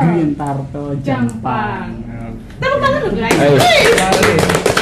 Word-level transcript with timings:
Green 0.00 0.32
Turtle 0.32 0.96
Jampang. 1.04 1.88
Tepuk 2.60 2.78
tangan 2.80 2.98
dulu 3.04 3.12
guys. 3.20 3.60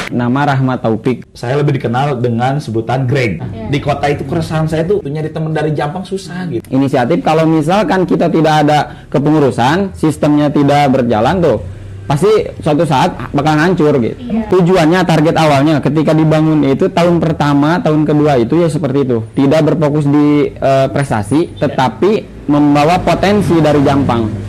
Nama 0.09 0.41
Rahmat 0.55 0.79
Taufik. 0.81 1.17
Saya 1.37 1.61
lebih 1.61 1.77
dikenal 1.77 2.17
dengan 2.17 2.57
sebutan 2.57 3.05
Greg. 3.05 3.37
Iya. 3.39 3.69
Di 3.69 3.77
kota 3.77 4.09
itu 4.09 4.25
keresahan 4.25 4.65
saya 4.65 4.81
tuh 4.81 5.05
nyari 5.05 5.29
teman 5.29 5.53
dari 5.53 5.69
Jampang 5.75 6.01
susah 6.01 6.49
gitu. 6.49 6.65
Inisiatif 6.73 7.21
kalau 7.21 7.45
misalkan 7.45 8.09
kita 8.09 8.25
tidak 8.25 8.65
ada 8.65 9.05
kepengurusan, 9.13 9.93
sistemnya 9.93 10.49
tidak 10.49 10.89
berjalan 10.97 11.37
tuh, 11.45 11.61
pasti 12.09 12.31
suatu 12.57 12.89
saat 12.89 13.13
bakalan 13.29 13.69
hancur 13.69 13.93
gitu. 14.01 14.17
Iya. 14.17 14.49
Tujuannya, 14.49 14.99
target 15.05 15.35
awalnya 15.37 15.77
ketika 15.77 16.17
dibangun 16.17 16.65
itu 16.65 16.89
tahun 16.89 17.21
pertama, 17.21 17.77
tahun 17.77 18.01
kedua 18.09 18.41
itu 18.41 18.65
ya 18.65 18.67
seperti 18.67 19.05
itu. 19.05 19.21
Tidak 19.37 19.61
berfokus 19.61 20.09
di 20.09 20.49
eh, 20.49 20.87
prestasi, 20.89 21.53
tetapi 21.61 22.43
membawa 22.49 22.97
potensi 22.97 23.61
dari 23.61 23.85
Jampang. 23.85 24.48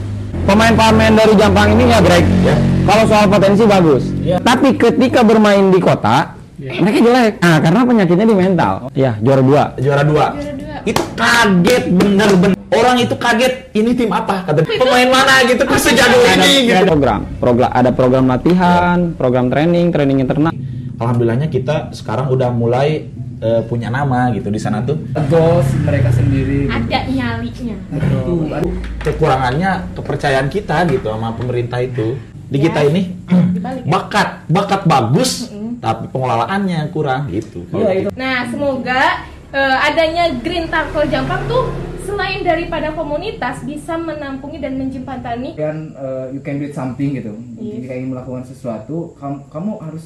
Pemain-pemain 0.50 1.14
dari 1.14 1.38
Jampang 1.38 1.78
ini 1.78 1.94
ya 1.94 2.02
Greg, 2.02 2.26
Ya. 2.42 2.58
kalau 2.82 3.06
soal 3.06 3.30
potensi 3.30 3.62
bagus. 3.70 4.02
Ya. 4.18 4.42
Tapi 4.42 4.74
ketika 4.74 5.22
bermain 5.22 5.70
di 5.70 5.78
kota, 5.78 6.34
mereka 6.58 6.98
jelek. 7.06 7.32
Ah, 7.38 7.62
karena 7.62 7.86
penyakitnya 7.86 8.26
di 8.26 8.34
mental. 8.34 8.90
Ya, 8.90 9.14
juara 9.22 9.46
dua. 9.46 9.62
Juara 9.78 10.02
dua. 10.02 10.26
Juara 10.34 10.54
dua. 10.58 10.76
Itu 10.82 11.02
kaget 11.14 11.94
bener-bener. 11.94 12.58
Orang 12.66 12.98
itu 12.98 13.14
kaget. 13.14 13.70
Ini 13.78 13.90
tim 13.94 14.10
apa? 14.10 14.42
Kata 14.42 14.66
pemain 14.66 15.06
mana 15.06 15.46
gitu. 15.46 15.62
Kok 15.62 15.78
ada, 15.86 16.18
ini 16.18 16.66
gitu. 16.66 16.74
ada 16.74 16.86
program, 16.90 17.20
program 17.38 17.70
ada 17.70 17.90
program 17.94 18.24
latihan, 18.26 18.96
program 19.14 19.46
training, 19.54 19.94
training 19.94 20.18
internal. 20.18 20.50
Alhamdulillahnya 20.98 21.46
kita 21.46 21.94
sekarang 21.94 22.26
udah 22.26 22.50
mulai 22.50 23.06
eh, 23.40 23.62
punya 23.64 23.88
nama 23.88 24.28
gitu 24.30 24.48
di 24.48 24.56
sana 24.56 24.80
tuh. 24.80 25.00
Goals 25.26 25.66
mereka 25.80 26.08
sendiri. 26.08 26.68
Ada 26.68 27.08
nyalinya. 27.08 27.76
Betul. 27.90 28.52
Kekurangannya 29.00 29.70
kepercayaan 29.92 30.46
kita 30.46 30.84
gitu 30.86 31.08
sama 31.08 31.32
pemerintah 31.32 31.80
itu. 31.80 32.14
Di 32.46 32.58
Ya. 32.58 32.66
kita 32.66 32.80
ini 32.84 33.02
Dibalik 33.54 33.82
ya. 33.82 33.88
bakat, 33.88 34.28
bakat 34.46 34.82
bagus, 34.84 35.48
tapi 35.78 36.10
pengelolaannya 36.10 36.90
kurang 36.90 37.30
gitu. 37.30 37.62
Iya 37.70 37.90
itu. 37.96 38.08
Nah, 38.12 38.42
semoga 38.46 39.22
eh, 39.48 39.78
adanya 39.80 40.34
Green 40.36 40.66
Turtle 40.66 41.06
Jampang 41.06 41.46
tuh 41.46 41.70
selain 42.00 42.42
daripada 42.42 42.90
komunitas 42.90 43.62
bisa 43.62 43.94
menampungi 43.94 44.58
dan 44.58 44.74
menjembatani 44.74 45.52
kan 45.52 45.94
uh, 45.94 46.26
you 46.32 46.40
can 46.40 46.58
do 46.58 46.66
it 46.66 46.74
something 46.74 47.14
gitu. 47.14 47.30
Yes. 47.54 47.86
Jika 47.86 47.92
ingin 47.94 48.10
melakukan 48.10 48.42
sesuatu, 48.42 49.14
kamu, 49.14 49.46
kamu 49.46 49.70
harus 49.78 50.04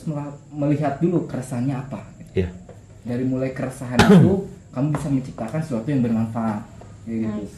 melihat 0.50 0.98
dulu 0.98 1.24
keresahannya 1.24 1.80
apa. 1.80 2.04
Iya. 2.34 2.50
Dari 3.04 3.20
mulai 3.20 3.52
keresahan 3.52 4.00
itu, 4.00 4.48
kamu 4.72 4.96
bisa 4.96 5.08
menciptakan 5.12 5.60
sesuatu 5.60 5.84
yang 5.92 6.00
bermanfaat. 6.00 6.64
Kayak 7.04 7.18
gitu. 7.20 7.40
Nice. 7.44 7.56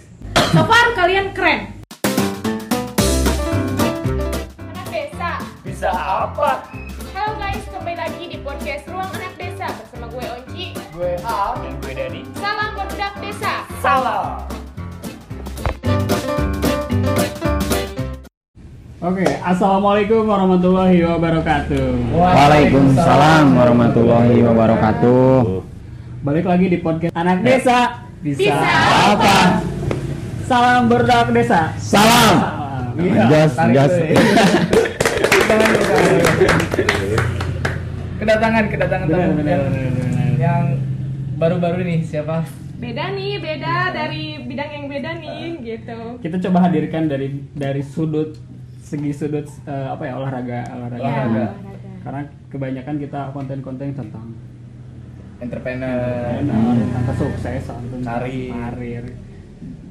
So 0.51 0.63
far 0.67 0.87
kalian 0.99 1.31
keren. 1.39 1.61
Anak 4.59 4.87
desa. 4.91 5.39
Bisa 5.63 5.95
apa? 5.95 6.67
Halo 7.15 7.39
guys, 7.39 7.63
kembali 7.71 7.95
lagi 7.95 8.25
di 8.27 8.43
podcast 8.43 8.91
Ruang 8.91 9.07
Anak 9.15 9.39
Desa 9.39 9.71
bersama 9.71 10.11
gue 10.11 10.25
Onci. 10.35 10.75
Gue 10.91 11.15
Al 11.23 11.63
dan 11.63 11.75
gue 11.79 11.93
Dedi. 11.95 12.21
Salam 12.43 12.75
budak 12.75 13.15
desa. 13.23 13.55
Salah. 13.79 14.43
Oke, 18.97 19.29
assalamualaikum 19.29 20.25
warahmatullahi 20.25 21.05
wabarakatuh. 21.05 22.17
Waalaikumsalam 22.17 23.53
warahmatullahi 23.53 24.41
wabarakatuh. 24.41 25.61
Balik 26.25 26.49
lagi 26.49 26.73
di 26.73 26.81
podcast 26.81 27.13
Anak 27.13 27.45
Desa. 27.45 28.09
Bisa. 28.25 28.57
Apa? 28.57 29.61
Salam 30.49 30.89
berdak 30.89 31.29
desa. 31.37 31.77
Salam. 31.77 32.37
Iya. 32.97 33.25
Jas, 33.29 33.53
tarik 33.53 33.77
jas. 33.77 33.93
dulu 33.93 34.01
ya. 34.01 34.17
Kedatangan, 38.17 38.65
kedatangan 38.73 39.07
Benar, 39.13 39.21
tamu 39.29 39.45
yang, 39.45 39.65
yang 40.41 40.65
baru-baru 41.37 41.85
ini 41.85 42.01
siapa? 42.01 42.49
Beda 42.81 43.13
nih, 43.13 43.45
beda 43.45 43.93
dari 43.93 44.41
bidang 44.41 44.71
yang 44.73 44.85
beda 44.89 45.21
nih, 45.21 45.61
gitu. 45.61 46.17
Kita 46.25 46.41
coba 46.49 46.65
hadirkan 46.65 47.13
dari 47.13 47.45
dari 47.53 47.85
sudut 47.85 48.56
segi 48.87 49.11
sudut 49.11 49.47
eh, 49.65 49.87
apa 49.89 50.03
ya 50.05 50.15
olahraga 50.15 50.61
olahraga. 50.71 50.97
Ya, 50.97 51.03
Olahraga. 51.03 51.27
olahraga. 51.27 51.47
Karena 52.01 52.21
kebanyakan 52.47 52.95
kita 52.97 53.21
konten-konten 53.33 53.89
tentang 53.93 54.27
Entrepreneur. 55.37 56.01
entrepreneur, 56.33 56.75
tentang 56.81 57.05
kesuksesan, 57.07 57.81
tentang 57.91 58.15
Karir. 58.23 58.51
karir. 58.55 59.05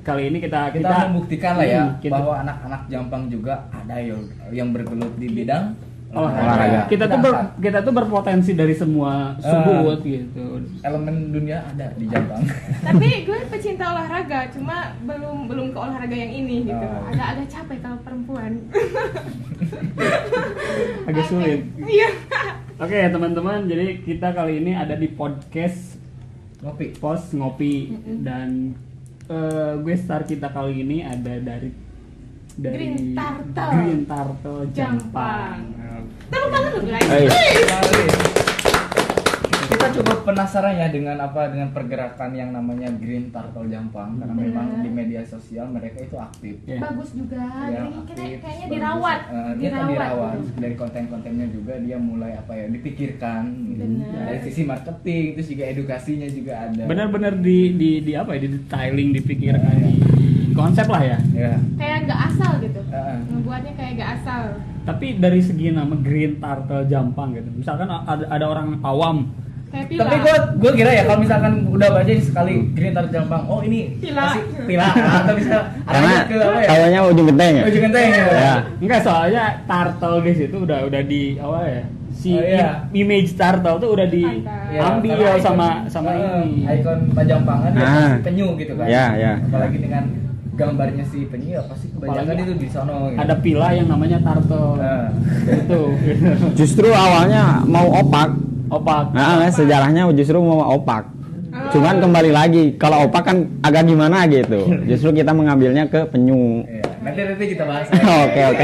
Kali 0.02 0.24
ini 0.28 0.38
kita 0.40 0.70
Kita, 0.72 1.10
membuktikan 1.10 1.54
lah 1.56 1.66
ya 1.66 1.82
Hmm, 1.84 1.98
kita- 2.00 2.14
bahwa 2.16 2.34
anak-anak 2.40 2.82
Jampang 2.88 3.24
juga 3.28 3.54
ada 3.70 3.96
yang 4.00 4.22
yang 4.50 4.70
bergelut 4.70 5.14
di 5.18 5.28
bidang 5.28 5.74
Olahraga. 6.16 6.88
Kita 6.88 7.06
tuh 7.06 7.20
ber- 7.20 7.52
kita 7.60 7.80
tuh 7.84 7.92
berpotensi 7.92 8.56
dari 8.56 8.72
semua 8.72 9.36
sudut 9.38 10.00
gitu. 10.02 10.64
elemen 10.80 11.36
dunia 11.36 11.60
ada 11.68 11.92
di 12.00 12.08
Jampang. 12.08 12.42
Tapi 12.88 13.28
gue 13.28 13.40
pecinta 13.52 13.92
olahraga, 13.92 14.48
cuma 14.56 14.96
belum 15.04 15.52
belum 15.52 15.68
ke 15.76 15.78
olahraga 15.78 16.16
yang 16.16 16.32
ini 16.32 16.72
gitu. 16.72 16.86
Oh. 16.86 17.12
Agak-agak 17.12 17.48
capek 17.52 17.78
kalau 17.84 18.00
perempuan. 18.02 18.52
Agak 21.10 21.26
sulit. 21.28 21.60
Iya. 21.78 22.10
Oke 22.76 22.98
teman-teman, 23.08 23.68
jadi 23.68 24.04
kita 24.04 24.36
kali 24.36 24.60
ini 24.60 24.76
ada 24.76 24.96
di 24.96 25.08
podcast 25.12 25.96
Ngopi. 26.60 26.98
pos 26.98 27.30
ngopi 27.32 27.94
dan 28.26 28.74
eh, 29.30 29.74
gue 29.80 29.96
star 29.96 30.26
kita 30.26 30.50
kali 30.50 30.82
ini 30.82 31.06
ada 31.06 31.38
dari 31.38 31.70
dari 32.56 32.76
Green 32.76 32.96
Turtle. 33.14 33.72
Green 33.76 34.02
Turtle 34.06 34.62
Jampang. 34.72 35.58
Tepuk 36.26 36.50
tangan 36.50 36.70
dulu 36.74 36.88
guys. 36.90 37.32
Kita 39.66 39.88
coba 39.98 40.14
penasaran 40.24 40.78
ya 40.78 40.88
dengan 40.88 41.18
apa 41.20 41.50
dengan 41.50 41.74
pergerakan 41.74 42.32
yang 42.32 42.54
namanya 42.54 42.86
Green 42.96 43.34
Turtle 43.34 43.66
Jampang 43.66 44.22
karena 44.22 44.34
Bener. 44.34 44.46
memang 44.54 44.68
di 44.82 44.90
media 44.90 45.22
sosial 45.26 45.68
mereka 45.68 46.00
itu 46.00 46.16
aktif. 46.16 46.56
Ya. 46.64 46.78
Bagus 46.80 47.12
juga. 47.12 47.44
Ya, 47.66 47.82
Jadi 47.84 47.90
kita 48.08 48.22
aktif, 48.24 48.40
kayaknya 48.40 48.66
bagus. 48.66 48.76
dirawat. 48.78 49.20
Eh, 49.26 49.52
dia 49.58 49.70
kan 49.70 49.84
dirawat 49.90 50.38
dari 50.56 50.76
konten-kontennya 50.78 51.48
juga 51.50 51.74
dia 51.82 51.98
mulai 51.98 52.32
apa 52.38 52.54
ya 52.54 52.66
dipikirkan 52.70 53.42
gitu. 53.74 53.84
Bener. 53.84 54.22
dari 54.26 54.40
sisi 54.46 54.62
marketing 54.64 55.24
terus 55.36 55.48
juga 55.50 55.64
edukasinya 55.66 56.28
juga 56.30 56.54
ada. 56.70 56.84
Benar-benar 56.86 57.34
di, 57.42 57.58
di 57.74 57.92
di 58.06 58.14
apa 58.14 58.38
ya 58.38 58.40
di 58.46 58.50
detailing 58.56 59.10
dipikirkan 59.18 59.76
di 59.82 59.92
konsep 60.56 60.88
lah 60.88 61.02
ya. 61.04 61.18
Ya. 61.30 61.54
Kayak 61.76 61.98
nggak 62.06 62.20
asal 62.26 62.52
gitu. 62.58 62.80
Heeh. 62.86 63.18
Ngebuatnya 63.28 63.72
kayak 63.76 63.92
nggak 63.94 64.12
asal. 64.16 64.42
Tapi 64.84 65.18
dari 65.18 65.40
segi 65.40 65.68
nama 65.70 65.96
Green 65.96 66.38
Turtle 66.38 66.86
Jampang 66.86 67.34
gitu. 67.34 67.50
Misalkan 67.52 67.86
ada 67.86 68.24
ada 68.26 68.46
orang 68.46 68.80
awam 68.82 69.30
Kayak. 69.66 69.92
Tapi 69.98 70.16
gue 70.18 70.36
gue 70.56 70.72
kira 70.74 70.88
ya 70.90 71.04
kalau 71.04 71.20
misalkan 71.20 71.68
udah 71.68 71.90
baca 71.92 72.08
sekali 72.16 72.54
Green 72.72 72.96
Turtle 72.96 73.12
Jampang, 73.12 73.44
oh 73.44 73.60
ini 73.60 74.00
Pila. 74.00 74.24
pasti 74.24 74.40
pila 74.64 74.88
atau 74.88 75.34
bisa 75.36 75.58
Karena 75.84 76.12
ke 76.24 76.36
apa 76.38 76.58
ya? 76.58 76.68
kayaknya 76.70 77.00
ujung 77.04 77.28
genteng 77.28 77.52
ya. 77.52 77.64
Ujung 77.68 77.84
genteng 77.84 78.06
ya. 78.08 78.26
Ya. 78.32 78.54
Enggak 78.80 79.02
soalnya 79.04 79.44
turtle 79.66 80.18
guys 80.22 80.40
itu 80.40 80.58
udah 80.58 80.80
udah 80.82 81.02
di 81.04 81.22
apa 81.36 81.60
ya 81.66 81.84
si 82.16 82.32
Oh, 82.32 82.40
iya. 82.40 82.88
im- 82.88 83.04
image 83.04 83.36
turtle 83.36 83.76
tuh 83.76 83.90
udah 83.92 84.08
Iya, 84.08 84.32
diambil 84.72 85.16
karena 85.20 85.44
sama 85.44 85.68
sama 85.86 86.10
eh, 86.16 86.48
ini. 86.48 86.64
ikon 86.80 87.00
Pajampangan 87.12 87.70
dia 87.70 87.84
Ah. 87.84 87.92
pasti 87.92 88.24
penyu 88.24 88.48
gitu 88.56 88.74
kan. 88.74 88.88
Ya, 88.88 89.06
ya. 89.14 89.32
Apalagi 89.44 89.78
dengan 89.78 90.04
gambarnya 90.56 91.04
si 91.12 91.28
penyu 91.28 91.60
ya 91.60 91.62
pasti 91.68 91.92
kebanyakan 91.92 92.24
Apalagi 92.24 92.42
itu 92.48 92.54
di 92.56 92.68
sono 92.72 92.96
gitu. 93.12 93.20
Ada 93.20 93.36
pila 93.44 93.68
yang 93.76 93.88
namanya 93.92 94.18
turtle. 94.24 94.80
Nah. 94.80 95.08
Itu. 95.60 95.82
Justru 96.56 96.88
awalnya 96.90 97.62
mau 97.68 97.88
opak. 97.92 98.30
Opak. 98.72 99.14
Nah, 99.14 99.46
sejarahnya 99.52 100.10
justru 100.16 100.42
mau 100.42 100.64
opak. 100.74 101.16
Cuman 101.72 102.04
kembali 102.04 102.32
lagi, 102.36 102.64
kalau 102.76 103.08
opak 103.08 103.24
kan 103.24 103.38
agak 103.64 103.88
gimana 103.88 104.28
gitu. 104.28 104.68
Justru 104.92 105.16
kita 105.16 105.32
mengambilnya 105.32 105.88
ke 105.88 106.04
penyu. 106.12 106.68
Iya, 106.68 106.84
nanti 107.00 107.20
nanti 107.24 107.46
kita 107.56 107.64
bahas. 107.64 107.88
Oke 108.28 108.42
oke. 108.44 108.64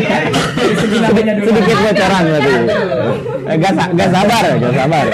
Namanya 0.99 1.33
dulu. 1.39 1.47
Sedikit 1.55 1.77
bocoran 1.79 2.23
berarti. 2.27 2.51
Eh, 3.47 3.55
Gak, 3.57 3.71
gak 3.95 4.09
sabar, 4.11 4.43
gak 4.59 4.73
sabar. 4.75 5.05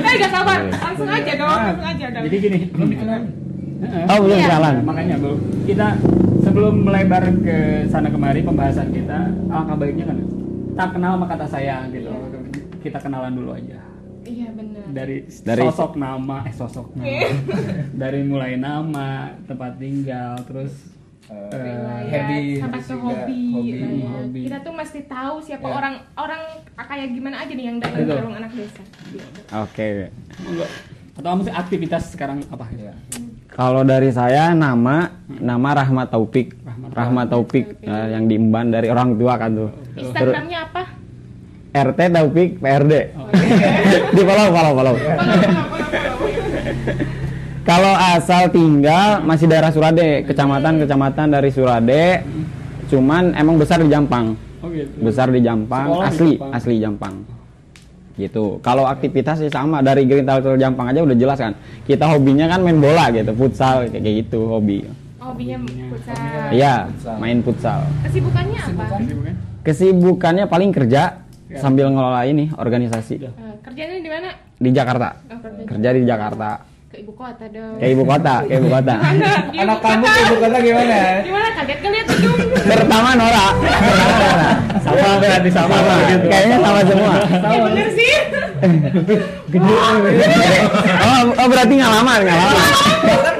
Eh 0.00 0.14
gak 0.16 0.32
sabar. 0.32 0.58
Langsung 0.64 1.08
aja 1.12 1.32
dong. 1.36 1.60
Langsung 1.60 1.88
aja 1.92 2.06
dong. 2.08 2.22
Jadi 2.24 2.36
gini. 2.40 2.58
Belum 2.72 2.88
dikenalan. 2.88 3.22
Oh 3.82 4.18
belum 4.20 4.38
Iya. 4.38 4.48
jalan. 4.50 4.74
Makanya 4.82 5.16
belum. 5.16 5.38
Kita 5.64 5.86
sebelum 6.40 6.74
melebar 6.80 7.24
ke 7.40 7.58
sana 7.86 8.08
kemari 8.08 8.40
pembahasan 8.40 8.88
kita, 8.90 9.18
alangkah 9.46 9.76
baiknya 9.76 10.06
kan 10.06 10.18
tak 10.74 10.88
kenal 10.92 11.12
maka 11.14 11.34
kata 11.34 11.46
sayang 11.48 11.90
gitu. 11.90 12.10
Kita 12.80 12.98
kenalan 12.98 13.32
dulu 13.32 13.52
aja. 13.52 13.80
Iya 14.24 14.48
benar. 14.50 14.84
Dari, 14.88 15.16
Dari- 15.44 15.62
sosok 15.62 15.94
nama, 15.94 16.42
eh 16.42 16.52
sosok 16.52 16.94
nama. 16.94 17.28
dari 18.02 18.20
mulai 18.22 18.56
nama, 18.56 19.08
tempat 19.44 19.76
tinggal, 19.76 20.38
terus 20.42 20.94
Eh, 21.24 21.32
eh, 21.32 21.56
Riwayat, 21.56 22.04
habit, 22.12 22.58
sampai 22.60 22.80
ke 22.84 22.94
hobi, 22.94 23.42
hobi. 23.48 23.72
ya. 23.72 23.88
Hobi. 24.12 24.40
kita 24.44 24.58
tuh 24.60 24.72
mesti 24.76 25.00
tahu 25.08 25.40
siapa 25.40 25.64
Ya. 25.64 25.72
orang 25.72 25.94
orang 26.14 26.40
kayak 26.76 27.08
gimana 27.10 27.36
aja 27.40 27.48
nih 27.48 27.64
yang 27.64 27.78
datang 27.80 28.04
Betul. 28.04 28.28
ke 28.28 28.36
anak 28.36 28.52
desa 28.52 28.82
Gitu. 29.08 29.28
Oke. 29.50 29.88
enggak. 30.38 30.70
atau 31.14 31.28
kamu 31.30 31.42
sih 31.42 31.54
aktivitas 31.56 32.02
sekarang 32.12 32.44
apa? 32.46 32.68
Iya. 32.70 32.92
Kalau 33.54 33.86
dari 33.86 34.10
saya 34.10 34.50
nama 34.50 35.14
nama 35.30 35.68
Rahmat 35.78 36.10
Taufik. 36.10 36.58
Rahmat 36.90 37.30
Taufik 37.30 37.78
ya, 37.78 38.10
yang 38.18 38.26
diemban 38.26 38.74
dari 38.74 38.90
orang 38.90 39.14
tua 39.14 39.38
kan 39.38 39.54
tuh. 39.54 39.70
Instagramnya 39.94 40.58
apa? 40.66 40.82
RT 41.74 42.00
Taufik 42.10 42.50
PRD. 42.58 42.92
Di 44.14 44.22
follow 44.26 44.46
follow 44.50 44.72
follow. 44.74 44.94
Kalau 47.64 47.94
asal 47.96 48.52
tinggal 48.52 49.24
masih 49.24 49.48
daerah 49.48 49.72
Surade, 49.72 50.26
kecamatan-kecamatan 50.28 51.26
dari 51.32 51.48
Surade. 51.48 52.20
Cuman 52.92 53.32
emang 53.38 53.56
besar 53.56 53.80
di 53.80 53.88
Jampang. 53.88 54.36
Oh 54.60 54.68
gitu. 54.68 54.92
Besar 55.00 55.32
di 55.32 55.40
Jampang, 55.40 55.88
Sekolah 55.88 56.04
di 56.04 56.08
asli, 56.12 56.30
Jampang. 56.36 56.50
asli 56.52 56.74
Jampang. 56.76 57.14
Gitu. 58.14 58.62
Kalau 58.62 58.86
aktivitas 58.86 59.42
sih 59.42 59.50
sama 59.50 59.82
dari 59.82 60.06
Green 60.06 60.22
Talk 60.22 60.46
Jampang 60.54 60.86
aja 60.86 61.02
udah 61.02 61.16
jelas 61.18 61.34
kan. 61.34 61.52
Kita 61.82 62.06
hobinya 62.06 62.46
kan 62.46 62.62
main 62.62 62.78
bola 62.78 63.10
gitu, 63.10 63.34
futsal 63.34 63.90
kayak 63.90 64.04
gitu 64.24 64.46
hobi. 64.46 64.86
Hobinya 65.18 65.58
futsal. 65.90 66.14
Iya, 66.52 66.74
main 67.18 67.42
futsal. 67.42 67.80
Kesibukannya 68.06 68.60
apa? 68.60 68.84
Kesibukan? 68.94 69.34
Kesibukannya 69.64 70.44
paling 70.46 70.70
kerja 70.70 71.02
Ya. 71.44 71.60
sambil 71.60 71.92
ngelola 71.92 72.24
ini 72.24 72.48
organisasi 72.50 73.14
Eh, 73.20 73.30
kerjanya 73.60 74.00
di 74.00 74.10
mana? 74.10 74.30
di 74.56 74.70
Jakarta. 74.70 75.08
Oh, 75.28 75.38
kerja 75.38 75.62
Kerja 75.66 75.88
di 75.92 76.02
Jakarta. 76.04 76.50
Ke 76.94 77.02
ibu 77.02 77.12
kota 77.12 77.44
dong. 77.50 77.74
Kayak 77.82 77.90
ibu 77.98 78.04
kota, 78.06 78.34
kayak 78.46 78.58
ibu 78.62 78.68
kota. 78.70 78.94
Anak 79.58 79.78
kamu 79.82 80.04
ke 80.06 80.20
ibu 80.22 80.36
kota 80.38 80.56
gimana? 80.62 80.98
Gimana 81.26 81.46
kaget 81.58 81.78
kalian 81.82 82.04
gedung? 82.06 82.38
Pertama 82.54 83.08
Nora. 83.18 83.46
Pertama 83.58 84.14
Nora. 84.14 84.50
Sama 84.78 85.10
berarti 85.18 85.50
sama, 85.50 85.74
Sama. 85.74 85.94
gitu. 86.06 86.26
Kayaknya 86.30 86.56
sama 86.62 86.80
semua. 86.86 87.14
Ya 87.26 87.58
bener 87.66 87.88
sih. 87.90 88.14
Oh, 91.04 91.20
oh 91.34 91.46
berarti 91.50 91.74
ngalaman, 91.76 92.18
ngalaman. 92.22 92.72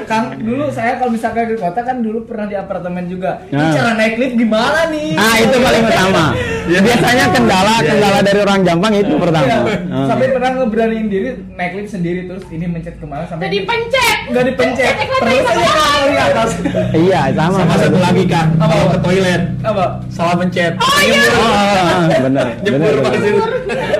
Kang 0.05 0.37
dulu 0.37 0.69
saya 0.69 1.01
kalau 1.01 1.17
misalkan 1.17 1.49
ke 1.49 1.57
kota 1.57 1.81
kan 1.81 1.97
dulu 1.97 2.29
pernah 2.29 2.45
di 2.45 2.53
apartemen 2.53 3.09
juga. 3.09 3.41
Ini 3.49 3.57
Nah. 3.57 3.73
cara 3.73 3.91
naik 3.97 4.21
lift 4.21 4.35
gimana 4.37 4.85
nih? 4.93 5.17
Ah, 5.17 5.35
itu 5.41 5.55
paling 5.57 5.81
utama. 5.81 6.25
Biasanya 6.65 7.25
kendala 7.33 7.73
kendala 7.81 8.19
dari 8.21 8.39
orang 8.39 8.61
Jampang 8.61 8.93
itu 8.93 9.13
pertama. 9.17 9.49
Iya. 9.65 10.05
Sampai 10.05 10.27
pernah 10.29 10.49
ngeberaniin 10.55 11.07
diri 11.09 11.29
naik 11.57 11.73
lift 11.73 11.89
sendiri 11.89 12.29
terus 12.29 12.45
ini 12.53 12.65
mencet 12.69 13.01
ke 13.01 13.05
mana 13.09 13.25
sampai 13.25 13.44
Jadi 13.45 13.61
pencet. 13.61 14.17
nggak 14.25 14.41
dipencet 14.43 14.89
Pencet 14.89 15.05
ke 15.05 15.17
terus 15.21 15.37
aja 15.37 15.53
bawah. 15.53 15.85
kali 15.93 16.15
atas 16.17 16.49
Iya, 16.91 17.21
sama. 17.31 17.57
Sama 17.61 17.75
satu 17.77 17.99
lagi 17.99 18.23
kan, 18.25 18.47
Apa? 18.51 18.65
kalau 18.65 18.85
ke 18.89 18.97
toilet 18.99 19.41
apa 19.61 19.85
salah 20.09 20.35
pencet. 20.35 20.73
Oh 20.75 20.99
iya. 20.99 21.21
Oh, 21.31 22.01
bener. 22.23 22.45
Jemur 22.59 22.81
bener, 22.81 23.05
pasir. 23.05 23.33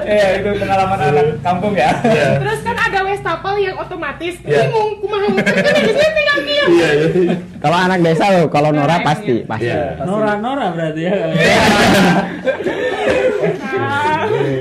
Iya 0.03 0.27
itu 0.35 0.49
pengalaman 0.55 0.99
anak 0.99 1.27
kampung 1.41 1.73
ya 1.73 1.89
Terus 2.35 2.59
kan 2.61 2.77
ada 2.79 2.99
wastafel 3.01 3.55
yang 3.59 3.75
otomatis. 3.75 4.33
Iya. 4.41 4.65
Bingung 4.65 4.89
kumaha 4.99 5.27
ngecek 5.27 5.55
kan 5.55 5.73
di 5.75 5.91
sini 5.91 6.09
tinggal 6.11 6.37
diam. 6.41 6.67
Iya, 6.71 6.89
iya. 6.91 7.33
Kalau 7.59 7.77
anak 7.79 7.99
desa 8.01 8.25
loh, 8.31 8.45
kalau 8.47 8.69
Nora 8.71 8.97
pasti, 8.99 9.35
pasti. 9.43 9.65
Iya. 9.67 10.01
Nora 10.01 10.33
Nora 10.37 10.67
berarti 10.71 11.01
ya. 11.01 11.13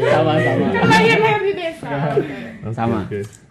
sama 0.07 0.33
sama. 0.39 0.67
Lahir 0.85 1.19
lahir 1.19 1.41
di 1.43 1.53
desa. 1.55 1.89
Sama. 2.71 3.01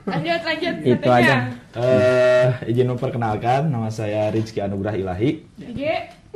Lanjut 0.04 0.42
lanjut. 0.42 0.76
Itu 0.84 1.08
aja. 1.08 1.36
Eh, 1.74 2.48
izin 2.68 2.88
memperkenalkan, 2.88 3.66
nama 3.66 3.88
saya 3.88 4.30
Rizky 4.30 4.60
Anugrah 4.60 4.92
Ilahi. 4.92 5.42
IG. 5.58 5.82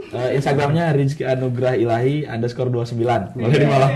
Eh, 0.07 0.29
Instagramnya 0.33 0.91
Rizky 0.91 1.21
Anugrah 1.21 1.73
Ilahi 1.73 2.23
underscore 2.23 2.69
29 2.69 3.33
Boleh 3.33 3.55
di 3.55 3.65
malam. 3.65 3.91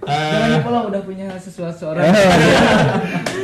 Jangan 0.00 0.40
Eh, 0.40 0.56
lupa 0.56 0.68
lo 0.70 0.80
udah 0.88 1.02
punya 1.02 1.28
sesuatu 1.36 1.92
orang 1.92 2.08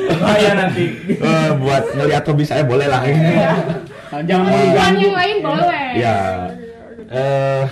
Bahaya 0.08 0.50
nanti 0.56 0.84
eh, 1.04 1.50
buat 1.54 1.84
ngeliat 1.92 2.24
hobi 2.24 2.42
saya 2.42 2.64
boleh 2.64 2.86
lah. 2.86 3.04
Nah, 3.04 4.22
Jangan 4.22 4.44
mau 4.46 4.56
diganggu. 4.56 5.02
yang 5.02 5.14
lain 5.14 5.36
boleh. 5.42 5.86
Ya, 5.94 6.16
eh 7.06 7.64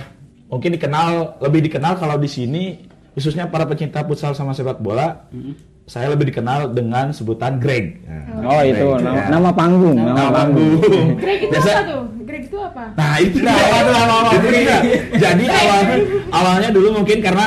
mungkin 0.45 0.69
dikenal 0.71 1.09
lebih 1.41 1.65
dikenal 1.65 1.95
kalau 1.95 2.15
di 2.15 2.27
sini 2.27 2.85
khususnya 3.11 3.47
para 3.47 3.65
pecinta 3.65 4.03
futsal 4.03 4.31
sama 4.31 4.51
sepak 4.51 4.77
bola. 4.77 5.25
Saya 5.85 6.09
lebih 6.09 6.25
dikenal 6.27 6.73
dengan 6.73 7.09
sebutan 7.09 7.57
Greg. 7.57 8.01
Nah, 8.01 8.41
Oh 8.43 8.61
itu 8.61 8.73
Greg, 8.81 9.01
nama, 9.01 9.15
ya. 9.15 9.25
nama 9.29 9.49
panggung, 9.51 9.93
nama, 9.95 10.17
Nama 10.17 10.31
panggung. 10.33 10.71
panggung. 10.75 11.07
Greg 11.21 11.39
itu 11.39 11.51
Biasa- 11.51 11.69
apa 11.71 11.83
tuh? 11.87 12.03
Greg 12.25 12.43
itu 12.43 12.57
apa? 12.57 12.83
Nah 12.91 13.13
itu 13.19 13.37
dia. 13.37 13.53
Itu 14.33 14.47
dia. 14.49 14.77
Jadi 15.15 15.45
awalnya 15.45 15.95
awalnya 16.31 16.69
dulu 16.69 16.87
mungkin 16.95 17.17
karena 17.19 17.45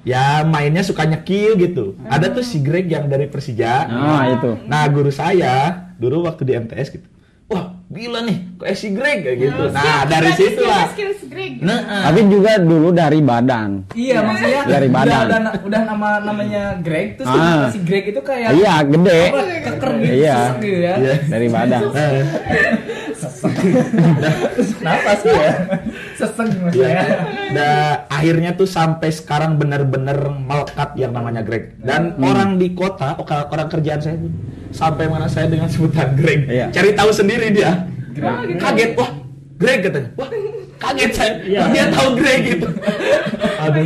ya 0.00 0.24
mainnya 0.42 0.80
suka 0.80 1.04
nyekil 1.04 1.54
gitu. 1.56 1.84
Ada 2.02 2.32
tuh 2.32 2.40
si 2.40 2.58
Greg 2.58 2.88
yang 2.88 3.04
dari 3.04 3.26
Persija. 3.26 3.84
Ah 3.84 4.24
itu. 4.30 4.56
Nah 4.64 4.88
guru 4.88 5.10
saya 5.10 5.68
dulu 5.94 6.24
waktu 6.24 6.42
di 6.44 6.52
MTS 6.56 6.88
gitu. 6.90 7.04
Wah 7.48 7.64
gila 7.88 8.20
nih, 8.20 8.36
kok 8.54 8.68
si 8.76 8.92
Greg 8.92 9.24
kayak 9.24 9.38
gitu. 9.40 9.62
Nah 9.66 9.80
skill- 9.80 10.04
dari 10.06 10.30
situ 10.34 10.62
lah. 10.62 10.84
Nah, 11.58 11.80
ah. 11.82 12.02
Tapi 12.06 12.20
juga 12.28 12.60
dulu 12.60 12.92
dari 12.92 13.20
badan. 13.20 13.88
Iya 13.90 14.20
maksudnya 14.20 14.62
Dari 14.68 14.88
badan. 14.88 15.24
Udah, 15.24 15.38
udah, 15.40 15.54
udah 15.64 15.80
nama 15.82 16.08
namanya 16.20 16.76
Greg 16.78 17.16
Terus 17.16 17.26
Ah. 17.26 17.72
si 17.72 17.80
Greg 17.80 18.04
itu 18.06 18.20
kayak 18.20 18.52
Iya, 18.52 18.84
gede. 18.84 19.20
apa, 19.26 19.40
Keker 19.64 19.92
gitu 19.96 20.12
Iya. 20.14 20.36
gitu 20.54 20.68
ya 20.78 20.94
Iya. 20.94 21.14
Dari 21.24 21.46
badan. 21.48 21.82
Terus 23.18 24.70
kenapa 24.78 25.10
sih 25.18 25.30
ya 25.32 25.52
Sesek 26.14 26.46
Iya. 26.48 26.62
maksudnya 26.62 27.02
Nah, 27.48 28.06
akhirnya 28.06 28.50
tuh 28.54 28.68
sampai 28.68 29.10
sekarang 29.10 29.58
bener-bener 29.58 30.16
melekat 30.30 30.94
yang 30.94 31.12
namanya 31.14 31.42
Greg. 31.42 31.74
Dan 31.80 32.14
orang 32.20 32.60
di 32.60 32.76
kota, 32.76 33.16
orang, 33.18 33.68
kerjaan 33.68 34.00
saya 34.00 34.16
tuh 34.20 34.30
sampai 34.70 35.08
mana 35.08 35.26
saya 35.26 35.48
dengan 35.48 35.66
sebutan 35.70 36.14
Greg. 36.14 36.46
Iya. 36.46 36.66
Cari 36.70 36.90
tahu 36.92 37.10
sendiri 37.10 37.50
dia. 37.50 37.88
Gitu. 38.12 38.26
Kaget, 38.58 38.90
wah, 38.98 39.10
Greg 39.58 39.78
katanya. 39.86 40.10
Wah, 40.18 40.28
kaget 40.78 41.10
saya. 41.12 41.32
Iya. 41.42 41.60
Dia 41.70 41.84
tahu 41.90 42.08
Greg 42.14 42.40
gitu. 42.48 42.66
Aduh. 43.58 43.84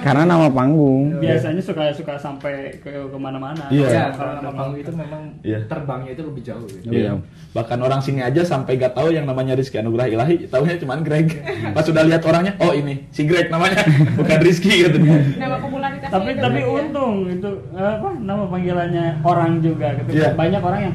Karena 0.00 0.24
nama 0.24 0.48
panggung. 0.48 1.20
Biasanya 1.20 1.60
suka 1.60 1.92
suka 1.92 2.16
sampai 2.16 2.72
ke 2.80 2.88
ke 2.90 3.18
mana-mana. 3.20 3.68
Iya. 3.68 3.86
Ya, 3.86 4.04
Kalau 4.10 4.40
nama 4.40 4.50
panggung 4.50 4.80
itu 4.80 4.92
memang 4.92 5.22
Iya. 5.40 5.58
terbangnya 5.68 6.10
itu 6.12 6.22
lebih 6.24 6.42
jauh 6.42 6.66
gitu. 6.66 6.88
Iya. 6.88 7.20
Bahkan 7.50 7.78
orang 7.78 8.00
sini 8.00 8.22
aja 8.22 8.40
sampai 8.40 8.78
gak 8.78 8.94
tahu 8.94 9.10
yang 9.10 9.26
namanya 9.26 9.58
Rizky 9.58 9.76
Anugrah 9.76 10.06
Ilahi, 10.06 10.46
tahunya 10.46 10.78
cuma 10.78 10.96
Greg. 11.02 11.34
Pas 11.74 11.82
sudah 11.82 12.06
lihat 12.06 12.22
orangnya, 12.22 12.54
oh 12.58 12.70
ini 12.70 13.10
si 13.10 13.26
Greg 13.26 13.50
namanya, 13.50 13.82
bukan 14.18 14.38
Rizky 14.38 14.86
gitu. 14.86 14.96
Nama 15.02 15.58
popularitasnya 15.58 16.14
Tapi 16.14 16.30
tapi 16.38 16.60
ya. 16.62 16.70
untung 16.70 17.26
itu 17.26 17.50
apa 17.74 18.08
nama 18.16 18.46
panggilannya 18.46 19.06
orang 19.20 19.58
juga 19.58 19.98
gitu. 19.98 20.10
Iya. 20.16 20.32
Banyak 20.32 20.62
orang 20.62 20.80
yang 20.88 20.94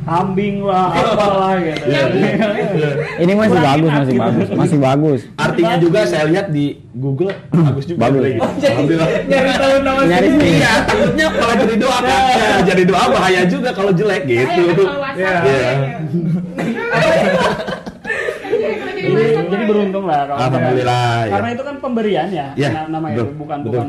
kambing 0.00 0.60
lah, 0.60 0.88
apalah 0.90 1.54
gitu. 1.56 1.84
Iya. 1.90 2.02
Iya. 2.10 2.90
Ini 3.22 3.32
masih 3.32 3.52
Kurangin 3.52 3.68
bagus, 3.78 3.90
masih 3.90 4.00
aktif. 4.10 4.20
bagus, 4.20 4.48
masih 4.50 4.78
bagus. 4.78 5.20
Artinya 5.36 5.74
juga 5.76 6.00
saya 6.04 6.24
lihat 6.26 6.46
di 6.48 6.64
Google 6.92 7.30
bagus 7.50 7.84
juga. 7.84 7.98
Bagus. 8.02 8.20
Greg. 8.22 8.36
Oh, 8.36 8.50
jadi 8.54 8.68
Alhamdulillah. 8.70 9.08
nyari 9.22 9.50
tahu 9.54 9.74
nama 9.80 10.00
Nyari 10.02 10.28
sendiri. 10.28 10.56
Iya, 10.56 10.72
takutnya 10.82 11.26
kalau 11.30 11.54
jadi 11.56 11.74
doa 11.76 11.98
kan. 11.98 12.20
Ya, 12.40 12.56
jadi 12.66 12.82
doa 12.84 13.04
bahaya 13.08 13.42
juga 13.44 13.70
kalau 13.70 13.92
jelek 13.92 14.22
gitu. 14.24 14.82
Iya. 15.14 15.34
Jadi, 19.00 19.12
jadi 19.46 19.64
beruntung 19.66 20.04
lah 20.04 20.20
kalau 20.26 20.38
Alhamdulillah, 20.40 21.08
ya. 21.24 21.32
Karena 21.32 21.48
itu 21.50 21.62
kan 21.62 21.74
pemberian 21.78 22.28
ya, 22.30 22.46
Ya, 22.54 22.68
na- 22.70 22.88
namanya 22.90 23.16
betul, 23.18 23.28
bukan 23.36 23.58
betul. 23.60 23.72
bukan 23.72 23.86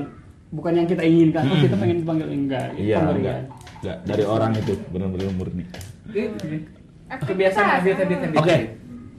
bukan 0.51 0.72
yang 0.74 0.86
kita 0.86 1.03
inginkan. 1.03 1.44
Oh, 1.46 1.58
kita 1.58 1.75
pengen 1.75 1.98
dipanggil 2.01 2.27
enggak, 2.27 2.65
itu 2.74 2.82
Iya, 2.84 2.96
pemberian. 3.00 3.20
enggak. 3.22 3.39
Enggak, 3.82 3.98
dari 4.06 4.24
orang 4.30 4.52
itu 4.62 4.78
benar-benar 4.94 5.34
murni. 5.34 5.66
Kebiasaan 7.12 7.68
habit-habit 7.82 8.18
Oke. 8.38 8.58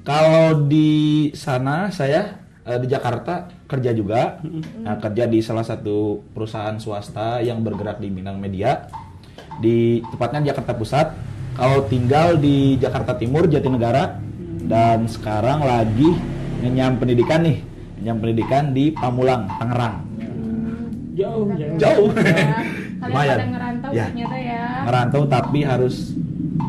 Kalau 0.06 0.66
di 0.70 1.30
sana 1.34 1.90
saya 1.90 2.46
eh, 2.62 2.78
di 2.78 2.86
Jakarta 2.86 3.50
kerja 3.66 3.90
juga. 3.90 4.38
Nah, 4.86 5.02
kerja 5.02 5.26
di 5.26 5.42
salah 5.42 5.66
satu 5.66 6.22
perusahaan 6.30 6.78
swasta 6.78 7.42
yang 7.42 7.58
bergerak 7.66 7.98
di 7.98 8.06
bidang 8.06 8.38
media. 8.38 8.86
Di 9.58 9.98
tepatnya 10.14 10.46
di 10.46 10.48
Jakarta 10.54 10.72
Pusat. 10.78 11.08
Kalau 11.52 11.84
tinggal 11.90 12.38
di 12.40 12.80
Jakarta 12.80 13.18
Timur, 13.18 13.44
Jatinegara 13.50 14.16
dan 14.64 15.04
sekarang 15.10 15.66
lagi 15.66 16.16
ngenyam 16.62 17.02
pendidikan 17.02 17.44
nih. 17.44 17.60
Ngenyam 17.98 18.16
pendidikan 18.22 18.64
di 18.72 18.94
Pamulang, 18.94 19.50
Tangerang. 19.58 19.96
Jauh, 21.12 21.44
jauh. 21.50 21.76
Jauh. 21.76 22.08
Kalian 23.02 23.10
Lumayan. 23.12 23.34
pada 23.34 23.46
ngerantau 23.50 23.90
Ya. 23.90 24.04
ternyata 24.06 24.36
ya. 24.38 24.62
Ngerantau 24.84 25.22
tapi 25.26 25.58
harus 25.62 25.94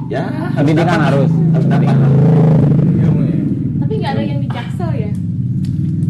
ya 0.08 0.24
Pendidikan 0.52 0.88
dapat. 0.90 1.06
harus. 1.08 1.30
harus 1.54 1.68
dapat. 1.68 1.96
Tapi 3.76 3.94
nggak 3.96 4.12
ada 4.12 4.24
yang 4.24 4.40
di 4.40 4.50
Jaksel 4.50 4.92
ya. 4.96 5.12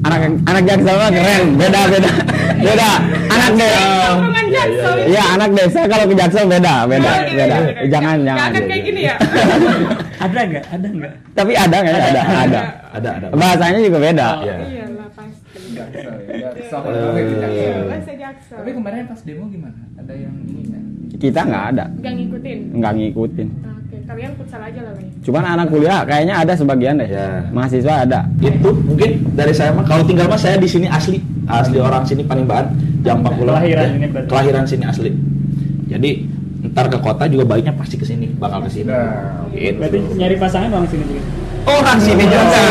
Anak 0.03 0.19
anak 0.43 0.63
jaksel 0.65 0.95
mah 0.97 1.09
keren, 1.09 1.43
beda 1.55 1.81
beda, 1.87 2.11
beda. 2.65 2.89
Anak 3.25 3.51
desa. 3.53 3.79
Tongkrongan 4.05 4.45
Jaksel. 4.49 4.95
Iya, 5.05 5.23
anak 5.33 5.49
desa 5.53 5.79
kalau 5.85 6.05
ke 6.05 6.13
jaksel 6.13 6.45
beda, 6.45 6.73
beda, 6.85 7.07
Oh, 7.09 7.19
beda. 7.29 7.55
gitu. 7.57 7.83
Jangan, 7.89 8.15
akan 8.27 8.63
kayak 8.65 8.83
gini 8.83 9.01
ya. 9.01 9.15
Ada 10.23 10.39
nggak? 10.41 10.63
Ada 10.69 10.87
nggak? 10.89 11.13
Tapi 11.33 11.51
ada 11.53 11.75
nggak? 11.77 11.95
Ada, 11.95 12.21
ada. 12.21 12.61
Ada 12.93 13.09
ada. 13.13 13.25
Bahasanya 13.33 13.79
juga 13.81 13.99
beda. 14.01 14.27
Iya. 14.39 14.55
Iya 14.61 14.85
lah 14.91 15.07
pasti. 15.11 15.62
Jaksel 15.73 16.15
ya. 16.21 16.37
Jaksel. 16.43 16.79
Jaksel. 17.33 17.73
Eh, 17.73 17.83
Bahasa 17.83 18.13
Jaksel. 18.13 18.57
Tapi 18.57 18.69
kemarin 18.71 19.03
pas 19.05 19.19
demo 19.21 19.45
gimana? 19.47 19.79
Ada 19.95 20.13
yang 20.15 20.33
ini 20.43 20.61
nggak? 20.63 20.83
kita 21.15 21.39
nggak 21.41 21.63
ada, 21.69 21.85
Nggak 21.95 22.13
ngikutin. 22.15 22.59
nggak 22.73 22.93
ngikutin. 22.93 23.47
Oke, 23.53 23.95
kalian 24.03 24.31
futsal 24.33 24.61
aja 24.61 24.81
lah 24.81 24.93
nih. 24.93 25.09
Cuman 25.21 25.43
anak 25.45 25.67
kuliah 25.69 25.99
kayaknya 26.03 26.35
ada 26.37 26.53
sebagian 26.53 26.95
deh. 26.95 27.07
Ya. 27.07 27.27
Mahasiswa 27.49 27.93
ada. 28.01 28.19
itu 28.39 28.69
mungkin 28.81 29.09
dari 29.31 29.51
saya 29.51 29.71
mah 29.71 29.83
kalau 29.83 30.03
tinggal 30.03 30.25
mah 30.25 30.35
saya 30.35 30.57
di 30.57 30.65
sini 30.65 30.87
asli 30.87 31.17
asli 31.45 31.77
orang 31.77 32.03
sini 32.03 32.21
Panimbahan 32.21 32.71
Jampang 33.01 33.35
pula 33.35 33.57
Kelahiran 33.57 33.85
Ya, 33.85 33.95
ini 33.95 34.07
berarti. 34.07 34.27
kelahiran 34.27 34.63
sini 34.63 34.83
asli 34.83 35.11
jadi 35.85 36.09
ntar 36.65 36.87
ke 36.87 36.97
kota 36.97 37.27
juga 37.27 37.43
baiknya 37.45 37.73
pasti 37.73 37.95
ke 37.95 38.03
sini 38.03 38.31
bakal 38.33 38.63
ke 38.63 38.71
sini 38.71 38.87
Nah, 38.87 39.43
gitu. 39.51 39.75
Berarti 39.77 39.97
nyari 40.15 40.35
pasangan 40.37 40.71
orang 40.71 40.87
sini 40.87 41.03
juga. 41.05 41.21
Orang 41.63 41.99
sini 41.99 42.23
juga 42.27 42.63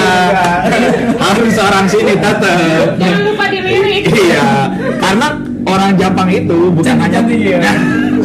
harus 1.25 1.55
orang 1.57 1.87
sini 1.87 2.13
tetap 2.17 2.59
Jangan 2.99 3.21
lupa 3.25 3.45
dilirik. 3.49 4.03
iya. 4.11 4.69
Karena 4.99 5.29
orang 5.65 5.91
Jampang 5.97 6.29
itu 6.29 6.59
bukan 6.71 6.97
hanya 6.99 7.21
Cantik-cantik 7.23 7.61
ya. 7.63 7.73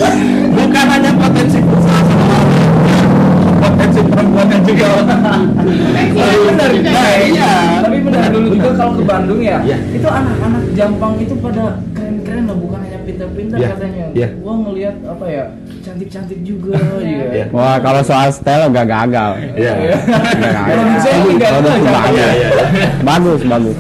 bukan 0.58 0.86
hanya 0.90 1.12
potensi 1.16 1.60
usaha 1.62 2.02
potensi 3.58 4.00
perempuannya 4.06 4.58
juga. 4.64 4.90
Tapi 5.08 6.38
benar, 6.46 6.70
nah, 6.82 7.16
iya. 7.20 7.54
Tapi 7.82 7.98
benar 8.02 8.30
dulu 8.30 8.48
juga 8.54 8.70
kalau 8.76 8.94
ke 8.96 9.04
Bandung 9.04 9.42
ya, 9.42 9.58
Iya. 9.66 9.78
itu 9.92 10.08
anak-anak 10.08 10.64
Jampang 10.78 11.14
itu 11.18 11.34
pada 11.42 11.66
hanya 11.98 12.22
pintar-pintar 13.18 13.58
Iya. 13.58 13.70
katanya. 13.74 14.06
Iya. 14.14 14.28
Gua 14.38 14.54
ngelihat 14.62 14.96
apa 15.04 15.26
ya, 15.26 15.44
cantik-cantik 15.82 16.40
juga 16.42 16.78
Iya. 17.02 17.18
ya. 17.18 17.26
Iya. 17.34 17.46
Wah 17.50 17.78
kalau 17.82 18.02
soal 18.02 18.30
style 18.30 18.70
gak 18.70 18.86
gagal. 18.86 19.32
iya 19.58 19.74
Bagus, 21.48 21.74
iya 22.14 22.28
iya 22.38 22.50
bagus, 23.02 23.42
bagus. 23.44 23.76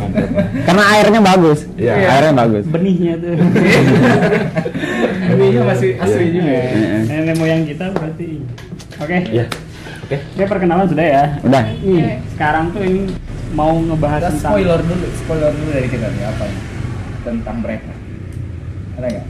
Karena 0.65 0.83
airnya 0.91 1.21
bagus. 1.21 1.59
Iya. 1.77 1.93
Airnya 1.93 2.33
bagus. 2.35 2.63
Benihnya 2.65 3.13
tuh. 3.17 3.35
Ini 5.27 5.59
masih 5.61 5.91
asli 5.99 6.23
Iya. 6.23 6.33
juga. 6.33 6.49
ya. 6.49 6.63
Heeh. 6.65 7.01
Nenek 7.05 7.35
moyang 7.37 7.61
kita 7.63 7.85
berarti. 7.93 8.41
Oke. 8.97 9.17
iya 9.29 9.45
oke 10.01 10.17
Oke, 10.33 10.43
perkenalan 10.47 10.87
sudah 10.87 11.05
ya. 11.05 11.23
Udah. 11.45 11.63
Nih, 11.77 12.17
sekarang 12.33 12.73
tuh 12.73 12.81
ini 12.81 13.13
mau 13.53 13.75
ngebahas 13.75 14.19
Kita 14.19 14.29
tentang 14.33 14.51
spoiler 14.55 14.79
dulu, 14.81 15.05
spoiler 15.15 15.51
dulu 15.53 15.69
dari 15.69 15.87
kita 15.87 16.07
nih 16.09 16.23
apa 16.25 16.43
nih 16.43 16.61
tentang 17.21 17.57
mereka. 17.61 17.91
Ada 18.97 19.07
nggak? 19.13 19.25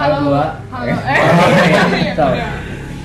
Kalau 0.00 0.18
gua, 0.24 0.44
kalau 0.72 0.84
eh, 0.88 0.96
eh, 0.96 1.20
iya, 2.00 2.12
tahu. 2.16 2.32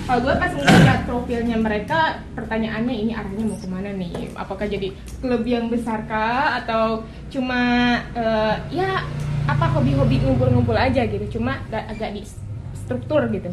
kalau 0.08 0.20
gue 0.24 0.36
pas 0.40 0.52
ngeliat 0.56 1.02
profilnya 1.04 1.58
mereka, 1.60 2.00
pertanyaannya 2.40 2.96
ini 2.96 3.12
arahnya 3.12 3.44
mau 3.44 3.60
ke 3.60 3.68
mana 3.68 3.90
nih? 3.92 4.32
Apakah 4.38 4.64
jadi 4.70 4.96
klub 5.20 5.44
yang 5.44 5.68
besar 5.68 6.08
kah 6.08 6.64
atau 6.64 7.04
cuma 7.28 7.62
eh, 8.16 8.56
ya 8.72 9.04
apa 9.44 9.66
hobi-hobi 9.76 10.24
ngumpul-ngumpul 10.24 10.78
aja 10.78 11.04
gitu? 11.04 11.40
Cuma 11.40 11.60
agak 11.68 12.16
di 12.16 12.24
struktur 12.80 13.28
gitu. 13.28 13.52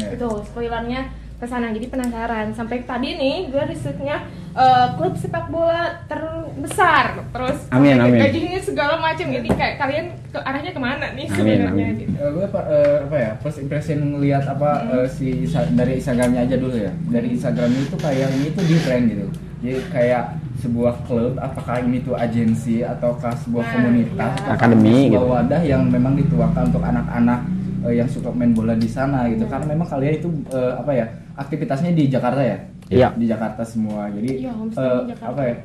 Ya. 0.00 0.16
Itu 0.16 0.40
spoilernya 0.48 1.12
ke 1.36 1.44
sana. 1.44 1.76
Jadi 1.76 1.92
penasaran. 1.92 2.56
Sampai 2.56 2.88
tadi 2.88 3.20
nih 3.20 3.52
gue 3.52 3.62
risetnya 3.68 4.24
eh, 4.52 4.86
klub 4.94 5.14
sepak 5.14 5.46
bola 5.46 6.00
terbesar. 6.04 7.22
Terus 7.28 7.58
Amin, 7.68 7.96
amin. 7.96 8.20
gajinya 8.20 8.60
segala 8.60 8.94
macam. 8.96 9.26
Jadi 9.26 9.48
kayak 9.48 9.74
kalian 9.76 10.06
ke 10.26 10.38
arahnya 10.38 10.70
ke 10.70 10.80
mana 10.80 11.06
nih 11.12 11.26
Amin, 11.26 11.36
sebenarnya 11.36 11.68
amin. 11.86 11.94
gitu. 11.96 12.12
Eh, 12.16 12.30
gue 12.30 12.44
apa, 12.46 12.60
eh, 12.68 12.96
apa 13.02 13.16
ya 13.16 13.30
first 13.38 13.58
impression 13.58 13.98
ngelihat 14.12 14.44
apa 14.46 14.70
eh, 14.92 15.06
si 15.08 15.26
Isa- 15.44 15.70
dari 15.70 15.92
Instagramnya 15.96 16.40
aja 16.44 16.56
dulu 16.56 16.76
ya 16.76 16.92
dari 17.06 17.28
Instagramnya 17.30 17.80
itu 17.80 17.96
kayak 17.96 18.28
ini 18.32 18.48
tuh 18.50 18.64
different 18.64 19.04
gitu 19.08 19.26
jadi 19.60 19.76
kayak 19.90 20.24
sebuah 20.56 20.94
klub 21.04 21.34
apakah 21.36 21.80
ini 21.80 22.00
tuh 22.00 22.14
agensi 22.14 22.80
ataukah 22.80 23.32
sebuah 23.38 23.60
Nah, 23.60 23.72
komunitas 23.74 24.16
iya. 24.30 24.40
ataukah 24.40 24.56
Akademi 24.56 24.88
sebuah 25.04 25.10
gitu. 25.10 25.26
wadah 25.28 25.62
yang 25.62 25.82
memang 25.86 26.14
dituangkan 26.14 26.62
untuk 26.66 26.82
anak-anak 26.82 27.40
yang 27.82 28.04
suka 28.06 28.28
main 28.30 28.52
bola 28.52 28.72
di 28.74 28.86
sana 28.86 29.24
gitu 29.26 29.44
karena 29.44 29.66
memang 29.66 29.88
kalian 29.88 30.14
itu 30.14 30.28
eh, 30.48 30.72
apa 30.74 30.92
ya 30.92 31.06
aktivitasnya 31.34 31.90
di 31.90 32.06
Jakarta 32.06 32.40
ya 32.40 32.56
Iya. 32.90 33.08
di 33.14 33.24
Jakarta 33.24 33.62
semua 33.62 34.10
jadi 34.10 34.30
Iya, 34.36 34.52
eh, 34.52 34.98
di 35.06 35.10
Jakarta. 35.14 35.30
apa 35.30 35.42
ya 35.46 35.56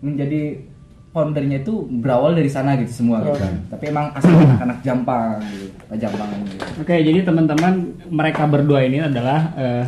menjadi 0.00 0.40
foundernya 1.12 1.58
itu 1.60 1.74
berawal 1.94 2.32
dari 2.32 2.48
sana 2.48 2.74
gitu 2.74 2.90
semua 2.90 3.22
gitu 3.22 3.36
Oke. 3.36 3.44
kan. 3.44 3.54
Tapi 3.70 3.84
emang 3.86 4.06
asli 4.12 4.34
anak-anak 4.34 4.78
Jampang 4.82 5.38
gitu, 5.46 5.66
Jampangan 5.94 6.38
gitu. 6.42 6.64
Oke, 6.82 6.94
jadi 6.98 7.18
teman-teman 7.22 7.72
mereka 8.10 8.42
berdua 8.44 8.82
ini 8.82 8.98
adalah 8.98 9.40
eh, 9.54 9.84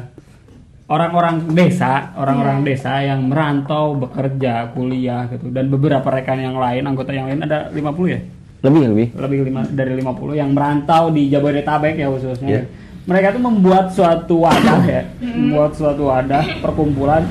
orang-orang 0.87 1.51
desa, 1.51 2.15
orang-orang 2.15 2.63
Iya. 2.63 2.67
desa 2.71 2.93
yang 3.03 3.27
merantau, 3.27 3.99
bekerja, 3.99 4.71
kuliah 4.71 5.27
gitu 5.27 5.51
dan 5.51 5.67
beberapa 5.67 6.07
rekan 6.07 6.39
yang 6.39 6.55
lain, 6.55 6.87
anggota 6.87 7.11
yang 7.11 7.27
lain 7.27 7.43
ada 7.43 7.73
50 7.73 8.07
ya? 8.07 8.21
Lebih 8.63 8.81
lebih. 8.87 9.07
Lebih 9.15 9.39
lima, 9.45 9.61
dari 9.67 9.93
50 9.97 10.35
yang 10.35 10.55
merantau 10.55 11.11
di 11.11 11.27
Jabodetabek 11.27 11.99
ya 11.99 12.07
khususnya. 12.07 12.49
Iya. 12.49 12.63
Mereka 13.07 13.27
tuh 13.31 13.43
membuat 13.45 13.87
suatu 13.89 14.43
wadah 14.43 14.83
ya, 14.83 15.03
membuat 15.23 15.73
suatu 15.73 16.11
wadah 16.11 16.43
perkumpulan 16.59 17.23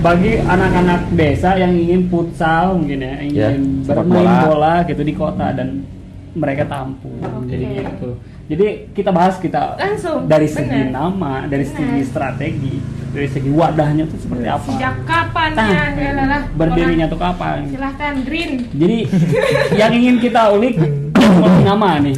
bagi 0.00 0.40
anak-anak 0.40 1.12
desa 1.12 1.54
yang 1.54 1.76
ingin 1.76 2.08
futsal 2.08 2.72
mungkin 2.74 2.98
ya, 2.98 3.12
yang 3.20 3.28
Ya, 3.30 3.46
ingin 3.52 3.84
sepak 3.84 4.00
bermain 4.02 4.24
bola. 4.24 4.40
bola 4.46 4.74
gitu 4.82 5.02
di 5.04 5.12
kota 5.12 5.52
dan 5.52 5.84
mereka 6.32 6.64
tampung. 6.64 7.20
Oke. 7.20 7.52
Jadi 7.52 7.64
gitu. 7.76 8.10
Jadi 8.48 8.64
kita 8.90 9.10
bahas 9.12 9.36
kita 9.36 9.76
Langsung, 9.76 10.24
dari 10.24 10.48
segi 10.48 10.72
bener. 10.72 10.90
nama, 10.90 11.44
dari 11.44 11.62
segi 11.62 11.84
Bener. 12.00 12.08
strategi, 12.08 12.74
dari 13.10 13.28
segi 13.28 13.46
wadahnya 13.46 14.08
tuh 14.08 14.18
seperti 14.18 14.46
apa. 14.48 14.70
Sejak 14.72 14.94
kapan 15.04 15.50
Tah, 15.52 15.68
ya? 15.68 15.84
Ya 15.94 16.38
berdirinya 16.50 17.06
Orang- 17.06 17.12
tuh 17.12 17.20
kapan? 17.20 17.56
Silahkan 17.68 18.14
Green. 18.24 18.50
Jadi 18.72 18.98
yang 19.80 19.92
ingin 19.92 20.16
kita 20.18 20.50
ulik 20.50 20.80
nama 21.68 22.00
nih. 22.00 22.16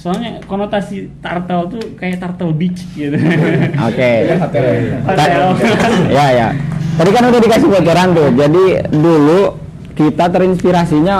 Soalnya 0.00 0.40
konotasi 0.42 1.12
turtle 1.20 1.62
tuh 1.68 1.82
kayak 1.94 2.16
turtle 2.18 2.56
beach 2.56 2.80
gitu. 2.90 3.12
Oke. 3.88 4.10
Ya, 4.24 4.36
hotel. 4.40 4.64
Hotel. 5.04 5.40
ya 6.08 6.26
ya. 6.32 6.48
Tadi 6.96 7.10
kan 7.10 7.22
udah 7.22 7.40
dikasih 7.40 7.68
bocoran 7.68 8.08
tuh. 8.12 8.28
Jadi 8.32 8.64
dulu 8.90 9.40
kita 9.92 10.24
terinspirasinya 10.26 11.16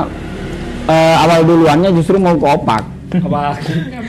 eh, 0.88 1.16
awal 1.18 1.44
duluannya 1.44 1.92
justru 1.92 2.16
mau 2.16 2.32
ke 2.34 2.46
opak. 2.46 2.82
Apa? 3.10 3.58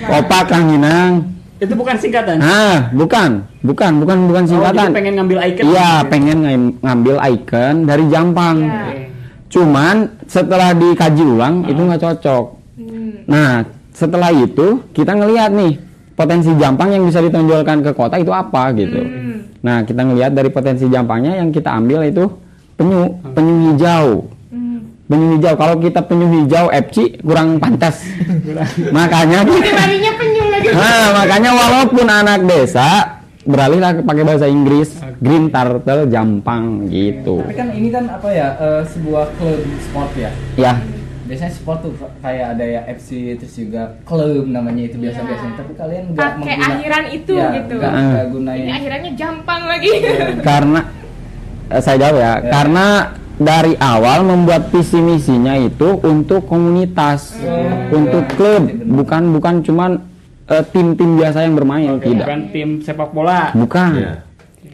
Opak 0.09 0.43
Kang 0.47 0.71
Minang. 0.71 1.35
Itu 1.57 1.75
bukan 1.75 1.93
singkatan. 1.93 2.41
Ah, 2.41 2.89
bukan, 2.89 3.45
bukan, 3.61 3.91
bukan, 3.99 4.17
bukan 4.25 4.43
Oh, 4.43 4.47
jadi 4.47 4.51
singkatan. 4.71 4.89
pengen 4.95 5.13
ngambil 5.13 5.37
icon. 5.43 5.63
Iya, 5.67 5.91
gitu. 5.93 6.09
pengen 6.09 6.37
ngam- 6.41 6.75
ngambil 6.79 7.15
icon 7.27 7.75
dari 7.85 8.03
Jampang. 8.07 8.57
Iya. 8.61 8.73
Oke. 8.73 8.97
Cuman 9.51 9.95
setelah 10.25 10.71
dikaji 10.71 11.21
ulang 11.21 11.67
itu 11.67 11.77
nggak 11.77 12.01
cocok. 12.01 12.45
Hmm. 12.79 13.13
Nah, 13.27 13.61
setelah 14.01 14.33
itu 14.33 14.81
kita 14.97 15.13
ngelihat 15.13 15.53
nih 15.53 15.77
potensi 16.17 16.49
Jampang 16.57 16.89
yang 16.89 17.05
bisa 17.05 17.21
ditonjolkan 17.21 17.85
ke 17.85 17.91
kota 17.93 18.17
itu 18.17 18.33
apa 18.33 18.73
gitu. 18.73 18.97
Hmm. 18.97 19.37
Nah, 19.61 19.85
kita 19.85 20.01
ngelihat 20.01 20.33
dari 20.33 20.49
potensi 20.49 20.89
Jampangnya 20.89 21.37
yang 21.37 21.53
kita 21.53 21.69
ambil 21.69 22.01
itu 22.01 22.25
penyu, 22.73 23.13
penyu 23.37 23.53
hijau. 23.73 24.25
Hmm. 24.49 24.81
Penyu 25.05 25.37
hijau. 25.37 25.53
Kalau 25.53 25.75
kita 25.77 26.01
penyu 26.01 26.27
hijau 26.41 26.73
FC 26.73 27.21
kurang 27.21 27.61
pantas. 27.61 28.01
makanya 28.97 29.45
penyu 29.45 29.69
lagi. 30.49 30.69
Nah, 30.73 31.05
makanya 31.21 31.51
walaupun 31.53 32.05
anak 32.09 32.39
desa 32.49 33.21
beralihlah 33.41 33.97
ke 33.97 34.01
pakai 34.05 34.23
bahasa 34.25 34.45
Inggris 34.45 35.01
Green 35.17 35.49
Turtle 35.49 36.09
Jampang 36.09 36.85
gitu. 36.89 37.41
Tapi 37.41 37.57
kan 37.57 37.69
ini 37.73 37.89
kan 37.89 38.05
apa 38.09 38.29
ya 38.29 38.53
eh, 38.57 38.81
sebuah 38.85 39.25
klub 39.37 39.61
sport 39.89 40.11
ya. 40.13 40.29
Ya, 40.53 40.73
Biasanya 41.31 41.53
sport 41.55 41.79
tuh 41.79 41.91
kayak 42.19 42.45
ada 42.53 42.65
ya 42.67 42.81
FC 42.91 43.09
terus 43.39 43.55
juga 43.55 43.95
klub 44.03 44.43
namanya 44.45 44.83
itu 44.83 44.99
biasa-biasa. 44.99 45.39
Iya. 45.41 45.55
Tapi 45.55 45.71
kalian 45.73 46.03
nggak 46.11 46.19
Pakai 46.19 46.35
mengguna- 46.51 46.67
akhiran 46.75 47.05
itu 47.09 47.33
Iya, 47.33 47.47
gitu. 47.55 47.75
nggak- 47.79 47.95
Ah. 47.95 48.03
nggak 48.03 48.25
gunain. 48.27 48.59
Ini 48.59 48.71
akhirannya 48.75 49.11
jampang 49.15 49.61
lagi. 49.63 49.91
karena 50.49 50.79
eh, 51.71 51.79
saya 51.79 51.97
jawab 51.97 52.15
ya, 52.15 52.21
Ya. 52.21 52.51
karena 52.51 52.85
dari 53.33 53.73
awal 53.79 54.19
membuat 54.21 54.67
visi 54.69 54.99
misinya 54.99 55.55
itu 55.55 55.87
untuk 56.03 56.43
komunitas, 56.45 57.31
untuk 57.89 58.27
iya. 58.27 58.35
klub, 58.35 58.63
Benar. 58.67 58.85
bukan 58.91 59.21
bukan 59.31 59.55
cuman 59.63 59.91
eh, 60.45 60.63
tim-tim 60.67 61.15
biasa 61.15 61.47
yang 61.47 61.55
bermain, 61.55 61.95
Oke, 61.95 62.11
tidak. 62.11 62.27
bukan 62.27 62.39
tim 62.51 62.69
sepak 62.77 63.09
bola. 63.09 63.55
Bukan. 63.55 63.91
Iya. 63.95 64.13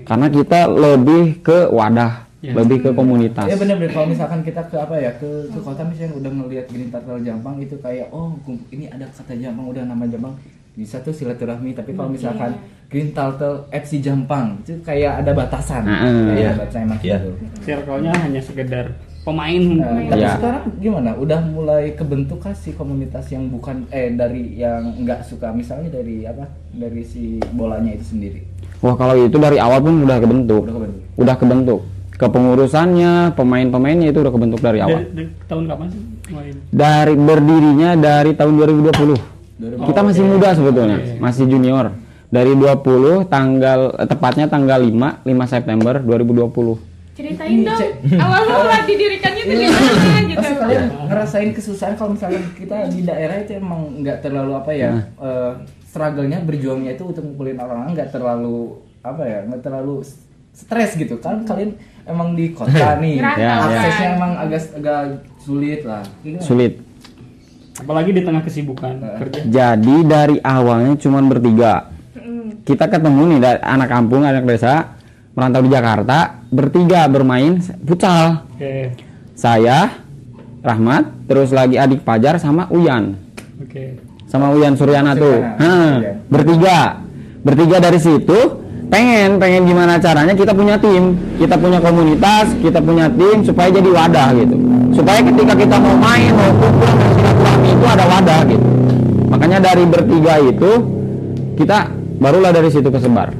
Karena 0.03 0.27
kita 0.27 0.59
lebih 0.65 1.23
ke 1.39 1.69
wadah, 1.69 2.25
Ya. 2.37 2.53
lebih 2.53 2.77
ke 2.79 2.89
komunitas. 2.93 3.49
Ya 3.49 3.57
benar-benar 3.57 3.89
kalau 3.91 4.07
misalkan 4.07 4.45
kita 4.45 4.61
ke 4.69 4.77
apa 4.77 4.93
ya 4.93 5.09
ke 5.17 5.25
ke 5.49 5.57
kota 5.57 5.81
misalnya 5.81 6.13
udah 6.13 6.31
ngelihat 6.31 6.65
Green 6.69 6.89
Turtle 6.89 7.17
Jampang 7.19 7.57
itu 7.57 7.73
kayak 7.77 8.13
oh 8.13 8.37
ini 8.69 8.85
ada 8.85 9.09
kata 9.09 9.33
Jampang 9.33 9.65
udah 9.67 9.83
nama 9.83 10.05
Jampang 10.05 10.37
bisa 10.71 11.01
tuh 11.01 11.09
silaturahmi 11.09 11.73
tapi 11.73 11.91
kalau 11.91 12.13
misalkan 12.13 12.53
Green 12.87 13.09
Turtle 13.09 13.65
FC 13.67 13.97
Jampang 13.97 14.61
itu 14.61 14.77
kayak 14.79 15.25
ada 15.25 15.33
batasan 15.33 15.81
Nah, 15.81 15.97
kayak 16.05 16.37
iya. 16.37 16.47
ada 16.47 16.59
batasan 16.61 16.81
emang 16.83 16.99
Iya. 17.01 17.17
gitu. 17.17 17.31
Circle-nya 17.65 18.13
hanya 18.15 18.41
sekedar 18.45 18.85
pemain. 19.23 19.63
Nah, 19.73 19.97
tapi 20.05 20.21
Iya. 20.21 20.29
sekarang 20.37 20.63
gimana? 20.77 21.09
Udah 21.17 21.39
mulai 21.41 21.83
kebentuk 21.91 22.37
kah 22.37 22.53
si 22.53 22.69
komunitas 22.71 23.25
yang 23.27 23.49
bukan 23.49 23.89
eh 23.89 24.13
dari 24.13 24.55
yang 24.55 24.93
nggak 24.95 25.25
suka 25.25 25.49
misalnya 25.49 25.89
dari 25.91 26.23
apa? 26.23 26.45
Dari 26.69 27.01
si 27.01 27.41
bolanya 27.49 27.91
itu 27.91 28.13
sendiri. 28.13 28.45
Wah 28.77 28.93
kalau 28.93 29.17
itu 29.17 29.35
dari 29.35 29.57
awal 29.57 29.81
pun 29.81 30.05
udah 30.05 30.21
kebentuk, 30.21 30.63
Udah 30.63 30.75
kebentuk. 30.77 31.01
udah 31.17 31.35
kebentuk. 31.35 31.81
Kepengurusannya, 32.17 33.37
pemain-pemainnya 33.37 34.09
itu 34.09 34.19
udah 34.25 34.33
kebentuk 34.33 34.59
dari 34.59 34.81
awal. 34.81 35.05
Dari, 35.05 35.13
dari 35.13 35.29
tahun 35.45 35.63
kapan 35.69 35.87
sih? 35.93 36.01
mulai? 36.31 36.51
Dari 36.69 37.15
berdirinya 37.15 37.89
dari 37.95 38.31
tahun 38.35 38.53
2020. 38.57 39.87
Kita 39.89 39.99
masih 40.05 40.23
muda 40.25 40.53
sebetulnya, 40.53 40.97
masih 41.17 41.45
junior. 41.49 41.93
Dari 42.27 42.53
20 42.53 43.31
tanggal 43.31 43.95
eh, 43.95 44.07
tepatnya 44.07 44.51
tanggal 44.51 44.83
5 44.83 45.23
5 45.23 45.53
September 45.53 45.95
2020. 46.03 47.15
Ceritain 47.17 47.65
dong 47.65 47.81
awal 48.21 48.45
mula 48.45 48.77
didirikannya 48.85 49.41
itu 49.41 49.53
gimana 49.65 50.19
gitu. 50.21 50.37
Pasti 50.37 50.53
kalian 50.53 50.85
ngerasain 51.09 51.49
kesusahan 51.55 51.93
kalau 51.97 52.13
misalnya 52.13 52.45
kita 52.53 52.93
di 52.93 53.01
daerah 53.01 53.41
itu 53.41 53.57
emang 53.57 54.05
nggak 54.05 54.21
terlalu 54.21 54.53
apa 54.53 54.71
ya 54.75 54.91
eh, 55.17 55.53
struggle-nya 55.87 56.45
berjuangnya 56.45 56.93
itu 56.93 57.09
untuk 57.09 57.25
ngumpulin 57.25 57.57
orang 57.57 57.89
nggak 57.95 58.13
terlalu 58.13 58.77
apa 59.01 59.23
ya 59.25 59.39
nggak 59.49 59.61
terlalu 59.65 60.05
stres 60.53 60.93
gitu 60.93 61.17
kan 61.17 61.41
kalian 61.47 61.79
emang 62.07 62.33
di 62.33 62.49
kota 62.49 62.87
nih 63.03 63.19
Ya, 63.19 63.31
ya. 63.35 63.51
aksesnya 63.61 63.91
kan. 64.01 64.15
emang 64.15 64.31
agak 64.37 64.61
agak 64.73 65.01
sulit 65.37 65.81
lah 65.83 66.03
Gimana? 66.19 66.41
Sulit. 66.41 66.73
Apalagi 67.77 68.09
di 68.09 68.21
tengah 68.21 68.41
kesibukan 68.41 68.93
kerja. 69.21 69.39
Jadi 69.43 69.95
dari 70.01 70.35
awalnya 70.41 70.97
cuman 70.97 71.23
bertiga. 71.27 71.93
Kita 72.63 72.89
ketemu 72.89 73.21
nih 73.29 73.39
dari 73.39 73.59
anak 73.61 73.87
kampung, 73.87 74.25
anak 74.25 74.43
desa, 74.43 74.97
merantau 75.31 75.61
di 75.61 75.69
Jakarta, 75.69 76.41
bertiga 76.47 77.05
bermain 77.05 77.61
futsal. 77.79 78.49
Oke. 78.51 78.97
Saya, 79.31 79.93
Rahmat, 80.59 81.29
terus 81.29 81.53
lagi 81.53 81.77
adik 81.77 82.01
Pajar 82.01 82.41
sama 82.41 82.65
Uyan. 82.67 83.13
Oke. 83.61 84.01
Sama 84.25 84.51
Uyan 84.51 84.73
Suryana 84.73 85.13
tuh. 85.13 85.37
Iya. 85.37 86.25
bertiga. 86.27 86.79
Bertiga 87.39 87.77
dari 87.79 87.99
situ 88.01 88.39
pengen 88.87 89.35
pengen 89.35 89.67
gimana 89.67 89.99
caranya 89.99 90.33
kita 90.33 90.55
punya 90.55 90.75
tim, 90.79 91.15
kita 91.35 91.55
punya 91.59 91.79
komunitas, 91.83 92.55
kita 92.63 92.79
punya 92.79 93.11
tim 93.11 93.43
supaya 93.43 93.69
jadi 93.71 93.89
wadah 93.91 94.29
gitu. 94.35 94.55
Supaya 94.95 95.19
ketika 95.21 95.53
kita 95.53 95.75
mau 95.77 95.95
main, 95.99 96.31
mau 96.33 96.51
kumpul 96.55 96.91
mau 96.95 97.09
silaturahmi 97.11 97.67
itu 97.69 97.85
ada 97.85 98.05
wadah 98.07 98.39
gitu. 98.47 98.65
Makanya 99.27 99.59
dari 99.59 99.83
bertiga 99.83 100.33
itu 100.39 100.71
kita 101.59 101.77
barulah 102.17 102.51
dari 102.55 102.69
situ 102.71 102.87
kesebar. 102.87 103.35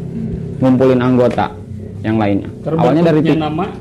Ngumpulin 0.60 1.00
anggota 1.00 1.54
yang 2.04 2.20
lainnya. 2.20 2.50
Awalnya 2.66 3.04
dari 3.08 3.20
tim. 3.24 3.40
nama 3.40 3.72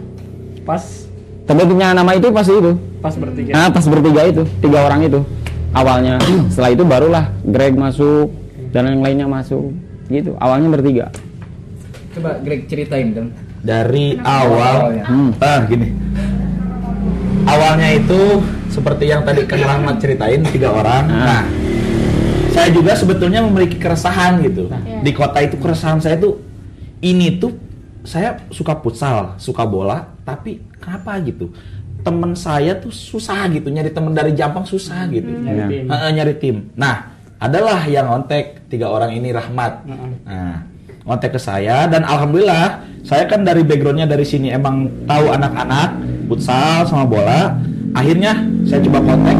pas 0.62 1.06
Terbentuknya 1.46 1.94
nama 1.94 2.10
itu 2.18 2.26
pasti 2.34 2.58
itu. 2.58 2.74
pas 2.98 3.14
bertiga. 3.14 3.54
Nah, 3.54 3.70
pas 3.70 3.86
bertiga 3.86 4.26
itu, 4.26 4.42
tiga 4.58 4.82
orang 4.82 5.06
itu 5.06 5.22
awalnya. 5.70 6.18
Setelah 6.50 6.70
itu 6.74 6.82
barulah 6.82 7.24
Greg 7.46 7.78
masuk 7.78 8.34
dan 8.74 8.90
yang 8.90 9.02
lainnya 9.06 9.26
masuk. 9.30 9.70
Gitu. 10.10 10.34
Awalnya 10.42 10.74
bertiga. 10.74 11.06
Coba 12.16 12.40
Greg 12.40 12.64
ceritain 12.64 13.12
dong 13.12 13.28
dari 13.60 14.16
awal 14.18 14.74
Awalnya. 14.88 15.04
Hmm. 15.04 15.30
ah 15.38 15.60
gini 15.62 15.88
awalnya 17.44 17.88
itu 17.94 18.20
seperti 18.68 19.04
yang 19.06 19.22
tadi 19.22 19.44
Kang 19.44 19.62
Rahmat 19.62 19.96
ceritain 19.98 20.40
tiga 20.44 20.72
orang 20.72 21.04
Ah. 21.06 21.24
nah 21.24 21.42
saya 22.50 22.72
juga 22.72 22.96
sebetulnya 22.96 23.44
memiliki 23.44 23.76
keresahan 23.76 24.40
gitu 24.40 24.66
Iya. 24.66 25.00
di 25.00 25.12
kota 25.12 25.38
itu 25.40 25.56
keresahan 25.56 26.00
saya 26.00 26.16
tuh 26.16 26.40
ini 27.00 27.36
tuh 27.36 27.52
saya 28.00 28.40
suka 28.48 28.72
futsal 28.76 29.36
suka 29.36 29.62
bola 29.62 30.08
tapi 30.22 30.64
kenapa 30.76 31.20
gitu 31.20 31.52
temen 32.00 32.32
saya 32.32 32.72
tuh 32.74 32.88
susah 32.88 33.44
gitu 33.50 33.66
nyari 33.66 33.90
temen 33.90 34.14
dari 34.14 34.30
Jampang 34.30 34.62
susah 34.62 35.04
gitu 35.10 35.26
Nyari 35.26 35.58
Ya. 35.58 35.66
tim. 35.66 35.84
Heeh, 35.84 36.10
nyari 36.14 36.34
tim. 36.38 36.56
Nah, 36.72 37.10
adalah 37.36 37.82
yang 37.84 38.06
ngontek 38.06 38.70
tiga 38.70 38.86
orang 38.86 39.10
ini 39.10 39.34
Rahmat. 39.34 39.82
Nah, 40.22 40.62
ngontek 41.06 41.38
ke 41.38 41.40
saya. 41.40 41.86
Dan 41.86 42.02
alhamdulillah 42.02 42.82
saya 43.06 43.24
kan 43.24 43.46
dari 43.46 43.62
backgroundnya 43.62 44.10
dari 44.10 44.26
sini 44.26 44.50
emang 44.50 44.90
tahu 45.06 45.30
anak-anak 45.30 45.88
futsal 46.26 46.82
sama 46.84 47.06
bola. 47.06 47.54
Akhirnya 47.96 48.36
saya 48.68 48.82
coba 48.84 48.98
kontak 49.00 49.38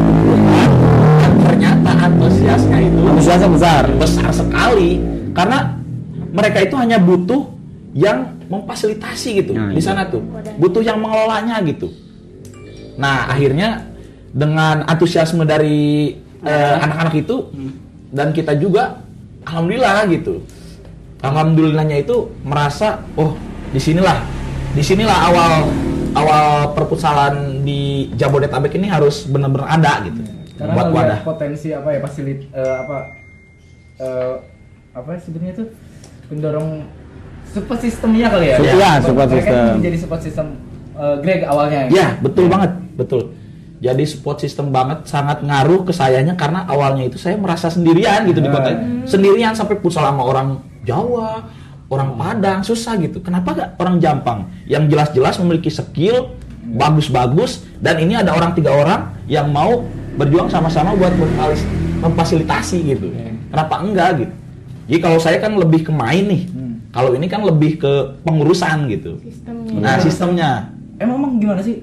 dan 1.21 1.33
ternyata 1.45 1.91
antusiasnya 2.09 2.77
itu 2.81 2.99
Antusiasnya 3.05 3.49
besar. 3.51 3.83
besar 3.99 4.29
sekali. 4.33 4.97
Karena 5.35 5.77
mereka 6.33 6.65
itu 6.65 6.73
hanya 6.79 6.97
butuh 6.97 7.45
yang 7.93 8.33
memfasilitasi 8.47 9.43
gitu 9.43 9.51
Nah, 9.53 9.75
di 9.75 9.83
iya. 9.83 9.85
sana 9.85 10.07
tuh. 10.07 10.23
Butuh 10.57 10.81
yang 10.81 10.97
mengelolanya 10.97 11.61
gitu. 11.67 11.91
Nah 12.97 13.29
akhirnya 13.29 13.85
dengan 14.33 14.87
antusiasme 14.89 15.45
dari 15.45 16.15
eh, 16.41 16.75
anak-anak 16.81 17.13
itu 17.19 17.35
dan 18.09 18.31
kita 18.31 18.55
juga 18.57 19.03
alhamdulillah 19.45 20.07
gitu 20.09 20.41
alhamdulillahnya 21.21 22.03
itu 22.03 22.29
merasa 22.45 23.01
oh 23.17 23.33
di 23.73 23.79
sinilah 23.81 24.21
di 24.73 24.83
sinilah 24.85 25.17
awal 25.33 25.53
awal 26.13 26.45
perputaran 26.77 27.61
di 27.65 28.09
Jabodetabek 28.13 28.77
ini 28.77 28.87
harus 28.89 29.25
benar-benar 29.25 29.67
ada 29.77 30.05
gitu 30.05 30.21
karena 30.57 30.73
buat 30.73 30.89
wadah 30.89 31.19
potensi 31.21 31.69
apa 31.73 31.89
ya 31.93 31.99
fasilit 32.01 32.39
eh, 32.49 32.75
apa 32.81 32.97
eh, 34.01 34.33
apa 34.97 35.09
sebenarnya 35.21 35.53
tuh 35.61 35.67
pendorong 36.29 36.85
support 37.53 37.79
sistemnya 37.79 38.27
kali 38.29 38.45
ya 38.51 38.57
Iya, 38.59 38.91
support 39.01 39.29
Mereka 39.29 39.45
system. 39.45 39.75
menjadi 39.77 39.97
support 39.97 40.21
system 40.25 40.47
eh, 40.97 41.15
Greg 41.21 41.41
awalnya 41.45 41.81
Ya, 41.93 42.17
betul 42.19 42.49
banget, 42.49 42.71
betul. 42.97 43.21
Jadi 43.77 44.03
support 44.09 44.41
system 44.41 44.73
banget 44.73 45.05
sangat 45.05 45.45
ngaruh 45.45 45.85
ke 45.85 45.93
sayanya 45.93 46.33
karena 46.33 46.65
awalnya 46.65 47.05
itu 47.05 47.21
saya 47.21 47.37
merasa 47.37 47.69
sendirian 47.69 48.25
gitu 48.25 48.41
di 48.41 48.49
kota. 48.49 48.73
Sendirian 49.05 49.53
sampai 49.53 49.77
futsal 49.77 50.01
sama 50.01 50.25
orang 50.25 50.57
Jawa, 50.87 51.45
orang 51.91 52.15
Padang, 52.15 52.59
susah 52.63 52.95
gitu. 52.97 53.19
Kenapa 53.19 53.53
gak 53.53 53.69
orang 53.77 53.99
Jampang 53.99 54.47
yang 54.65 54.87
jelas-jelas 54.87 55.35
memiliki 55.43 55.67
skill 55.67 56.33
bagus-bagus 56.67 57.63
dan 57.79 57.99
ini 57.99 58.15
ada 58.15 58.35
orang 58.35 58.51
tiga 58.55 58.75
orang 58.75 59.11
yang 59.27 59.51
mau 59.51 59.87
berjuang 60.15 60.47
sama-sama 60.47 60.95
buat 60.95 61.11
memfasilitasi 62.01 62.77
gitu. 62.95 63.07
Kenapa 63.51 63.75
enggak 63.83 64.09
gitu? 64.25 64.33
Jadi 64.87 64.99
kalau 65.03 65.19
saya 65.19 65.37
kan 65.43 65.51
lebih 65.55 65.83
ke 65.87 65.91
main 65.91 66.23
nih. 66.27 66.43
Kalau 66.95 67.13
ini 67.13 67.27
kan 67.29 67.43
lebih 67.43 67.77
ke 67.77 67.93
pengurusan 68.25 68.89
gitu. 68.89 69.21
Sistemnya. 69.21 69.77
Nah, 69.77 69.95
sistemnya 70.01 70.49
emang 70.97 71.15
emang 71.21 71.33
gimana 71.37 71.61
sih 71.61 71.77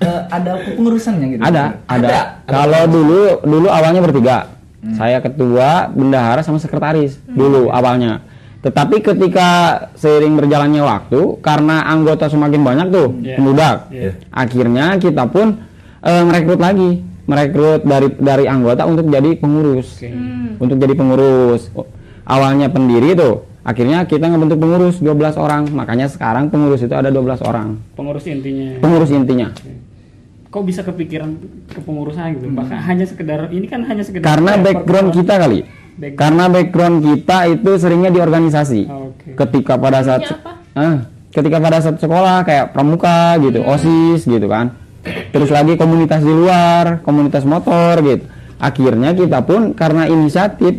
eh, 0.00 0.20
ada 0.32 0.56
kepengurusannya 0.64 1.26
gitu 1.36 1.42
Ada, 1.44 1.84
ada. 1.84 2.06
Ada. 2.08 2.20
Kalau 2.48 2.82
dulu 2.88 3.20
dulu 3.44 3.68
awalnya 3.68 4.00
bertiga. 4.00 4.57
Saya 4.94 5.18
ketua, 5.18 5.90
bendahara 5.90 6.38
sama 6.40 6.62
sekretaris 6.62 7.18
dulu 7.26 7.66
awalnya. 7.68 8.22
Tetapi 8.58 9.02
ketika 9.02 9.48
seiring 9.94 10.34
berjalannya 10.34 10.82
waktu, 10.82 11.38
karena 11.38 11.86
anggota 11.86 12.26
semakin 12.26 12.62
banyak 12.62 12.86
tuh, 12.90 13.08
Iya. 13.18 13.36
membludak. 13.38 13.76
Iya. 13.90 14.10
Akhirnya 14.30 14.98
kita 14.98 15.26
pun 15.30 15.66
eh, 15.98 16.22
merekrut 16.22 16.62
lagi, 16.62 17.02
merekrut 17.26 17.82
dari 17.82 18.08
dari 18.18 18.44
anggota 18.46 18.86
untuk 18.86 19.10
jadi 19.10 19.34
pengurus. 19.34 19.98
Oke. 19.98 20.10
Hmm. 20.14 20.62
Untuk 20.62 20.78
jadi 20.78 20.94
pengurus. 20.94 21.74
Awalnya 22.22 22.70
pendiri 22.70 23.18
tuh, 23.18 23.46
akhirnya 23.66 24.06
kita 24.06 24.30
ngebentuk 24.30 24.62
pengurus 24.62 25.02
12 25.02 25.34
orang. 25.34 25.66
Makanya 25.74 26.06
sekarang 26.06 26.54
pengurus 26.54 26.86
itu 26.86 26.94
ada 26.94 27.10
12 27.10 27.42
orang. 27.42 27.82
Pengurus 27.98 28.26
intinya. 28.30 28.78
Pengurus 28.78 29.10
intinya. 29.10 29.48
Kok 30.58 30.66
bisa 30.66 30.82
kepikiran 30.82 31.38
kepengurusan 31.70 32.34
gitu? 32.34 32.50
Bahkan 32.50 32.78
hanya 32.82 33.06
sekedar 33.06 33.46
ini 33.54 33.70
kan 33.70 33.86
hanya 33.86 34.02
sekedar 34.02 34.26
Karena 34.26 34.58
eh, 34.58 34.66
background 34.66 35.14
kita 35.14 35.38
kali. 35.38 35.62
Background. 35.62 36.18
Karena 36.18 36.44
background 36.50 36.96
kita 37.06 37.38
itu 37.46 37.70
seringnya 37.78 38.10
di 38.10 38.18
organisasi. 38.18 38.80
Oh, 38.90 39.14
Oke. 39.14 39.38
Ketika 39.38 39.78
pada 39.78 40.02
saat 40.02 40.26
ah, 40.74 41.06
ketika 41.30 41.62
pada 41.62 41.78
saat 41.78 42.02
sekolah 42.02 42.42
kayak 42.42 42.74
pramuka 42.74 43.38
gitu, 43.38 43.62
OSIS 43.62 44.26
gitu 44.26 44.50
kan. 44.50 44.74
Terus 45.30 45.46
lagi 45.54 45.78
komunitas 45.78 46.26
di 46.26 46.34
luar, 46.34 47.06
komunitas 47.06 47.46
motor 47.46 48.02
gitu. 48.02 48.26
Akhirnya 48.58 49.14
kita 49.14 49.46
pun 49.46 49.78
karena 49.78 50.10
inisiatif 50.10 50.74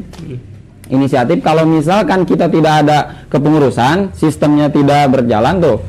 inisiatif 0.91 1.39
kalau 1.39 1.63
misalkan 1.63 2.27
kita 2.27 2.51
tidak 2.51 2.83
ada 2.83 3.23
kepengurusan, 3.31 4.11
sistemnya 4.11 4.67
tidak 4.67 5.07
berjalan 5.07 5.63
tuh, 5.63 5.79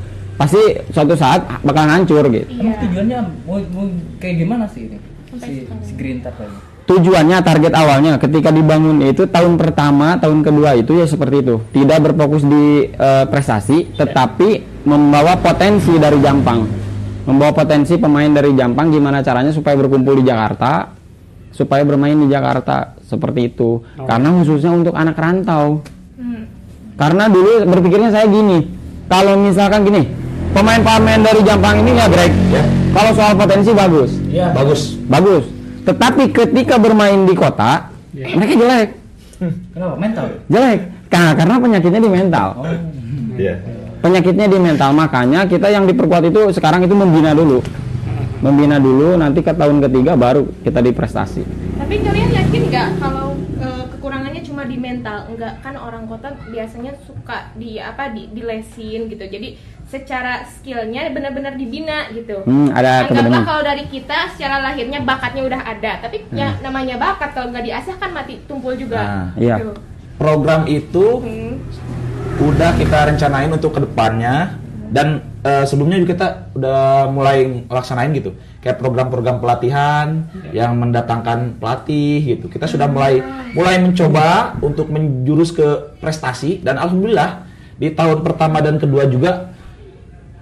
pasti 0.40 0.62
suatu 0.88 1.12
saat 1.12 1.44
bakal 1.60 1.84
hancur 1.84 2.24
gitu. 2.32 2.48
Iya. 2.48 2.72
tujuannya 2.80 3.18
mau, 3.44 3.60
mau 3.76 3.84
kayak 4.16 4.36
gimana 4.40 4.64
sih 4.72 4.88
ini 4.88 4.96
si, 5.36 5.68
si 5.84 5.92
Green 6.00 6.24
Tap 6.24 6.32
tadi 6.40 6.70
Tujuannya 6.90 7.38
target 7.46 7.70
awalnya 7.70 8.18
ketika 8.18 8.50
dibangun 8.50 8.98
itu 9.06 9.22
tahun 9.30 9.54
pertama, 9.54 10.18
tahun 10.18 10.42
kedua 10.42 10.74
itu 10.74 10.98
ya 10.98 11.06
seperti 11.06 11.38
itu. 11.38 11.62
Tidak 11.70 11.98
berfokus 12.02 12.42
di 12.42 12.90
eh, 12.90 13.24
prestasi, 13.30 13.94
tetapi 13.94 14.82
membawa 14.90 15.38
potensi 15.38 15.94
dari 16.02 16.18
Jampang. 16.18 16.66
Membawa 17.30 17.54
potensi 17.54 17.94
pemain 17.94 18.26
dari 18.26 18.58
Jampang 18.58 18.90
gimana 18.90 19.22
caranya 19.22 19.54
supaya 19.54 19.78
berkumpul 19.78 20.18
di 20.18 20.26
Jakarta, 20.26 20.90
supaya 21.54 21.86
bermain 21.86 22.18
di 22.18 22.26
Jakarta 22.26 22.98
seperti 23.06 23.54
itu. 23.54 23.86
Karena 23.94 24.34
khususnya 24.42 24.74
untuk 24.74 24.98
anak 24.98 25.14
rantau. 25.14 25.86
Hmm. 26.18 26.42
Karena 26.98 27.30
dulu 27.30 27.70
berpikirnya 27.70 28.10
saya 28.10 28.26
gini, 28.26 28.66
kalau 29.06 29.38
misalkan 29.38 29.86
gini, 29.86 30.19
pemain-pemain 30.50 31.20
dari 31.22 31.40
Jampang 31.46 31.82
ini 31.82 31.94
ya 31.96 32.06
Greg, 32.10 32.32
Ya. 32.50 32.62
kalau 32.92 33.10
soal 33.14 33.32
potensi 33.38 33.70
bagus, 33.70 34.10
Iya. 34.26 34.50
bagus. 34.52 34.80
bagus. 35.06 35.44
Tetapi 35.86 36.22
ketika 36.30 36.76
bermain 36.76 37.24
di 37.24 37.34
kota, 37.34 37.90
Ya. 38.12 38.34
mereka 38.34 38.52
jelek, 38.58 38.88
kenapa 39.72 39.96
mental 39.96 40.24
jelek. 40.50 40.80
Nah, 41.10 41.32
karena 41.34 41.54
penyakitnya 41.58 42.00
di 42.00 42.10
mental. 42.10 42.48
oh 42.56 42.66
Iya. 43.36 43.54
Penyakitnya 44.00 44.46
di 44.48 44.58
mental, 44.58 44.90
makanya 44.96 45.44
kita 45.44 45.68
yang 45.68 45.84
diperkuat 45.84 46.24
itu 46.24 46.40
sekarang 46.56 46.80
itu 46.84 46.96
membina 46.96 47.36
dulu. 47.36 47.60
Membina 48.40 48.80
dulu, 48.80 49.20
nanti 49.20 49.44
ke 49.44 49.52
tahun 49.52 49.84
ketiga 49.84 50.16
baru 50.16 50.48
kita 50.64 50.80
di 50.80 50.92
prestasi. 50.96 51.44
Tapi 51.76 52.00
kalian 52.00 52.30
yakin 52.32 52.62
nggak 52.72 52.88
kalau 52.96 53.36
eh, 53.60 53.84
cuma 54.60 54.66
di 54.66 54.76
mental 54.76 55.30
enggak 55.30 55.62
kan 55.62 55.78
orang 55.78 56.04
kota 56.04 56.36
biasanya 56.50 56.92
suka 57.06 57.54
di 57.56 57.78
apa 57.78 58.10
di 58.10 58.28
dilesin 58.28 59.08
gitu 59.08 59.24
jadi 59.24 59.56
secara 59.90 60.46
skillnya 60.46 61.10
benar-benar 61.10 61.58
dibina 61.58 62.06
gitu. 62.14 62.46
Hmm, 62.46 62.70
ada 62.70 63.10
anggaplah 63.10 63.42
kalau 63.42 63.62
dari 63.66 63.84
kita 63.90 64.30
secara 64.38 64.62
lahirnya 64.62 65.02
bakatnya 65.02 65.42
udah 65.42 65.60
ada 65.66 65.98
tapi 65.98 66.22
ya 66.30 66.54
namanya 66.62 66.94
bakat 66.94 67.34
kalau 67.34 67.50
nggak 67.50 67.66
diasah 67.66 67.98
kan 67.98 68.14
mati 68.14 68.38
tumpul 68.46 68.78
juga. 68.78 69.02
Nah, 69.02 69.26
iya. 69.34 69.58
Gitu. 69.58 69.74
Program 70.14 70.70
itu 70.70 71.06
Hmm. 71.18 71.58
udah 72.38 72.70
kita 72.78 73.10
rencanain 73.10 73.50
untuk 73.50 73.74
ke 73.74 73.80
depannya 73.82 74.54
dan 74.94 75.26
eh, 75.42 75.64
sebelumnya 75.66 75.98
juga 75.98 76.12
kita 76.14 76.26
udah 76.54 77.10
mulai 77.10 77.66
laksanain 77.66 78.14
gitu. 78.14 78.36
Kayak 78.60 78.76
program-program 78.78 79.40
pelatihan 79.40 80.28
yang 80.52 80.76
mendatangkan 80.76 81.56
pelatih 81.56 82.36
gitu. 82.36 82.46
Kita 82.46 82.68
sudah 82.68 82.86
mulai 82.86 83.24
mulai 83.56 83.80
mencoba 83.80 84.54
untuk 84.60 84.92
menjurus 84.92 85.50
ke 85.50 85.96
prestasi 85.98 86.60
dan 86.60 86.76
alhamdulillah 86.76 87.48
di 87.80 87.88
tahun 87.90 88.20
pertama 88.20 88.60
dan 88.60 88.76
kedua 88.76 89.08
juga 89.08 89.56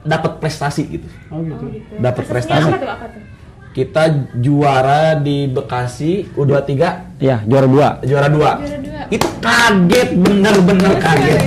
dapat 0.09 0.33
prestasi 0.39 0.83
gitu 0.91 1.07
Oh 1.29 1.39
gitu. 1.41 1.61
Oh, 1.61 1.69
gitu. 1.69 1.93
Dapat 1.95 2.25
prestasi. 2.25 2.65
apa 2.65 2.77
tuh 2.77 2.89
apa 2.89 3.07
tuh 3.09 3.23
kita 3.69 4.03
juara 4.35 5.15
di 5.15 5.47
Bekasi 5.47 6.27
U23 6.35 6.73
Iya, 7.19 7.45
juara 7.45 7.67
dua. 7.67 7.89
juara 8.03 8.27
dua 8.27 8.51
Juara 8.57 8.79
dua. 8.81 9.01
itu 9.09 9.29
kaget 9.39 10.09
bener-bener 10.17 10.93
kaget 10.97 11.43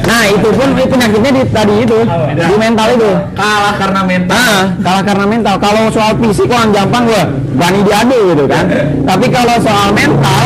Nah, 0.00 0.26
itu 0.26 0.48
pun 0.50 0.74
itu 0.74 0.90
penyakitnya 0.90 1.30
di 1.30 1.42
tadi 1.46 1.74
itu, 1.80 1.98
di 2.34 2.54
mental 2.56 2.88
itu. 2.90 3.10
kalah 3.32 3.74
karena 3.76 4.00
mental 4.02 4.34
Nah, 4.34 4.62
kalah 4.80 5.04
karena 5.04 5.24
mental. 5.24 5.54
Kalau 5.56 5.82
soal 5.88 6.12
fisik 6.18 6.50
orang 6.50 6.70
gampang 6.72 7.04
gua 7.06 7.22
berani 7.52 7.80
diadu 7.80 8.18
gitu 8.28 8.44
kan. 8.44 8.64
Tapi 9.00 9.26
kalau 9.28 9.56
soal 9.60 9.88
mental, 9.92 10.42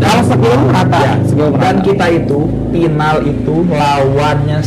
kalau 0.00 0.22
skill 0.24 0.56
merata, 0.62 0.98
Ya, 1.00 1.12
skill 1.22 1.48
merata. 1.48 1.62
dan 1.62 1.74
kita 1.80 2.06
itu 2.12 2.38
final 2.70 3.16
itu 3.22 3.54
lawannya 3.66 4.58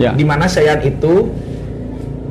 Ya. 0.00 0.10
Di 0.16 0.24
mana 0.24 0.48
Seyan 0.48 0.80
itu 0.80 1.28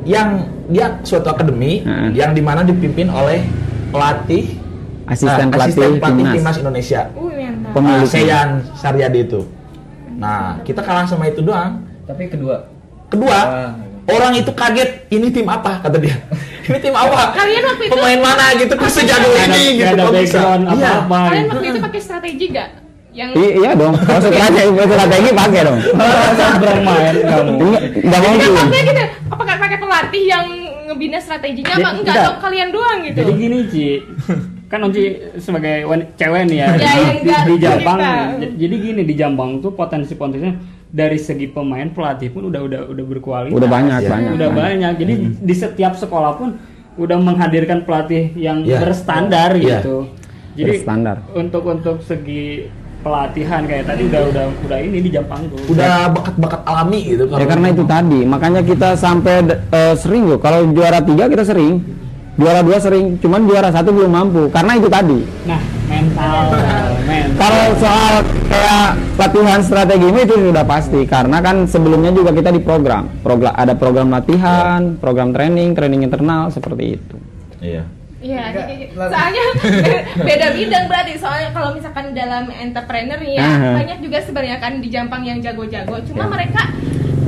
yang 0.02 0.28
dia 0.66 0.98
suatu 1.02 1.28
akademi 1.28 1.82
Heeh. 1.82 2.10
yang 2.14 2.32
di 2.32 2.40
mana 2.40 2.62
dipimpin 2.62 3.06
oleh 3.06 3.46
pelatih 3.90 4.58
Asisten 5.06 5.50
nah, 5.50 5.52
pelatih 5.52 5.74
asisten 5.74 5.90
pelatih 5.98 6.22
timnas. 6.22 6.34
timnas 6.34 6.56
Indonesia. 6.56 7.00
uh 7.12 7.30
mental 7.30 7.70
Pemilik. 7.70 7.98
Nah, 7.98 8.06
Seyan 8.06 8.48
Saryadi 8.74 9.20
itu. 9.24 9.40
Nah, 10.14 10.62
kita 10.62 10.80
kalah 10.80 11.02
sama 11.02 11.26
itu 11.26 11.42
doang. 11.42 11.82
Tapi 12.04 12.26
kedua. 12.26 12.66
Kedua, 13.06 13.38
Ah. 13.40 13.70
orang 14.06 14.34
itu 14.36 14.50
kaget, 14.50 15.10
ini 15.10 15.30
tim 15.30 15.46
apa 15.46 15.82
kata 15.82 15.98
dia. 15.98 16.14
ini 16.68 16.78
tim 16.78 16.94
apa? 16.94 17.34
Kalian 17.34 17.62
waktu 17.64 17.82
itu- 17.86 17.92
pemain 17.92 18.20
mana 18.20 18.44
gitu 18.54 18.72
kok 18.72 18.86
sejago 18.88 19.30
ini 19.30 19.62
gitu 19.76 19.90
ada 19.92 20.02
kok 20.04 20.14
bisa? 20.14 20.38
Iya. 20.38 20.92
kalian 21.02 21.34
gitu. 21.42 21.50
waktu 21.50 21.66
itu 21.66 21.78
pakai 21.82 22.00
strategi 22.00 22.44
gak 22.50 22.68
yang 23.10 23.30
I- 23.32 23.54
iya 23.56 23.70
dong. 23.72 23.94
Kalau 23.96 24.20
strategi 24.22 24.70
strategi 24.76 25.30
pakai 25.32 25.60
dong. 25.62 25.78
bermain 26.62 27.14
kamu. 27.16 27.52
Mungkin. 27.56 27.82
maksudnya 28.06 28.82
gitu, 28.84 29.02
apakah 29.28 29.56
pakai 29.56 29.78
pelatih 29.78 30.24
yang 30.24 30.46
ngebina 30.86 31.18
strateginya 31.18 31.74
apa 31.76 31.88
enggak 31.92 32.14
atau 32.16 32.34
kalian 32.40 32.68
doang 32.70 32.98
gitu? 33.02 33.16
Jadi 33.16 33.32
gini 33.34 33.58
Ci, 33.66 33.86
kan 34.66 34.78
Onci 34.80 35.02
sebagai 35.36 35.82
cewek 36.14 36.42
nih 36.46 36.56
ya, 36.56 36.66
Ya, 36.68 36.70
di, 36.70 36.82
yang 36.82 36.94
di, 36.94 37.20
enggak 37.20 37.42
di 37.42 37.54
Jampang. 37.58 37.98
kita. 37.98 38.12
j- 38.40 38.54
Jadi 38.58 38.74
gini 38.80 39.00
di 39.02 39.14
Jampang 39.14 39.50
tuh 39.58 39.72
potensi-potensinya 39.72 40.54
dari 40.88 41.18
segi 41.18 41.46
pemain 41.46 41.86
pelatih 41.88 42.28
pun 42.28 42.46
udah 42.46 42.60
udah 42.60 42.80
udah 42.88 43.04
berkualitas. 43.06 43.54
Udah 43.54 43.68
banyak, 43.68 43.98
Iya. 44.00 44.08
banyak. 44.08 44.30
Udah 44.32 44.48
banyak. 44.48 44.62
banyak. 44.64 44.92
Jadi 44.96 45.12
di 45.40 45.54
setiap 45.54 45.94
sekolah 45.94 46.32
pun 46.34 46.48
udah 46.96 47.16
menghadirkan 47.16 47.82
pelatih 47.82 48.34
yang 48.34 48.62
Iya. 48.62 48.78
berstandar 48.80 49.54
Iya. 49.54 49.82
gitu. 49.82 50.10
Jadi 50.52 50.70
Berstandar. 50.76 51.16
untuk 51.32 51.62
untuk 51.64 52.02
segi 52.02 52.66
pelatihan 53.00 53.64
kayak 53.64 53.84
tadi 53.88 54.02
udah 54.08 54.22
udah 54.30 54.44
udah 54.68 54.78
ini 54.78 54.98
di 55.00 55.10
Jampang 55.12 55.48
tuh. 55.48 55.58
Udah 55.72 56.12
bakat-bakat 56.12 56.60
alami 56.68 57.00
gitu 57.04 57.24
Ya 57.32 57.46
karena 57.48 57.68
itu 57.72 57.84
tadi, 57.84 58.20
makanya 58.28 58.60
kita 58.64 58.94
sampai 58.96 59.44
eh, 59.50 59.94
sering 59.96 60.28
loh. 60.28 60.38
Kalau 60.38 60.68
juara 60.72 61.00
tiga 61.00 61.28
kita 61.28 61.44
sering, 61.44 61.80
juara 62.36 62.60
dua 62.60 62.78
sering, 62.80 63.16
cuman 63.20 63.40
juara 63.48 63.68
satu 63.72 63.90
belum 63.92 64.12
mampu. 64.12 64.42
Karena 64.52 64.72
itu 64.76 64.88
tadi. 64.88 65.20
Nah, 65.48 65.60
mental, 65.88 66.40
mental. 67.04 67.38
Kalau 67.40 67.64
soal 67.80 68.14
kayak 68.48 68.88
latihan 69.16 69.60
strategi 69.60 70.06
mah 70.08 70.22
itu 70.24 70.36
sudah 70.36 70.64
pasti 70.64 71.00
karena 71.04 71.38
kan 71.44 71.56
sebelumnya 71.68 72.12
juga 72.12 72.30
kita 72.32 72.48
di 72.52 72.60
program. 72.60 73.08
Program 73.20 73.52
ada 73.56 73.76
program 73.76 74.08
latihan, 74.08 74.96
program 74.96 75.32
training, 75.36 75.76
training 75.76 76.04
internal 76.04 76.48
seperti 76.48 76.96
itu. 76.96 77.16
Iya. 77.60 77.99
Iya, 78.20 78.52
lalu- 78.52 78.92
soalnya 79.08 79.44
beda 80.28 80.46
bidang 80.52 80.84
berarti. 80.86 81.12
Soalnya 81.16 81.50
kalau 81.50 81.72
misalkan 81.72 82.12
dalam 82.12 82.52
entrepreneur 82.52 83.16
nih 83.16 83.34
ya, 83.34 83.42
Aha. 83.42 83.70
banyak 83.80 83.98
juga 84.00 84.20
sebenarnya 84.20 84.56
kan 84.56 84.76
di 84.76 84.88
Jampang 84.88 85.24
yang 85.24 85.40
jago-jago. 85.40 85.96
Cuma 86.04 86.28
mereka 86.28 86.68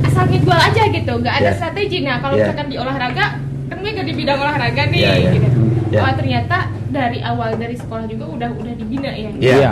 asal 0.03 0.29
ngedwal 0.29 0.53
aja 0.55 0.83
gitu, 0.85 1.13
nggak 1.17 1.35
ada 1.35 1.49
Ya. 1.49 1.57
strategi. 1.57 2.05
Nah, 2.05 2.21
kalau 2.21 2.37
Ya. 2.37 2.45
misalkan 2.45 2.67
di 2.67 2.77
olahraga, 2.77 3.25
kan 3.41 3.75
gue 3.75 3.89
nggak 3.89 4.05
di 4.05 4.13
bidang 4.13 4.37
olahraga 4.37 4.83
nih, 4.85 5.01
Ya, 5.01 5.13
ya. 5.17 5.31
gitu. 5.33 5.47
Ya. 5.89 5.99
Oh 5.99 6.13
ternyata 6.13 6.57
dari 6.87 7.19
awal 7.21 7.49
dari 7.55 7.73
sekolah 7.73 8.05
juga 8.05 8.25
udah 8.27 8.49
udah 8.53 8.73
dibina 8.75 9.09
ya. 9.09 9.29
Iya. 9.33 9.71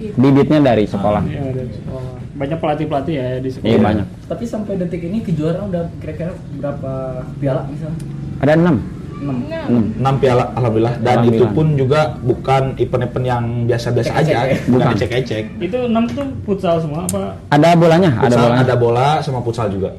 Gitu. 0.00 0.16
Bibitnya 0.16 0.58
dari 0.62 0.84
sekolah. 0.84 1.20
Iya, 1.22 1.52
dari 1.52 1.68
sekolah. 1.70 2.12
Banyak 2.32 2.58
pelatih-pelatih 2.58 3.12
ya 3.12 3.26
di 3.38 3.50
sekolah. 3.50 3.68
Iya 3.68 3.78
banyak. 3.78 4.06
Tapi 4.24 4.44
sampai 4.44 4.72
detik 4.74 5.04
ini 5.04 5.20
kejuaraan 5.20 5.68
udah 5.68 5.84
kira-kira 6.00 6.32
berapa 6.56 6.92
piala 7.36 7.68
misalnya? 7.68 8.00
Ada 8.40 8.52
enam. 8.56 8.76
6. 9.22 9.48
Nah, 9.48 9.64
enam. 9.70 9.84
6 10.18 10.22
piala 10.22 10.44
alhamdulillah 10.58 10.94
dan 10.98 11.16
itu 11.24 11.44
pun 11.54 11.66
juga 11.78 12.00
bukan 12.20 12.74
event-event 12.76 13.24
yang 13.24 13.44
biasa-biasa 13.64 14.10
Cek-cek 14.10 14.34
aja, 14.34 14.50
ya? 14.50 14.56
bukan 14.66 14.86
dicek-cek. 14.98 15.44
Itu 15.62 15.78
enam 15.86 16.04
tuh 16.10 16.26
futsal 16.42 16.82
semua 16.82 17.06
apa? 17.06 17.38
Ada 17.54 17.78
bolanya, 17.78 18.10
ada 18.18 18.34
Futsal, 18.34 18.42
bolanya. 18.42 18.62
ada 18.66 18.74
bola 18.74 19.08
sama 19.22 19.38
futsal 19.40 19.66
juga. 19.70 19.90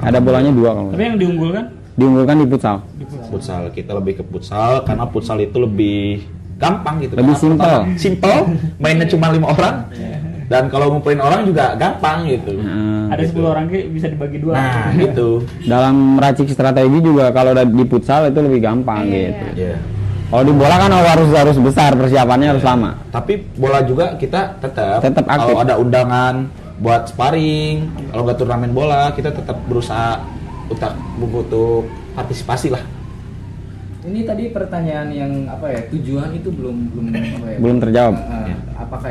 Ada 0.00 0.18
bolanya 0.22 0.50
dua 0.54 0.70
kalau. 0.72 0.90
Tapi 0.94 1.04
yang 1.04 1.18
diunggulkan 1.18 1.64
Diunggulkan 1.98 2.34
di 2.40 2.46
futsal. 2.48 2.76
Futsal 3.28 3.62
kita 3.74 3.92
lebih 3.92 4.12
ke 4.16 4.24
futsal 4.24 4.86
karena 4.88 5.04
futsal 5.10 5.36
itu 5.36 5.58
lebih 5.60 6.24
gampang 6.56 7.02
gitu. 7.04 7.12
Lebih 7.18 7.34
simpel. 7.36 7.76
Simpel, 8.00 8.36
mainnya 8.80 9.04
cuma 9.04 9.28
lima 9.28 9.52
orang. 9.52 9.84
Dan 10.50 10.66
kalau 10.66 10.90
ngumpulin 10.90 11.22
orang 11.22 11.46
juga 11.46 11.78
gampang 11.78 12.26
gitu. 12.26 12.58
Nah, 12.58 13.14
ada 13.14 13.22
gitu. 13.22 13.38
10 13.38 13.52
orang 13.54 13.64
bisa 13.70 14.10
dibagi 14.10 14.42
dua. 14.42 14.58
Nah, 14.58 14.90
gitu. 15.06 15.46
dalam 15.62 16.18
meracik 16.18 16.50
strategi 16.50 16.98
juga 16.98 17.30
kalau 17.30 17.54
udah 17.54 17.62
di 17.62 17.84
futsal 17.86 18.26
itu 18.26 18.42
lebih 18.42 18.58
gampang 18.58 19.06
Iya. 19.06 19.14
gitu. 19.30 19.46
Iya. 19.54 19.74
Kalau 20.30 20.42
di 20.42 20.54
bola 20.54 20.74
kan 20.74 20.90
harus 20.90 21.30
harus 21.30 21.56
besar 21.58 21.90
persiapannya 21.94 22.50
harus 22.50 22.66
lama. 22.66 22.98
Tapi 23.14 23.46
bola 23.54 23.82
juga 23.86 24.18
kita 24.18 24.58
tetap 24.58 24.98
Tetap 25.06 25.26
aktif. 25.26 25.54
kalau 25.54 25.58
ada 25.62 25.74
undangan 25.78 26.34
buat 26.82 27.06
sparring, 27.06 27.76
kalau 28.10 28.22
nggak 28.26 28.38
turnamen 28.42 28.70
bola, 28.74 29.14
kita 29.14 29.30
tetap 29.30 29.54
berusaha 29.70 30.18
untuk 30.66 30.90
untuk 31.18 31.82
partisipasi 32.18 32.74
lah. 32.74 32.82
Ini 34.02 34.26
tadi 34.26 34.50
pertanyaan 34.50 35.14
yang 35.14 35.32
apa 35.46 35.66
ya 35.70 35.80
tujuan 35.94 36.34
itu 36.34 36.50
belum 36.50 36.90
belum 36.90 37.04
apa 37.10 37.46
ya? 37.46 37.58
Belum 37.62 37.78
terjawab. 37.78 38.14
Uh, 38.18 38.50
apakah 38.80 39.10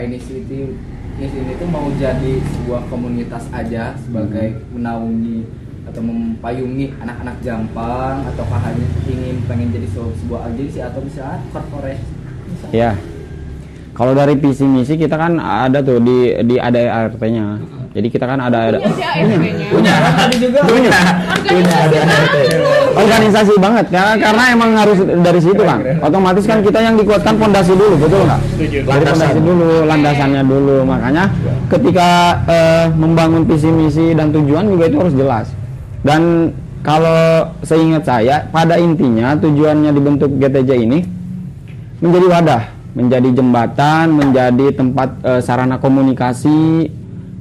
inisiatif 1.20 1.44
inisiatif 1.44 1.60
itu 1.60 1.66
mau 1.68 1.88
jadi 2.00 2.34
sebuah 2.40 2.82
komunitas 2.88 3.44
aja 3.52 3.92
sebagai 4.00 4.64
menaungi 4.72 5.44
atau 5.84 6.00
mempayungi 6.00 6.96
anak-anak 7.02 7.36
Jampang 7.44 8.24
ataukah 8.24 8.62
hanya 8.64 8.88
ingin 9.04 9.44
pengen 9.44 9.74
jadi 9.76 9.88
sebuah, 9.92 10.16
sebuah 10.16 10.42
agensi 10.48 10.80
atau 10.80 11.02
bisa 11.04 11.44
corporate? 11.52 12.00
Bisa. 12.48 12.66
Ya. 12.72 12.92
Kalau 13.92 14.16
dari 14.16 14.40
visi 14.40 14.64
misi 14.64 14.96
kita 14.96 15.20
kan 15.20 15.36
ada 15.44 15.84
tuh 15.84 16.00
di 16.00 16.40
di 16.48 16.56
ada 16.56 16.80
ART-nya. 17.04 17.60
Jadi 17.90 18.08
kita 18.14 18.26
kan 18.30 18.38
ada 18.38 18.70
ada 18.70 18.78
punya. 18.78 19.10
Punya. 19.74 19.94
Juga 20.38 20.60
Punya. 20.62 20.92
Punya 21.42 21.76
ada. 21.90 22.00
organisasi 22.90 23.54
banget 23.58 23.86
karena 23.90 24.14
karena 24.22 24.44
emang 24.54 24.70
harus 24.78 24.98
dari 25.02 25.42
situ 25.42 25.62
kan. 25.66 25.82
Otomatis 26.06 26.46
kan 26.46 26.62
kita 26.62 26.80
yang 26.86 26.96
dikuatkan 27.02 27.34
pondasi 27.42 27.74
dulu, 27.74 27.98
betul 27.98 28.30
nggak? 28.30 28.42
Setuju. 28.54 28.78
Dari 28.86 29.04
pondasi 29.10 29.40
dulu, 29.42 29.70
landasannya 29.90 30.44
dulu. 30.46 30.78
Makanya 30.86 31.24
ketika 31.74 32.10
eh, 32.46 32.86
membangun 32.94 33.50
visi 33.50 33.70
misi 33.74 34.14
dan 34.14 34.30
tujuan 34.30 34.70
juga 34.70 34.84
itu 34.86 34.98
harus 35.02 35.16
jelas. 35.18 35.48
Dan 36.06 36.54
kalau 36.86 37.50
seingat 37.66 38.06
saya, 38.06 38.46
pada 38.54 38.78
intinya 38.78 39.34
tujuannya 39.34 39.92
dibentuk 39.92 40.30
GTJ 40.38 40.72
ini 40.78 41.00
menjadi 42.00 42.26
wadah, 42.38 42.64
menjadi 42.94 43.30
jembatan, 43.34 44.06
menjadi 44.14 44.78
tempat 44.78 45.10
eh, 45.26 45.42
sarana 45.42 45.82
komunikasi, 45.82 46.88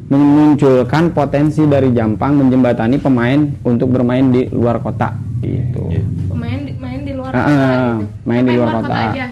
memunculkan 0.09 1.13
potensi 1.13 1.63
dari 1.65 1.93
Jampang 1.93 2.33
menjembatani 2.35 2.97
pemain 2.97 3.39
untuk 3.63 3.89
bermain 3.89 4.25
di 4.27 4.49
luar 4.49 4.81
kota 4.81 5.13
gitu. 5.39 5.85
Iya. 5.89 6.03
Pemain 6.27 6.59
di- 6.61 6.75
main 6.75 7.01
di 7.03 7.13
luar 7.13 7.31
Ah, 7.31 7.39
kota 7.39 7.53
ah, 7.53 7.69
gitu. 7.95 8.05
main 8.25 8.43
di 8.43 8.53
luar 8.53 8.71
kota. 8.75 8.97
aja. 9.07 9.27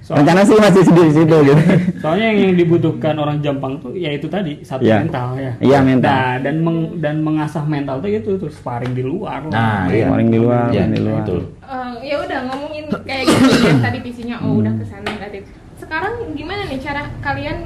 Soalnya, 0.00 0.24
Rencana 0.24 0.40
sih 0.42 0.56
masih 0.56 0.82
di 0.88 1.12
situ 1.12 1.36
gitu. 1.44 1.62
soalnya 2.00 2.26
yang, 2.26 2.38
yang 2.40 2.54
dibutuhkan 2.56 3.14
orang 3.14 3.44
Jampang 3.44 3.76
tuh 3.76 3.92
ya 3.92 4.08
itu 4.08 4.24
tadi 4.26 4.56
satu 4.62 4.80
Iya. 4.80 5.04
mental 5.04 5.36
ya. 5.36 5.52
Iya, 5.60 5.78
mental. 5.82 6.08
Nah, 6.08 6.34
dan 6.40 6.54
meng- 6.58 6.92
dan 6.96 7.14
mengasah 7.20 7.60
mental 7.62 8.00
tuh 8.00 8.08
itu 8.08 8.30
tuh 8.34 8.48
sparring 8.48 8.96
di 8.96 9.04
luar. 9.04 9.44
Nah, 9.44 9.84
Main. 9.84 9.92
iya. 9.92 10.06
Sparring 10.08 10.30
di 10.30 10.38
luar, 10.40 10.64
Iya, 10.72 10.80
main 10.80 10.90
di 10.90 11.00
luar. 11.04 11.16
betul. 11.20 11.40
Eh, 11.60 11.92
ya 12.02 12.16
udah 12.18 12.38
ngomongin 12.48 12.84
kayak 12.98 13.22
gitu 13.28 13.44
ya 13.68 13.72
tadi 13.84 13.98
visinya 14.00 14.36
oh 14.40 14.56
udah 14.56 14.72
ke 14.72 14.84
sana 14.86 15.08
berarti 15.12 15.38
sekarang 15.76 16.12
gimana 16.32 16.62
nih 16.64 16.80
cara 16.80 17.02
kalian 17.20 17.56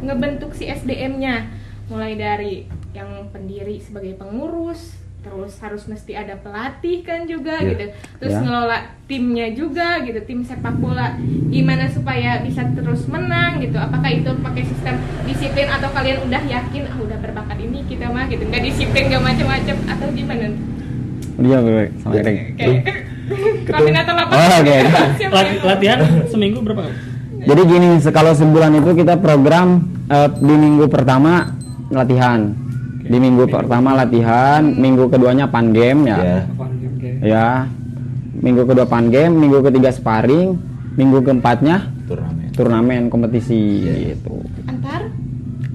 ngebentuk 0.00 0.56
si 0.56 0.64
SDM-nya? 0.66 1.59
Mulai 1.90 2.14
dari 2.14 2.54
yang 2.90 3.06
pendiri 3.28 3.78
sebagai 3.78 4.14
pengurus, 4.14 4.94
terus 5.20 5.58
harus 5.58 5.84
mesti 5.84 6.14
ada 6.14 6.32
pelatih 6.34 7.02
kan 7.02 7.26
juga 7.26 7.58
Iya. 7.58 7.68
gitu. 7.68 7.84
Terus 8.16 8.32
Ya. 8.32 8.40
ngelola 8.40 8.78
timnya 9.04 9.46
juga 9.50 9.98
gitu, 10.00 10.16
tim 10.22 10.40
sepak 10.40 10.74
bola. 10.76 11.18
Gimana 11.46 11.86
supaya 11.86 12.40
bisa 12.40 12.62
terus 12.72 13.04
menang 13.04 13.58
gitu? 13.58 13.74
Apakah 13.74 14.06
itu 14.08 14.30
pakai 14.32 14.62
sistem 14.64 14.96
disiplin 15.24 15.66
atau 15.66 15.90
kalian 15.90 16.24
udah 16.24 16.40
yakin 16.40 16.82
ah 16.86 16.96
udah 16.96 17.18
berbakat 17.18 17.58
ini 17.58 17.82
kita 17.84 18.06
mah 18.06 18.26
gitu, 18.26 18.42
nggak 18.44 18.62
disiplin 18.64 19.04
nggak 19.08 19.22
macam-macam 19.24 19.76
atau 19.88 20.06
gimana? 20.10 20.46
Dia 21.36 21.58
gue 21.58 21.84
sama. 21.96 22.12
Kayak 22.16 22.38
koordinator 23.66 24.14
lapangan. 24.14 24.38
Oh, 24.40 24.62
yang- 24.62 25.62
latihan 25.68 25.98
seminggu 26.26 26.58
berapa 26.60 26.82
kali? 26.82 26.96
Jadi 27.40 27.62
gini, 27.64 27.88
kalau 28.10 28.30
sebulan 28.30 28.72
itu 28.74 28.90
kita 28.94 29.16
program 29.16 29.68
eh, 30.06 30.28
di 30.34 30.54
minggu 30.54 30.86
pertama 30.86 31.59
latihan, 31.90 32.54
di 33.02 33.18
minggu 33.18 33.44
pertama 33.46 33.98
latihan, 33.98 34.62
minggu 34.62 35.10
keduanya 35.10 35.50
pan 35.50 35.74
game 35.74 36.06
ya, 36.06 36.18
Ya. 36.18 36.38
Oke. 36.56 37.10
ya, 37.20 37.48
minggu 38.36 38.62
kedua 38.64 38.86
pan 38.86 39.10
game, 39.10 39.34
minggu 39.34 39.58
ketiga 39.60 39.90
sparring, 39.90 40.54
minggu 40.94 41.18
keempatnya 41.20 41.90
turnamen. 42.06 42.46
turnamen 42.54 43.02
kompetisi 43.08 43.60
gitu. 44.14 44.38
Antar? 44.64 45.10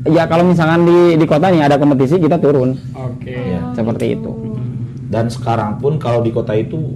Ya 0.06 0.30
kalau 0.30 0.46
misalkan 0.46 0.86
di 0.86 1.18
di 1.18 1.26
kota 1.26 1.50
nih 1.50 1.66
ada 1.66 1.82
kompetisi 1.82 2.22
kita 2.22 2.38
turun 2.38 2.78
Oke. 2.94 3.34
Iya. 3.34 3.74
seperti 3.74 4.14
itu. 4.14 4.32
Dan 5.10 5.34
sekarang 5.34 5.82
pun 5.82 5.98
kalau 5.98 6.22
di 6.22 6.30
kota 6.30 6.54
itu 6.54 6.94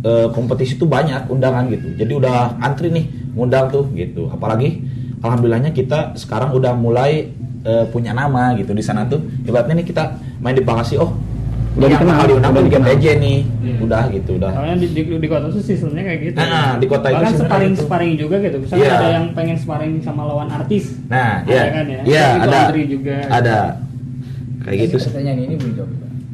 eh, 0.00 0.28
kompetisi 0.32 0.80
itu 0.80 0.88
banyak 0.88 1.28
undangan 1.28 1.68
gitu. 1.68 1.92
Jadi 1.92 2.12
udah 2.16 2.56
antri 2.58 2.88
nih 2.88 3.04
ngundang 3.36 3.68
tuh 3.68 3.84
gitu. 3.92 4.32
Apalagi 4.32 4.80
alhamdulillahnya 5.20 5.76
kita 5.76 6.16
sekarang 6.16 6.56
udah 6.56 6.72
mulai 6.72 7.28
eh, 7.62 7.84
punya 7.88 8.12
nama 8.12 8.52
gitu 8.54 8.70
di 8.70 8.80
sana 8.80 9.04
tuh. 9.04 9.18
Ibaratnya 9.42 9.74
nih 9.74 9.86
kita 9.86 10.02
main 10.38 10.52
di 10.52 10.62
Bekasi 10.62 10.96
oh 10.96 11.12
Udah 11.72 11.88
yang 11.88 12.04
dikenal, 12.04 12.28
diundang 12.28 12.52
udah 12.52 12.60
Game 12.60 12.68
dikenal. 12.84 13.00
TJ 13.00 13.04
nih. 13.16 13.38
Iya. 13.64 13.76
Udah 13.80 14.02
gitu 14.12 14.30
udah. 14.36 14.50
Soalnya 14.52 14.76
di, 14.76 14.86
di, 14.92 15.02
di 15.08 15.24
kota 15.26 15.46
tuh 15.48 15.62
sistemnya 15.64 16.04
kayak 16.04 16.20
gitu. 16.20 16.36
Nah, 16.36 16.68
di 16.76 16.84
kota 16.84 17.06
itu 17.08 17.16
Bahkan 17.16 17.32
sistemnya 17.32 17.48
sparring 17.48 17.72
gitu. 17.72 17.82
sparring 17.82 18.12
juga 18.20 18.36
gitu. 18.38 18.56
Misalnya 18.60 18.84
Iya. 18.84 18.92
ada 18.92 19.08
yang 19.08 19.24
pengen 19.32 19.56
sparring 19.56 19.94
sama 20.04 20.22
lawan 20.22 20.48
artis. 20.52 20.84
Nah, 21.08 21.40
Ada 21.40 21.48
ya. 21.48 21.64
kan 21.72 21.84
ya? 21.88 22.00
Iya, 22.04 22.26
Itu 22.28 22.44
ada. 22.44 22.60
juga. 22.84 23.16
Ada. 23.24 23.58
Kayak 24.62 24.76
gitu. 24.84 24.96
Pertanyaan 25.00 25.38
ini 25.40 25.54
belum 25.56 25.72
jawab. 25.74 25.90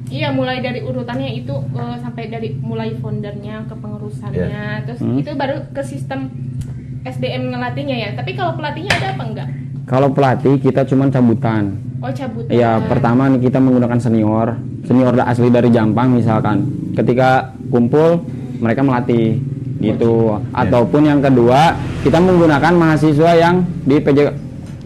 Iya, 0.08 0.28
mulai 0.32 0.58
dari 0.58 0.80
urutannya 0.82 1.30
itu 1.30 1.54
eh, 1.54 1.96
sampai 2.02 2.24
dari 2.26 2.48
mulai 2.58 2.96
foundernya 2.98 3.62
ke 3.62 3.74
pengurusannya, 3.78 4.88
terus 4.88 4.98
Hmm. 4.98 5.20
itu 5.20 5.30
baru 5.36 5.70
ke 5.70 5.82
sistem 5.84 6.34
SDM 7.04 7.54
ngelatihnya 7.54 7.96
ya. 7.96 8.10
Tapi 8.16 8.34
kalau 8.34 8.58
pelatihnya 8.58 8.90
ada 8.90 9.08
apa 9.14 9.22
enggak? 9.22 9.48
Kalau 9.88 10.12
pelatih 10.12 10.60
kita 10.60 10.84
cuma 10.84 11.08
cabutan. 11.08 11.80
Oh 12.04 12.12
cabut. 12.12 12.44
Ya 12.52 12.76
pertama 12.84 13.32
nih 13.32 13.48
kita 13.48 13.56
menggunakan 13.56 13.96
senior, 13.96 14.60
senior 14.84 15.16
asli 15.24 15.48
dari 15.48 15.72
Jampang 15.72 16.12
misalkan. 16.12 16.68
Ketika 16.92 17.56
kumpul 17.72 18.20
mereka 18.60 18.84
melatih 18.84 19.40
gitu. 19.80 20.36
Ataupun 20.52 21.08
yang 21.08 21.24
kedua 21.24 21.72
kita 22.04 22.20
menggunakan 22.20 22.72
mahasiswa 22.76 23.32
yang 23.32 23.64
di 23.88 23.96
PJ, 23.96 24.18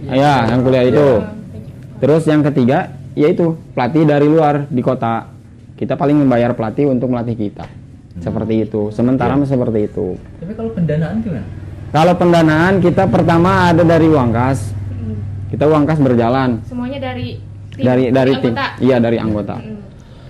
ya 0.07 0.47
yang 0.47 0.63
kuliah 0.63 0.87
itu. 0.87 1.09
Terus 1.99 2.23
yang 2.31 2.47
ketiga 2.47 2.95
yaitu 3.19 3.59
pelatih 3.75 4.07
dari 4.07 4.31
luar 4.31 4.71
di 4.71 4.81
kota. 4.87 5.35
Kita 5.75 5.99
paling 5.99 6.15
membayar 6.15 6.55
pelatih 6.55 6.87
untuk 6.87 7.11
melatih 7.11 7.35
kita. 7.35 7.67
Seperti 8.23 8.71
itu. 8.71 8.95
Sementara 8.95 9.35
seperti 9.43 9.91
itu. 9.91 10.15
Tapi 10.39 10.53
kalau 10.55 10.71
pendanaan 10.71 11.19
gimana? 11.19 11.47
Kalau 11.91 12.15
pendanaan 12.15 12.75
kita 12.79 13.05
pertama 13.11 13.75
ada 13.75 13.83
dari 13.83 14.07
uang 14.07 14.31
kas. 14.31 14.82
Kita 15.53 15.65
uang 15.65 15.85
kas 15.85 16.01
berjalan 16.01 16.51
Semuanya 16.65 16.99
dari 17.03 17.37
tim, 17.71 17.85
dari 17.85 18.05
dari 18.09 18.33
tim. 18.35 18.51
anggota. 18.51 18.67
Iya 18.81 18.97
dari 18.99 19.17
anggota. 19.17 19.57
Hmm. 19.57 19.81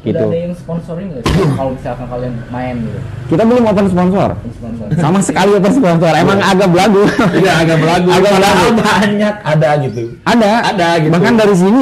Gitu. 0.03 0.19
Udah 0.19 0.27
ada 0.27 0.39
yang 0.41 0.51
sponsorin 0.53 1.07
nggak 1.09 1.23
sih? 1.23 1.47
kalau 1.55 1.71
misalkan 1.73 2.07
kalian 2.11 2.35
main 2.51 2.75
gitu? 2.77 2.99
Kita 3.31 3.43
belum 3.47 3.63
open 3.65 3.87
sponsor. 3.87 4.29
Sponsor. 4.53 4.87
Sama 4.99 5.19
sekali 5.23 5.51
open 5.55 5.73
sponsor. 5.73 6.13
Emang 6.13 6.39
agak 6.43 6.69
belagu. 6.69 7.03
Iya 7.33 7.53
agak 7.63 7.79
belagu. 7.79 8.09
Agak 8.11 8.33
belagu. 8.35 8.67
banyak 8.83 9.35
ada 9.41 9.69
gitu. 9.81 10.03
ada. 10.27 10.51
Ada 10.69 10.89
gitu. 10.99 11.13
Bahkan 11.15 11.35
dari 11.39 11.55
sini 11.55 11.79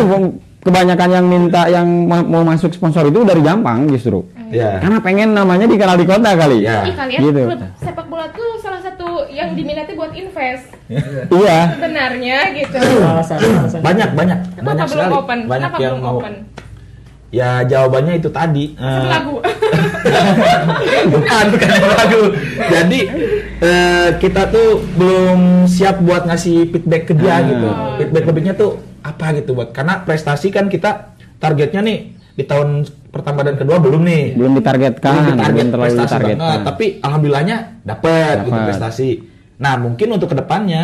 kebanyakan 0.60 1.08
yang 1.10 1.24
minta 1.24 1.64
yang 1.66 1.88
ma- 2.04 2.20
mau 2.22 2.44
masuk 2.44 2.68
sponsor 2.70 3.08
itu 3.08 3.24
dari 3.24 3.40
Jampang 3.40 3.88
justru. 3.88 4.20
Ya. 4.52 4.76
Karena 4.76 5.00
pengen 5.00 5.32
namanya 5.32 5.64
dikenal 5.64 5.96
di 5.96 6.04
kota 6.04 6.36
kali. 6.36 6.60
Ya. 6.60 6.84
Ih 6.84 6.92
kalian 6.92 7.20
Gitu. 7.24 7.42
klub 7.48 7.60
sepak 7.80 8.04
bola 8.04 8.28
tuh 8.28 8.60
salah 8.60 8.84
satu 8.84 9.09
yang 9.28 9.52
diminati 9.52 9.92
buat 9.92 10.12
invest. 10.12 10.72
Iya. 10.88 11.58
Sebenarnya 11.72 12.38
gitu. 12.54 12.78
Alasan 12.78 13.38
alasan. 13.38 13.80
Banyak 13.80 14.08
banyak 14.12 14.38
Kenapa 14.52 14.66
banyak 14.66 14.86
belum 14.86 15.04
sekali. 15.04 15.18
open? 15.18 15.38
Banyak 15.42 15.50
Kenapa 15.68 15.76
yang 15.78 15.94
belum 15.94 16.06
mau. 16.06 16.18
open? 16.18 16.34
Ya 17.30 17.50
jawabannya 17.62 18.14
itu 18.16 18.28
tadi. 18.28 18.64
eh, 18.74 19.04
Lagu. 19.06 19.38
bukan 21.12 21.44
bukan 21.48 21.70
lagu. 21.94 22.22
Jadi 22.68 23.00
eh, 23.60 24.08
kita 24.16 24.42
tuh 24.48 24.68
belum 24.92 25.38
siap 25.64 26.00
buat 26.00 26.24
ngasih 26.24 26.68
feedback 26.68 27.02
ke 27.06 27.14
dia 27.14 27.30
Ah. 27.32 27.40
gitu. 27.44 27.68
Feedback 27.96 28.22
feedbacknya 28.24 28.54
tuh 28.54 28.70
apa 29.00 29.32
gitu 29.32 29.54
buat 29.54 29.70
karena 29.70 30.02
prestasi 30.02 30.50
kan 30.50 30.66
kita 30.66 31.14
targetnya 31.38 31.80
nih 31.80 31.98
di 32.34 32.44
tahun 32.44 32.84
pertama 33.10 33.42
dan 33.42 33.54
kedua 33.54 33.76
belum 33.76 34.02
nih. 34.02 34.24
Belum 34.32 34.54
ditargetkan, 34.54 35.10
Belum 35.12 35.24
belum, 35.24 35.36
ditarget 35.36 35.64
terlalu 35.66 35.84
prestasi 35.84 36.06
ditargetkan. 36.08 36.38
banget, 36.40 36.60
tapi 36.64 36.84
alhamdulillahnya 37.00 37.56
dapat 37.82 38.34
gitu 38.42 38.58
prestasi. 38.64 39.10
Nah 39.58 39.74
mungkin 39.76 40.08
untuk 40.10 40.28
ke 40.28 40.36
depannya 40.36 40.82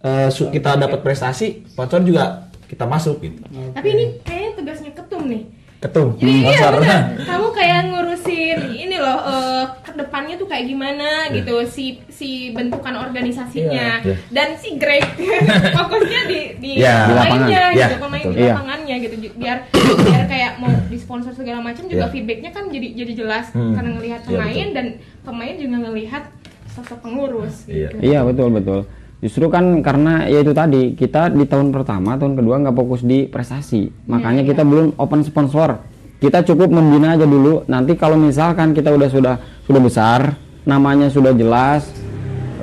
eh, 0.00 0.28
su- 0.28 0.48
kita 0.48 0.74
dapat 0.76 0.98
prestasi, 1.00 1.66
sponsor 1.66 2.00
juga 2.00 2.24
kita 2.64 2.84
masuk 2.84 3.20
gitu. 3.20 3.42
Tapi 3.70 3.88
ini 3.88 4.04
kayaknya 4.20 4.50
tugasnya 4.56 4.90
ketum 4.92 5.22
nih. 5.26 5.42
Ketum. 5.82 6.14
Iya 6.16 6.70
benar. 6.70 7.00
Kamu 7.28 7.48
kayak 7.50 7.90
ngurusin 7.90 8.58
ini 8.70 8.94
loh 8.94 9.18
eh, 9.20 9.64
ke 9.82 9.92
depannya 9.92 10.38
tuh 10.38 10.46
kayak 10.46 10.64
gimana 10.64 11.08
gitu 11.28 11.66
si 11.66 11.98
si 12.06 12.30
bentukan 12.50 12.94
organisasinya 13.02 13.98
Iya. 13.98 14.14
dan 14.30 14.54
si 14.54 14.78
Greg 14.78 15.02
fokusnya 15.76 16.20
di 16.24 16.38
di 16.56 16.70
Iya. 16.78 16.96
Di 17.02 17.12
lapangan. 17.12 17.38
lainnya 17.42 17.60
Iya, 17.66 17.66
gitu 17.84 17.96
pemain 17.98 18.22
betul. 18.22 18.30
di 18.30 18.38
Iya. 18.38 18.52
lapangannya 18.54 18.96
gitu 19.00 19.14
Ju- 19.18 19.34
biar 19.36 19.58
biar 20.06 20.22
kayak 20.24 20.52
mau 20.56 20.70
disponsor 20.86 21.32
segala 21.32 21.58
macam 21.58 21.84
juga 21.84 22.06
Iya. 22.06 22.12
feedbacknya 22.14 22.50
kan 22.52 22.64
jadi 22.68 22.88
jadi 22.94 23.12
jelas 23.16 23.46
Hmm. 23.50 23.74
karena 23.74 23.90
ngelihat 23.92 24.20
Iya, 24.22 24.28
pemain 24.30 24.54
betul. 24.64 24.70
dan 24.72 24.86
pemain 25.20 25.54
juga 25.56 25.76
ngelihat 25.82 26.24
sosok 26.70 26.98
pengurus 27.00 27.66
Iya. 27.66 27.90
gitu. 27.90 27.96
Iya 28.00 28.20
betul 28.22 28.48
betul. 28.54 28.80
Justru 29.22 29.46
kan 29.46 29.86
karena 29.86 30.26
ya 30.26 30.42
itu 30.42 30.50
tadi 30.50 30.98
kita 30.98 31.30
di 31.30 31.46
tahun 31.46 31.70
pertama 31.70 32.18
tahun 32.18 32.34
kedua 32.34 32.58
nggak 32.58 32.74
fokus 32.74 33.06
di 33.06 33.30
prestasi, 33.30 33.86
makanya 34.10 34.42
Iya, 34.42 34.50
kita 34.50 34.62
belum 34.66 34.98
open 34.98 35.22
sponsor. 35.22 35.78
Kita 36.18 36.42
cukup 36.42 36.74
membina 36.74 37.14
aja 37.14 37.22
dulu. 37.22 37.62
Nanti 37.70 37.94
kalau 37.94 38.18
misalkan 38.18 38.74
kita 38.74 38.90
udah 38.90 39.06
sudah 39.06 39.34
sudah 39.62 39.78
besar, 39.78 40.34
namanya 40.66 41.06
sudah 41.06 41.30
jelas, 41.38 41.86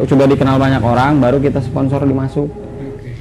sudah 0.03 0.27
dikenal 0.27 0.59
banyak 0.59 0.83
orang, 0.83 1.23
baru 1.23 1.39
kita 1.39 1.63
sponsor 1.63 2.03
dimasuk. 2.03 2.51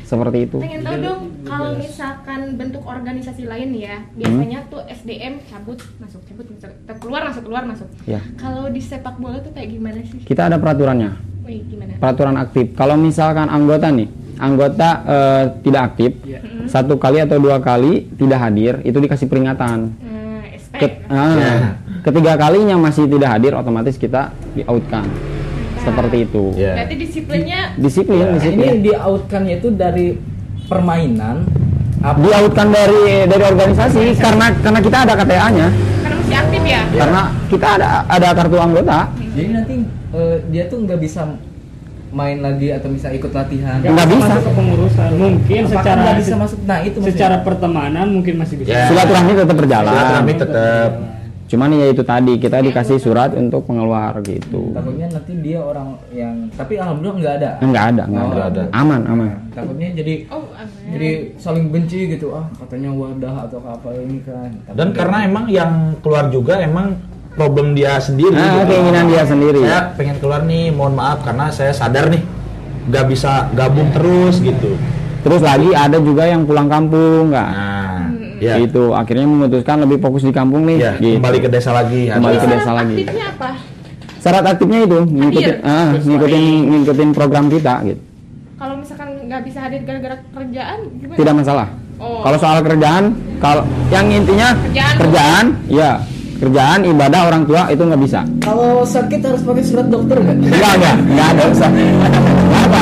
Seperti 0.02 0.50
itu. 0.50 0.58
Pengen 0.58 0.82
tahu 0.82 0.98
dong 1.04 1.22
kalau 1.46 1.70
misalkan 1.78 2.40
bentuk 2.58 2.82
organisasi 2.82 3.44
lain 3.44 3.70
ya, 3.76 4.02
biasanya 4.18 4.66
tuh 4.66 4.82
SDM 4.88 5.46
cabut 5.46 5.78
masuk 6.00 6.24
cabut 6.26 6.46
masuk 6.48 6.70
keluar 6.98 7.22
masuk 7.28 7.42
keluar 7.46 7.62
masuk. 7.68 7.88
Ya. 8.08 8.18
Kalau 8.34 8.66
di 8.66 8.82
sepak 8.82 9.20
bola 9.20 9.38
tuh 9.44 9.52
kayak 9.54 9.68
gimana 9.68 10.00
sih? 10.02 10.24
Kita 10.24 10.48
ada 10.48 10.56
peraturannya, 10.56 11.12
Wih, 11.48 11.64
gimana? 11.64 11.96
peraturan 11.96 12.36
aktif. 12.36 12.76
Kalau 12.76 12.94
misalkan 12.94 13.48
anggota 13.48 13.88
nih, 13.88 14.04
anggota 14.36 14.88
eh, 15.02 15.44
tidak 15.64 15.82
aktif, 15.88 16.10
Iya. 16.20 16.40
satu 16.68 16.94
kali 16.94 17.18
atau 17.18 17.40
dua 17.40 17.56
kali 17.58 18.04
tidak 18.14 18.38
hadir, 18.38 18.84
itu 18.84 18.94
dikasih 18.94 19.26
peringatan. 19.26 19.96
SP. 20.52 20.76
Ket- 20.76 21.08
ah, 21.08 21.32
Ya. 21.34 21.52
Ketiga 21.98 22.36
kalinya 22.36 22.76
masih 22.78 23.08
tidak 23.08 23.32
hadir, 23.32 23.52
otomatis 23.52 23.96
kita 23.96 24.30
di 24.52 24.62
outkan. 24.62 25.08
Seperti 25.80 26.28
itu. 26.28 26.52
Iya. 26.52 26.72
Berarti 26.76 26.94
disiplinnya 26.98 27.60
Disiplin, 27.74 28.20
Ya. 28.20 28.32
disiplin. 28.36 28.68
Ini 28.68 28.84
di 28.84 28.92
outkannya 28.92 29.54
itu 29.56 29.68
dari 29.72 30.06
permainan 30.68 31.48
apa? 31.98 32.18
Di 32.20 32.30
outkan 32.30 32.68
dari 32.68 33.00
dari 33.24 33.42
organisasi 33.42 34.20
karena 34.20 34.52
karena 34.54 34.80
kita 34.80 34.98
ada 35.02 35.12
KTA-nya, 35.16 35.68
karena 36.28 36.44
mesti 36.44 36.60
aktif 36.60 36.62
ya. 36.68 36.82
karena 36.92 37.22
kita 37.48 37.66
ada 37.80 37.88
ada 38.06 38.28
kartu 38.36 38.56
anggota. 38.60 38.98
Jadi 39.16 39.48
nanti 39.54 39.74
eh, 40.12 40.36
dia 40.52 40.64
tuh 40.68 40.78
nggak 40.84 41.00
bisa 41.00 41.20
main 42.08 42.38
lagi 42.40 42.68
atau 42.72 42.88
bisa 42.88 43.08
ikut 43.12 43.32
latihan. 43.32 43.78
Nggak 43.84 44.08
bisa. 44.08 44.28
masuk 44.28 44.42
ke 44.44 44.52
pengurusan. 44.56 45.08
Mungkin 45.16 45.60
Apakah 45.64 45.72
secara 45.76 45.98
nggak 46.00 46.18
bisa 46.20 46.34
masuk. 46.36 46.58
Nah 46.64 46.78
itu 46.84 46.98
maksudnya. 47.00 47.12
secara 47.16 47.36
pertemanan 47.44 48.06
mungkin 48.12 48.34
masih 48.40 48.54
bisa. 48.60 48.72
Ya. 48.72 48.88
Silaturahmi 48.88 49.32
tetap 49.36 49.56
berjalan. 49.56 49.92
Silaturahmi 49.92 50.32
tetap. 50.36 50.90
Cuman 51.48 51.72
ya 51.72 51.88
itu 51.88 52.04
tadi 52.04 52.36
kita 52.36 52.60
dikasih 52.60 53.00
surat 53.00 53.32
untuk 53.32 53.64
pengeluar 53.64 54.12
gitu. 54.20 54.76
takutnya 54.76 55.08
nanti 55.08 55.32
dia 55.40 55.58
orang 55.58 55.96
yang 56.12 56.44
tapi 56.52 56.76
alhamdulillah 56.76 57.16
nggak 57.16 57.34
ada. 57.40 57.50
Enggak 57.64 57.84
ada, 57.88 58.02
enggak 58.04 58.20
Oh, 58.20 58.28
ada. 58.28 58.36
nggak 58.36 58.48
ada. 58.52 58.62
Aman, 58.76 59.00
aman. 59.08 59.28
Takutnya 59.50 59.88
jadi 59.96 60.14
Oh, 60.28 60.44
aman. 60.44 60.68
jadi 60.92 61.08
saling 61.40 61.66
benci 61.72 62.00
gitu 62.12 62.36
ah 62.36 62.44
katanya 62.54 62.92
wadah 62.92 63.34
atau 63.48 63.64
apa 63.64 63.88
ini 63.96 64.20
kan. 64.22 64.52
Dan 64.76 64.92
karena 64.92 65.24
emang 65.24 65.48
yang 65.48 65.72
keluar 66.04 66.28
juga 66.28 66.60
emang 66.60 67.00
problem 67.32 67.72
dia 67.72 67.96
sendiri. 67.96 68.36
Ah, 68.36 68.60
gitu. 68.60 68.68
keinginan 68.68 69.04
dia 69.08 69.22
sendiri. 69.24 69.62
Saya 69.64 69.96
pengen 69.96 70.16
keluar 70.20 70.44
nih, 70.44 70.68
mohon 70.68 70.92
maaf 70.92 71.24
karena 71.24 71.48
saya 71.48 71.72
sadar 71.72 72.12
nih 72.12 72.20
nggak 72.88 73.04
bisa 73.08 73.48
gabung 73.52 73.88
terus 73.88 74.36
gitu. 74.40 74.76
Terus 75.18 75.40
lagi 75.40 75.72
ada 75.72 75.96
juga 75.98 76.24
yang 76.24 76.44
pulang 76.44 76.68
kampung 76.68 77.32
nggak? 77.32 77.48
Nah, 77.50 77.77
ya, 78.38 78.54
Itu 78.56 78.92
akhirnya 78.92 79.24
memutuskan 79.24 79.76
lebih 79.80 79.98
fokus 79.98 80.22
di 80.22 80.30
kampung 80.30 80.64
nih. 80.64 80.76
ya 80.76 80.92
gitu. 80.96 81.18
kembali 81.18 81.38
ke 81.38 81.48
desa 81.48 81.70
lagi. 81.72 82.02
Kembali 82.06 82.36
ke 82.36 82.48
desa 82.48 82.70
lagi. 82.72 82.94
Aktifnya 82.96 83.26
apa? 83.30 83.48
Syarat 84.18 84.44
aktifnya 84.46 84.80
itu 84.82 84.98
ngikutin, 85.04 85.56
ah, 85.62 85.88
ngikutin, 85.96 86.42
ngikutin 86.68 87.08
program 87.12 87.46
kita 87.46 87.74
gitu. 87.84 88.00
Kalau 88.54 88.74
misalkan 88.74 89.08
nggak 89.24 89.42
bisa 89.42 89.58
hadir 89.60 89.80
gara-gara 89.82 90.16
kerjaan, 90.28 90.78
gimana? 90.98 91.16
Tidak 91.16 91.34
masalah. 91.36 91.68
Oh. 91.98 92.22
Kalau 92.22 92.36
soal 92.36 92.58
kerjaan, 92.60 93.04
kalau 93.38 93.62
yang 93.88 94.06
intinya 94.08 94.54
Kerjaan. 94.60 94.94
kerjaan, 94.98 95.44
ya 95.68 95.90
kerjaan 96.36 96.80
ibadah 96.84 97.20
orang 97.24 97.42
tua 97.42 97.66
itu 97.68 97.78
nggak 97.78 98.02
bisa. 98.02 98.20
Kalau 98.40 98.82
sakit 98.82 99.20
harus 99.20 99.42
pakai 99.42 99.62
surat 99.62 99.86
dokter 99.86 100.16
nggak? 100.16 100.36
Enggak, 100.44 100.72
enggak, 100.74 100.96
enggak 101.04 101.28
ada 101.28 101.42
usah. 101.48 101.70
Enggak 101.70 102.62
apa. 102.64 102.80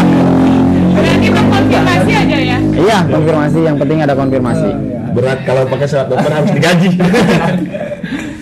Berarti 0.97 1.29
mengkonfirmasi 1.29 2.13
aja 2.15 2.39
ya. 2.39 2.59
Iya, 2.77 2.99
konfirmasi 3.07 3.59
yang 3.61 3.77
penting 3.77 3.99
ada 4.01 4.15
konfirmasi. 4.15 4.71
Berat 5.17 5.39
kalau 5.43 5.65
pakai 5.67 5.87
surat 5.87 6.07
dokter 6.07 6.31
harus 6.31 6.51
digaji. 6.53 6.89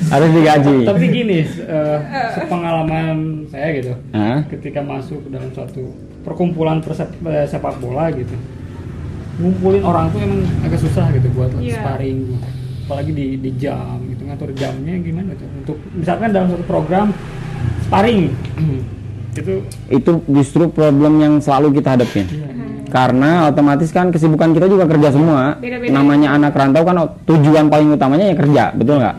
Harus 0.05 0.31
digaji. 0.31 0.77
Tapi 0.85 1.05
gini, 1.09 1.39
eh, 1.43 1.99
sepengalaman 2.35 3.17
saya 3.49 3.73
gitu, 3.73 3.93
Hah? 4.13 4.45
ketika 4.47 4.79
masuk 4.79 5.25
ke 5.25 5.33
dalam 5.33 5.51
suatu 5.51 5.91
perkumpulan 6.21 6.79
persep- 6.79 7.19
eh, 7.25 7.49
sepak 7.49 7.81
bola 7.81 8.13
gitu, 8.13 8.37
ngumpulin 9.37 9.83
orang 9.83 10.13
tuh 10.13 10.21
emang 10.21 10.45
agak 10.63 10.79
susah 10.79 11.09
gitu 11.11 11.27
buat 11.33 11.51
Iya. 11.57 11.81
sparring, 11.81 12.37
apalagi 12.85 13.11
di, 13.11 13.27
di 13.39 13.51
jam 13.57 13.97
gitu 14.05 14.23
ngatur 14.23 14.53
jamnya 14.53 14.95
gimana 14.99 15.31
tuh 15.33 15.49
untuk 15.57 15.77
misalkan 15.91 16.31
dalam 16.31 16.53
satu 16.53 16.65
program 16.65 17.07
sparring 17.83 18.31
itu 19.41 19.55
Itu 19.89 20.11
justru 20.29 20.69
problem 20.69 21.19
yang 21.19 21.35
selalu 21.41 21.81
kita 21.81 21.99
hadapin. 21.99 22.29
Karena 22.95 23.51
otomatis 23.51 23.91
kan 23.91 24.15
kesibukan 24.15 24.55
kita 24.55 24.71
juga 24.71 24.87
kerja 24.87 25.11
semua. 25.11 25.59
Beda-beda. 25.59 25.91
Namanya 25.91 26.29
anak 26.31 26.55
rantau 26.55 26.87
kan 26.87 26.95
tujuan 27.27 27.67
paling 27.67 27.91
utamanya 27.91 28.31
ya 28.31 28.37
kerja, 28.39 28.65
betul 28.71 29.03
nggak? 29.03 29.17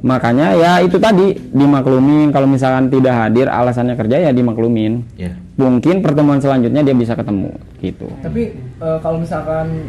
Makanya 0.00 0.52
ya 0.52 0.72
itu 0.80 0.96
tadi 0.96 1.32
dimaklumin 1.50 2.28
kalau 2.28 2.44
misalkan 2.44 2.88
tidak 2.88 3.12
hadir 3.14 3.48
alasannya 3.48 3.96
kerja 3.96 4.16
ya 4.18 4.30
dimaklumin. 4.32 5.04
ya. 5.16 5.32
Mungkin 5.56 6.00
pertemuan 6.00 6.40
selanjutnya 6.40 6.80
dia 6.80 6.92
bisa 6.92 7.12
ketemu 7.12 7.52
gitu. 7.80 8.08
Tapi 8.20 8.52
eh, 8.56 8.98
kalau 9.00 9.16
misalkan 9.16 9.88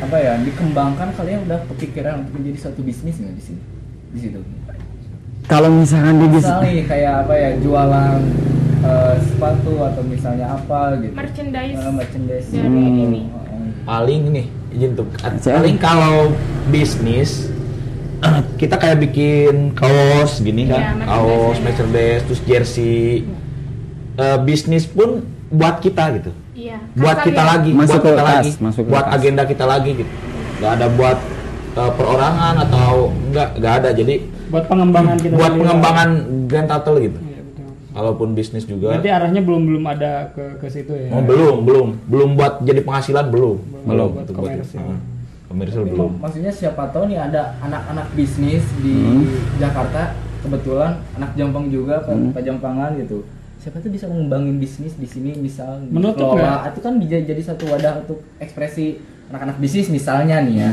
apa 0.00 0.16
ya 0.16 0.36
dikembangkan 0.40 1.12
kalian 1.12 1.44
udah 1.44 1.60
kepikiran 1.68 2.24
untuk 2.24 2.40
menjadi 2.40 2.58
suatu 2.58 2.80
bisnis 2.80 3.16
nggak 3.16 3.36
di 3.36 3.42
sini? 3.42 3.60
Di 4.12 4.20
situ. 4.20 4.40
Kalau 5.44 5.68
misalkan 5.68 6.20
di 6.20 6.28
bis- 6.28 6.44
Misalnya 6.44 6.68
nih, 6.68 6.84
kayak 6.84 7.14
apa 7.24 7.34
ya 7.34 7.50
jualan 7.58 8.20
eh, 8.80 9.14
sepatu 9.22 9.72
atau 9.78 10.02
misalnya 10.02 10.46
apa 10.52 10.96
gitu. 10.98 11.12
Merchandise 11.12 11.76
Eh, 11.76 11.92
merchandise. 11.92 12.46
dari 12.48 12.66
Hmm. 12.66 13.04
ini. 13.04 13.22
Oh, 13.26 13.38
Paling 13.82 14.22
nih, 14.30 14.46
izin 14.70 14.92
tuh. 14.94 15.06
Paling 15.18 15.76
kalau 15.76 16.32
bisnis 16.68 17.48
kita 18.60 18.76
kayak 18.76 19.00
bikin 19.00 19.72
kaos 19.72 20.38
gini 20.38 20.64
kan, 20.66 20.94
Iya, 20.94 21.04
kaos, 21.04 21.56
merchandise. 21.56 21.60
merchandise, 21.62 22.22
terus 22.24 22.40
jersey. 22.44 23.24
Eh, 24.14 24.38
bisnis 24.40 24.84
pun 24.84 25.20
buat 25.48 25.80
kita 25.80 26.04
gitu. 26.14 26.32
Iya. 26.52 26.76
buat 26.92 27.24
kita 27.24 27.40
ya. 27.40 27.48
lagi, 27.48 27.70
Masuk 27.72 27.88
buat 27.88 27.96
ke 27.96 28.08
kita 28.10 28.20
kas, 28.20 28.28
lagi, 28.30 28.50
masuk 28.60 28.82
ke 28.82 28.90
buat 28.90 29.06
kas. 29.06 29.14
agenda 29.16 29.42
kita 29.44 29.64
lagi 29.64 29.90
gitu. 29.94 30.12
Gak 30.58 30.72
ada 30.76 30.86
buat 30.90 31.18
eh, 31.72 31.92
perorangan 31.96 32.54
atau 32.60 32.90
enggak, 33.08 33.48
enggak 33.56 33.74
ada. 33.74 33.88
Jadi 33.90 34.14
buat 34.46 34.64
pengembangan 34.66 35.16
kita 35.16 35.32
buat 35.32 35.52
pengembangan 35.54 36.08
Grand 36.44 36.68
Turtle 36.68 36.96
gitu. 37.00 37.18
Kalaupun 37.90 38.38
bisnis 38.38 38.64
juga. 38.64 38.94
Berarti 38.94 39.10
arahnya 39.10 39.42
belum 39.42 39.62
belum 39.66 39.84
ada 39.90 40.30
ke 40.30 40.62
ke 40.62 40.66
situ 40.70 40.94
ya. 40.94 41.10
Oh, 41.10 41.22
belum, 41.26 41.66
belum, 41.66 41.88
belum 42.06 42.28
buat 42.38 42.62
jadi 42.62 42.86
penghasilan 42.86 43.26
belum. 43.34 43.56
Belum, 43.86 44.08
buat 44.14 44.24
Untuk 44.30 44.34
komersil. 44.38 44.78
Heeh. 44.78 44.98
Komersil 45.50 45.82
Tapi 45.82 45.90
belum. 45.98 46.10
Maksudnya 46.22 46.52
siapa 46.54 46.82
tahu 46.94 47.10
nih 47.10 47.18
ada 47.18 47.58
anak-anak 47.58 48.06
bisnis 48.14 48.62
di 48.78 49.26
Jakarta 49.58 50.14
kebetulan 50.40 51.02
anak 51.18 51.34
Jampang 51.34 51.66
juga 51.68 52.00
Pak 52.06 52.38
Pak 52.38 52.42
Jampangan 52.46 52.94
gitu. 53.02 53.26
Siapa 53.60 53.76
tuh 53.82 53.92
bisa 53.92 54.08
mengembangin 54.08 54.56
bisnis 54.56 54.96
di 54.96 55.04
sini 55.04 55.36
misal 55.36 55.84
Menutup 55.90 56.38
ya? 56.38 56.64
itu 56.70 56.80
kan 56.80 56.96
bisa 56.96 57.20
jadi 57.20 57.42
satu 57.44 57.68
wadah 57.68 58.06
untuk 58.06 58.24
ekspresi 58.40 59.02
anak-anak 59.28 59.60
bisnis 59.60 59.92
misalnya 59.92 60.40
nih 60.40 60.54
ya. 60.56 60.70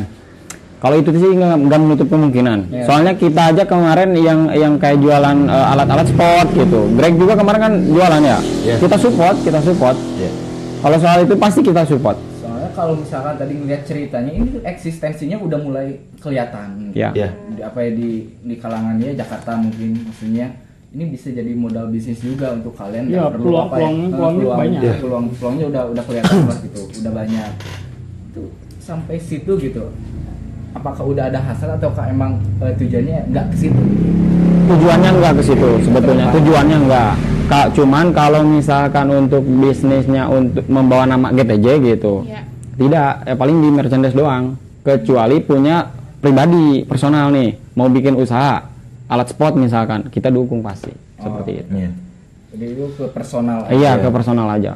Kalau 0.77 0.95
itu 0.95 1.09
sih 1.09 1.31
nggak 1.33 1.57
nggak 1.63 1.79
menutup 1.79 2.07
kemungkinan. 2.07 2.59
Iya. 2.69 2.85
Soalnya 2.85 3.13
kita 3.13 3.41
aja 3.49 3.63
kemarin 3.65 4.13
yang 4.13 4.45
yang 4.53 4.73
kayak 4.77 5.01
jualan 5.01 5.37
eh, 5.43 5.65
alat-alat 5.73 6.05
sport 6.05 6.47
gitu. 6.53 6.79
Greg 6.93 7.17
juga 7.17 7.33
kemarin 7.33 7.59
kan 7.59 7.73
jualan 7.83 8.21
ya. 8.21 8.37
Iya. 8.63 8.75
Kita 8.77 8.95
support, 8.95 9.35
kita 9.41 9.57
support. 9.59 9.97
Iya. 10.15 10.29
Kalau 10.77 10.97
soal 10.97 11.25
itu 11.25 11.33
pasti 11.33 11.59
kita 11.61 11.81
support. 11.81 12.17
Soalnya 12.37 12.69
kalau 12.71 12.93
misalkan 12.93 13.33
tadi 13.35 13.53
ngeliat 13.53 13.81
ceritanya 13.83 14.29
ini 14.29 14.47
tuh 14.51 14.61
eksistensinya 14.61 15.37
udah 15.39 15.59
mulai 15.59 15.87
kelihatan. 16.21 16.93
Ya. 16.93 17.09
Iya. 17.11 17.33
Di, 17.49 17.61
apa 17.61 17.79
ya 17.81 17.91
di 17.91 18.09
di 18.37 18.55
kalangannya 18.55 19.17
Jakarta 19.17 19.57
mungkin 19.57 19.97
maksudnya 20.03 20.61
ini 20.87 21.03
bisa 21.09 21.29
jadi 21.29 21.51
modal 21.51 21.89
bisnis 21.89 22.21
juga 22.21 22.53
untuk 22.53 22.71
kalian 22.71 23.09
Iya, 23.09 23.17
nggak 23.19 23.31
perlu 23.33 23.43
peluang- 23.43 23.65
apa 23.65 23.75
ya, 23.75 23.81
peluang- 23.81 23.97
peluangnya 24.07 24.39
peluang, 24.39 24.59
banyak. 24.61 24.81
ya, 24.81 24.93
peluang 24.95 25.25
peluangnya 25.35 25.65
udah 25.67 25.83
udah 25.89 26.03
kelihatan 26.05 26.37
lah 26.45 26.57
gitu 26.63 26.81
udah 26.95 27.11
banyak 27.11 27.51
itu 28.27 28.43
sampai 28.79 29.15
situ 29.19 29.51
gitu 29.59 29.83
apakah 30.77 31.03
udah 31.03 31.23
ada 31.27 31.39
hasil 31.41 31.69
ataukah 31.73 32.05
emang 32.07 32.37
eh, 32.61 32.73
tujuannya 32.77 33.33
nggak 33.33 33.45
ke 33.51 33.55
situ 33.57 33.81
Tujuannya 34.67 35.09
nggak 35.15 35.33
ke 35.39 35.43
situ 35.47 35.69
sebetulnya. 35.79 36.27
Tujuannya 36.35 36.77
nggak. 36.83 37.11
Kak, 37.47 37.71
cuman 37.71 38.11
kalau 38.11 38.43
misalkan 38.43 39.07
untuk 39.07 39.39
bisnisnya 39.39 40.27
untuk 40.27 40.67
membawa 40.67 41.07
nama 41.07 41.31
GTJ 41.31 41.67
gitu. 41.87 42.27
Iya. 42.27 42.43
Tidak, 42.75 43.11
ya 43.23 43.35
paling 43.39 43.63
di 43.63 43.69
merchandise 43.71 44.11
doang. 44.11 44.59
Kecuali 44.83 45.39
punya 45.39 45.87
pribadi, 46.19 46.83
personal 46.83 47.31
nih, 47.31 47.55
mau 47.79 47.87
bikin 47.87 48.19
usaha, 48.19 48.59
alat 49.07 49.27
sport 49.31 49.55
misalkan, 49.55 50.11
kita 50.11 50.27
dukung 50.27 50.59
pasti. 50.59 50.91
Seperti 51.15 51.51
itu. 51.63 51.71
Iya. 51.71 51.91
jadi 52.51 52.65
itu 52.67 52.85
ke 52.91 53.05
personal 53.07 53.71
Iya, 53.71 53.95
aja. 53.95 54.03
ke 54.03 54.09
personal 54.11 54.47
aja. 54.51 54.73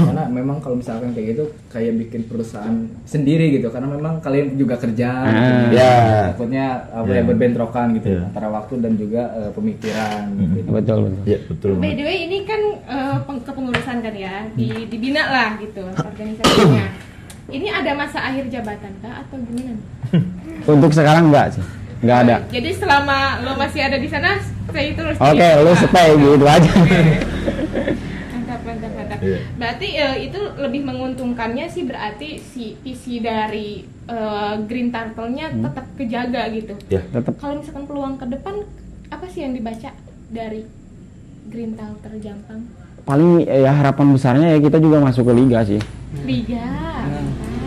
Karena 0.00 0.24
memang 0.26 0.56
kalau 0.58 0.76
misalkan 0.76 1.10
kayak 1.10 1.26
gitu 1.32 1.44
kayak 1.68 1.92
bikin 1.98 2.22
perusahaan 2.24 2.76
sendiri 3.02 3.52
gitu 3.52 3.68
karena 3.68 3.88
memang 3.88 4.18
kalian 4.18 4.54
juga 4.54 4.76
kerja 4.76 5.08
Ah. 5.18 5.28
gitu. 5.28 5.52
Ya. 5.74 5.94
takutnya 6.28 6.66
apa 6.88 7.08
Ya. 7.08 7.16
ya 7.16 7.22
berbentrokan 7.24 7.86
gitu 7.92 8.08
Ya. 8.10 8.20
antara 8.24 8.48
waktu 8.48 8.74
dan 8.78 8.92
juga 8.94 9.22
eh, 9.34 9.50
pemikiran 9.50 10.22
gitu. 10.36 10.68
Betul, 10.68 10.98
betul. 11.04 11.22
Iya, 11.24 11.38
betul. 11.44 11.70
By 11.76 11.92
the 11.92 12.04
way 12.04 12.18
ini 12.24 12.38
kan 12.42 12.60
peng- 13.24 13.42
kepengurusan 13.42 13.96
kan 13.98 14.14
ya, 14.14 14.34
di, 14.52 14.68
dibina 14.86 15.22
lah 15.24 15.48
gitu 15.56 15.82
organisasinya. 15.84 16.86
Ini 17.48 17.64
ada 17.72 17.92
masa 17.94 18.20
akhir 18.22 18.46
jabatan 18.48 18.92
kah 18.98 19.24
atau 19.24 19.40
gimana? 19.40 19.72
Untuk 20.68 20.92
sekarang 20.92 21.28
enggak 21.28 21.56
sih. 21.56 21.64
Enggak 21.98 22.18
ada. 22.22 22.36
Jadi 22.46 22.70
selama 22.72 23.18
lo 23.40 23.56
masih 23.56 23.80
ada 23.82 23.96
di 23.96 24.06
sana, 24.06 24.36
stay 24.68 24.92
terus. 24.92 25.16
Oke, 25.16 25.40
ya? 25.40 25.58
lu 25.58 25.72
stay 25.72 26.08
gitu 26.12 26.46
aja. 26.46 26.70
Mantap, 26.70 27.96
mantap. 29.18 29.26
Iya. 29.26 29.38
Berarti 29.54 29.88
eh, 29.90 30.16
itu 30.24 30.40
lebih 30.56 30.82
menguntungkannya 30.84 31.66
sih 31.66 31.82
berarti 31.82 32.38
si 32.38 32.78
visi 32.78 33.18
dari 33.18 33.68
eh, 34.06 34.54
Green 34.64 34.88
Turtle-nya 34.88 35.50
Hmm. 35.50 35.62
tetap 35.64 35.84
kejaga 35.94 36.42
gitu. 36.48 36.74
Ya. 36.88 37.02
Tetap 37.04 37.34
Kalau 37.36 37.58
misalkan 37.58 37.84
peluang 37.84 38.14
ke 38.16 38.26
depan, 38.26 38.54
apa 39.08 39.26
sih 39.26 39.42
yang 39.42 39.52
dibaca 39.52 39.90
dari 40.28 40.62
Green 41.44 41.74
Turtle 41.74 42.18
Jampang? 42.18 42.62
paling 43.00 43.40
ya 43.40 43.72
harapan 43.72 44.12
besarnya 44.12 44.52
ya 44.52 44.58
kita 44.60 44.76
juga 44.76 45.00
masuk 45.00 45.24
ke 45.24 45.32
liga 45.32 45.64
sih. 45.64 45.80
Liga. 46.22 46.60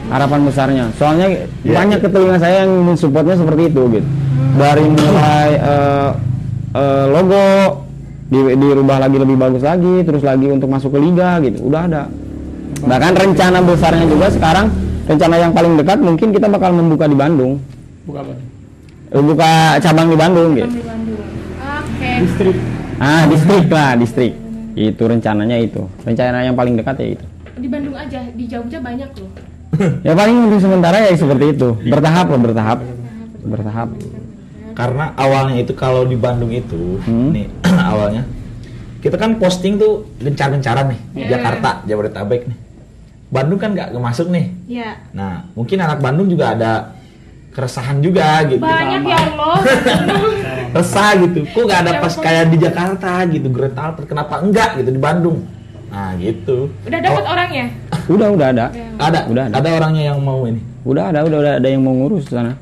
Harapan 0.06 0.46
besarnya. 0.46 0.86
Soalnya 0.94 1.28
Ya. 1.64 1.82
banyak 1.82 1.98
ke 1.98 2.10
telinga 2.10 2.38
saya 2.38 2.62
yang 2.62 2.86
mensupportnya 2.86 3.34
seperti 3.34 3.74
itu 3.74 3.82
gitu. 3.90 4.08
Dari 4.54 4.86
mulai 4.86 5.50
eh, 5.56 6.10
eh, 6.74 7.06
logo 7.10 7.46
di- 8.32 8.56
dirubah 8.56 8.98
lagi 8.98 9.17
lebih 9.20 9.36
bagus 9.36 9.62
lagi, 9.62 10.08
terus 10.08 10.24
lagi 10.24 10.48
untuk 10.48 10.72
masuk 10.72 10.96
ke 10.96 11.00
liga 11.00 11.38
gitu. 11.44 11.67
Udah 11.67 11.86
ada. 11.86 12.04
Bahkan 12.82 13.13
rencana 13.13 13.60
besarnya 13.62 14.08
juga 14.08 14.32
sekarang 14.32 14.72
rencana 15.06 15.36
yang 15.38 15.52
paling 15.52 15.76
dekat 15.76 16.00
mungkin 16.00 16.32
kita 16.32 16.48
bakal 16.48 16.72
membuka 16.72 17.06
di 17.06 17.13
Bandung. 17.13 17.60
Buka 18.08 18.24
apa? 18.24 18.34
Eh, 19.12 19.20
Buka 19.22 19.51
cabang 19.78 20.08
di 20.08 20.18
Bandung 20.18 20.55
gitu. 20.55 20.72
di 20.72 20.82
Bandung. 20.82 21.22
Oke. 21.60 22.12
Distrik. 22.24 22.55
Ah, 22.97 23.24
distrik 23.28 23.68
lah, 23.68 23.91
distrik. 23.99 24.34
Itu 24.72 25.03
rencananya 25.03 25.60
itu. 25.60 25.84
Rencana 26.01 26.47
yang 26.47 26.55
paling 26.55 26.80
dekat 26.80 26.95
ya 26.97 27.08
itu. 27.20 27.26
Di 27.60 27.68
Bandung 27.68 27.93
aja, 27.93 28.24
di 28.32 28.47
Jogja 28.47 28.80
banyak 28.80 29.10
loh. 29.20 29.30
Ya 30.01 30.16
paling 30.16 30.47
untuk 30.47 30.60
sementara 30.60 30.97
ya 31.03 31.14
seperti 31.14 31.45
itu. 31.51 31.70
Bertahap 31.86 32.28
lah, 32.28 32.39
bertahap. 32.39 32.80
Bertahap. 33.41 33.89
Karena 34.74 35.11
awalnya 35.13 35.55
itu 35.57 35.74
kalau 35.74 36.03
di 36.03 36.15
Bandung 36.15 36.49
itu, 36.49 36.99
Hmm. 37.03 37.32
nih 37.32 37.47
awalnya 37.91 38.24
kita 38.99 39.17
kan 39.17 39.36
posting 39.36 39.76
tuh 39.76 40.05
gencar-gencaran 40.17 40.89
nih 40.89 40.99
di 41.11 41.22
Iya. 41.26 41.30
Jakarta, 41.38 41.82
Jabodetabek 41.86 42.41
nih. 42.45 42.57
Bandung 43.28 43.57
kan 43.57 43.72
nggak 43.72 43.95
masuk 43.95 44.28
nih. 44.28 44.45
Ya. 44.67 44.99
Nah, 45.11 45.47
mungkin 45.51 45.80
anak 45.80 45.99
Bandung 45.99 46.28
juga 46.28 46.51
ada 46.51 46.93
keresahan 47.49 47.99
juga 47.99 48.43
gitu. 48.45 48.59
Banyak 48.59 49.01
ya 49.03 49.17
Allah. 49.17 49.55
Resah 50.78 51.11
gitu. 51.17 51.43
Kok 51.47 51.63
nggak 51.63 51.80
ada 51.82 51.91
pas 51.99 52.13
kayak 52.13 52.45
di 52.47 52.57
Jakarta 52.59 53.24
gitu, 53.28 53.47
Great 53.47 53.76
Alper. 53.76 54.03
Kenapa 54.05 54.39
enggak 54.39 54.80
gitu 54.80 54.91
di 54.91 54.99
Bandung? 54.99 55.43
Nah, 55.91 56.15
gitu. 56.15 56.72
Udah 56.88 56.99
dapat 56.99 57.24
orangnya? 57.26 57.65
Udah, 58.07 58.28
udah 58.32 58.47
ada. 58.47 58.65
Ya. 58.72 58.88
Ada, 58.95 59.19
Udah 59.28 59.43
ada. 59.47 59.55
ada 59.59 59.69
orangnya 59.74 60.03
yang 60.07 60.19
mau 60.19 60.47
ini. 60.47 60.63
Udah 60.84 61.11
ada, 61.11 61.19
udah, 61.24 61.38
udah 61.39 61.53
ada 61.59 61.67
yang 61.67 61.84
mau 61.84 61.91
ngurus 61.93 62.28
di 62.28 62.34
sana. 62.34 62.55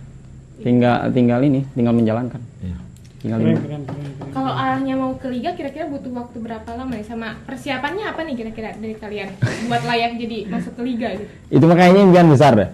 Tinggal 0.60 1.12
tinggal 1.16 1.40
ini, 1.44 1.64
tinggal 1.72 1.94
menjalankan. 1.96 2.42
Iya. 2.60 2.78
Tinggal 3.20 3.38
Keren, 3.44 3.56
keren, 3.60 3.84
keren, 3.84 4.12
keren. 4.16 4.32
Kalau 4.32 4.52
arahnya 4.56 4.96
mau 4.96 5.12
ke 5.20 5.28
liga 5.28 5.52
kira-kira 5.52 5.92
butuh 5.92 6.12
waktu 6.16 6.38
berapa 6.40 6.70
lama 6.72 6.94
ya? 6.96 7.04
Sama 7.04 7.36
persiapannya 7.44 8.08
apa 8.08 8.24
nih 8.24 8.36
kira-kira 8.40 8.70
dari 8.80 8.96
kalian 8.96 9.30
buat 9.68 9.84
layak 9.84 10.16
jadi 10.16 10.38
masuk 10.48 10.80
ke 10.80 10.82
liga 10.88 11.08
gitu? 11.20 11.28
Itu 11.52 11.66
makanya 11.68 12.00
impian 12.00 12.28
besar 12.32 12.52
deh. 12.56 12.70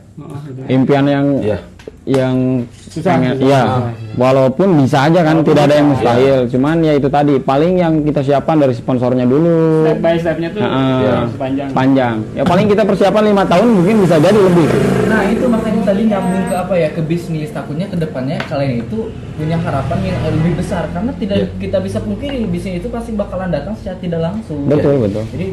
Impian 0.70 1.06
yang 1.10 1.26
Iya. 1.42 1.60
Yang 2.06 2.62
Susah, 2.72 3.18
pengen- 3.18 3.36
susah. 3.36 3.46
iya. 3.46 3.62
Susah. 3.66 3.92
Walaupun 4.16 4.68
bisa 4.80 4.98
aja 5.04 5.20
kan 5.20 5.42
tidak 5.42 5.64
ada 5.66 5.76
yang 5.76 5.88
mustahil. 5.90 6.38
Cuman 6.48 6.76
ya 6.80 6.94
itu 6.94 7.08
tadi 7.08 7.36
paling 7.38 7.74
yang 7.76 7.94
kita 8.02 8.22
siapkan 8.22 8.56
dari 8.56 8.72
sponsornya 8.72 9.26
dulu. 9.26 9.84
Step 9.84 10.00
by 10.00 10.16
stepnya 10.16 10.50
tuh 10.50 10.62
Heeh. 10.62 10.98
ya, 11.02 11.16
sepanjang. 11.28 11.68
Panjang. 11.72 12.16
Ya 12.32 12.44
paling 12.44 12.66
kita 12.66 12.84
persiapan 12.84 13.24
lima 13.28 13.44
tahun 13.44 13.68
mungkin 13.74 13.96
bisa 14.00 14.16
jadi 14.18 14.38
lebih. 14.38 14.68
Nah 15.06 15.22
itu 15.28 15.46
makanya 15.46 15.82
tadi 15.84 16.02
nyambung 16.06 16.46
ke 16.46 16.56
apa 16.56 16.74
ya 16.76 16.90
ke 16.90 17.02
bisnis 17.02 17.50
takutnya 17.50 17.86
ke 17.86 17.98
depannya 17.98 18.38
kalian 18.42 18.74
itu 18.80 18.98
punya 19.36 19.58
harapan 19.58 20.00
yang 20.06 20.18
lebih 20.26 20.54
besar 20.56 20.88
karena 20.90 21.12
tidak 21.14 21.38
Iya. 21.38 21.48
kita 21.60 21.78
bisa 21.80 21.98
pungkiri 22.00 22.48
bisnis 22.48 22.80
itu 22.80 22.88
pasti 22.88 23.12
bakalan 23.12 23.50
datang 23.50 23.76
secara 23.76 23.98
tidak 23.98 24.22
langsung. 24.24 24.64
Betul, 24.66 25.02
betul. 25.02 25.26
Jadi 25.28 25.48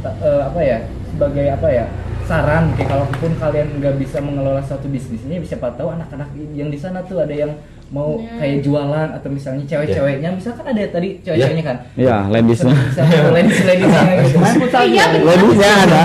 eh, 0.00 0.42
apa 0.42 0.60
ya 0.60 0.78
sebagai 1.08 1.46
apa 1.52 1.68
ya 1.68 1.84
saran 2.28 2.76
kayak 2.76 2.88
kalaupun 2.88 3.32
kalian 3.34 3.68
nggak 3.74 3.96
bisa 3.96 4.20
mengelola 4.20 4.60
satu 4.60 4.84
bisnisnya 4.86 5.40
siapa 5.40 5.72
tahu 5.72 5.88
anak-anak 5.90 6.28
yang 6.52 6.68
di 6.68 6.76
sana 6.76 7.00
tuh 7.02 7.18
ada 7.18 7.32
yang 7.32 7.56
mau 7.88 8.20
Nah. 8.20 8.36
kayak 8.36 8.60
jualan 8.60 9.08
atau 9.16 9.32
misalnya 9.32 9.64
cewek-ceweknya 9.64 10.28
misalkan 10.30 10.60
ada 10.68 10.84
tadi 10.92 11.24
cewek-ceweknya 11.24 11.64
kan 11.64 11.76
Ya, 11.96 12.20
ladiesnya. 12.28 12.76
bisa 12.76 13.00
ladies 13.32 13.64
ladiesnya 13.64 14.12
gitu 14.20 14.36
Iya. 14.84 15.04
Ladiesnya 15.18 15.72
ada. 15.80 16.02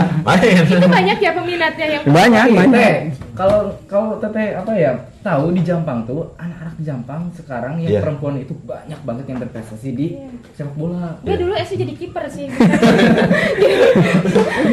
Itu 0.64 0.88
banyak 0.88 1.18
ya 1.20 1.32
peminatnya 1.34 1.86
yang 1.90 2.04
Banyak, 2.08 2.46
banyak. 2.56 2.92
Kalau 3.34 3.60
kalau 3.84 4.16
teteh 4.16 4.56
apa 4.56 4.72
ya 4.72 4.96
tahu 5.20 5.52
di 5.52 5.60
Jampang 5.60 6.06
tuh 6.06 6.32
anak-anak 6.38 6.80
Jampang 6.80 7.28
sekarang 7.34 7.76
yang 7.78 7.92
Iya. 7.92 8.00
perempuan 8.00 8.40
itu 8.40 8.56
banyak 8.64 9.00
banget 9.04 9.26
yang 9.28 9.44
berprestasi 9.44 9.90
di 9.92 10.08
Iya. 10.16 10.32
sepak 10.56 10.76
bola. 10.80 11.20
Gue 11.20 11.36
dulu 11.36 11.52
SC 11.54 11.76
jadi 11.76 11.92
kiper 11.92 12.24
sih. 12.30 12.48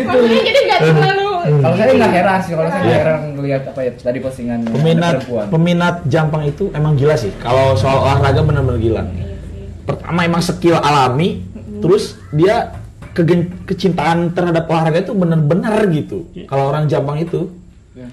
Makanya 0.07 0.41
jadi 0.41 0.61
nggak 0.63 0.81
terlalu. 0.87 1.30
Kalau 1.43 1.75
saya 1.75 1.91
nggak 1.93 2.13
heran 2.13 2.39
sih, 2.41 2.53
kalau 2.53 2.69
saya 2.69 2.79
nggak 2.79 2.87
Iya. 2.87 3.01
heran 3.01 3.19
ngelihat 3.33 3.63
apa 3.67 3.81
ya 3.81 3.91
tadi 3.95 4.19
postingan 4.19 4.59
Peminat 4.67 5.15
perempuan. 5.19 5.47
peminat 5.49 5.95
Jampang 6.05 6.43
itu 6.45 6.65
emang 6.71 6.93
gila 6.95 7.15
sih. 7.15 7.33
Kalau 7.37 7.75
soal 7.75 7.99
olahraga 7.99 8.41
benar-benar 8.41 8.79
gila. 8.79 9.03
Pertama 9.83 10.21
emang 10.23 10.41
skill 10.41 10.77
alami, 10.77 11.43
terus 11.79 12.03
dia 12.31 12.77
kegen- 13.11 13.65
kecintaan 13.65 14.31
terhadap 14.31 14.65
olahraga 14.65 15.01
itu 15.01 15.13
benar-benar 15.13 15.83
gitu. 15.89 16.29
Kalau 16.45 16.69
orang 16.69 16.87
Jampang 16.87 17.19
itu 17.19 17.51
Ya. 17.93 18.07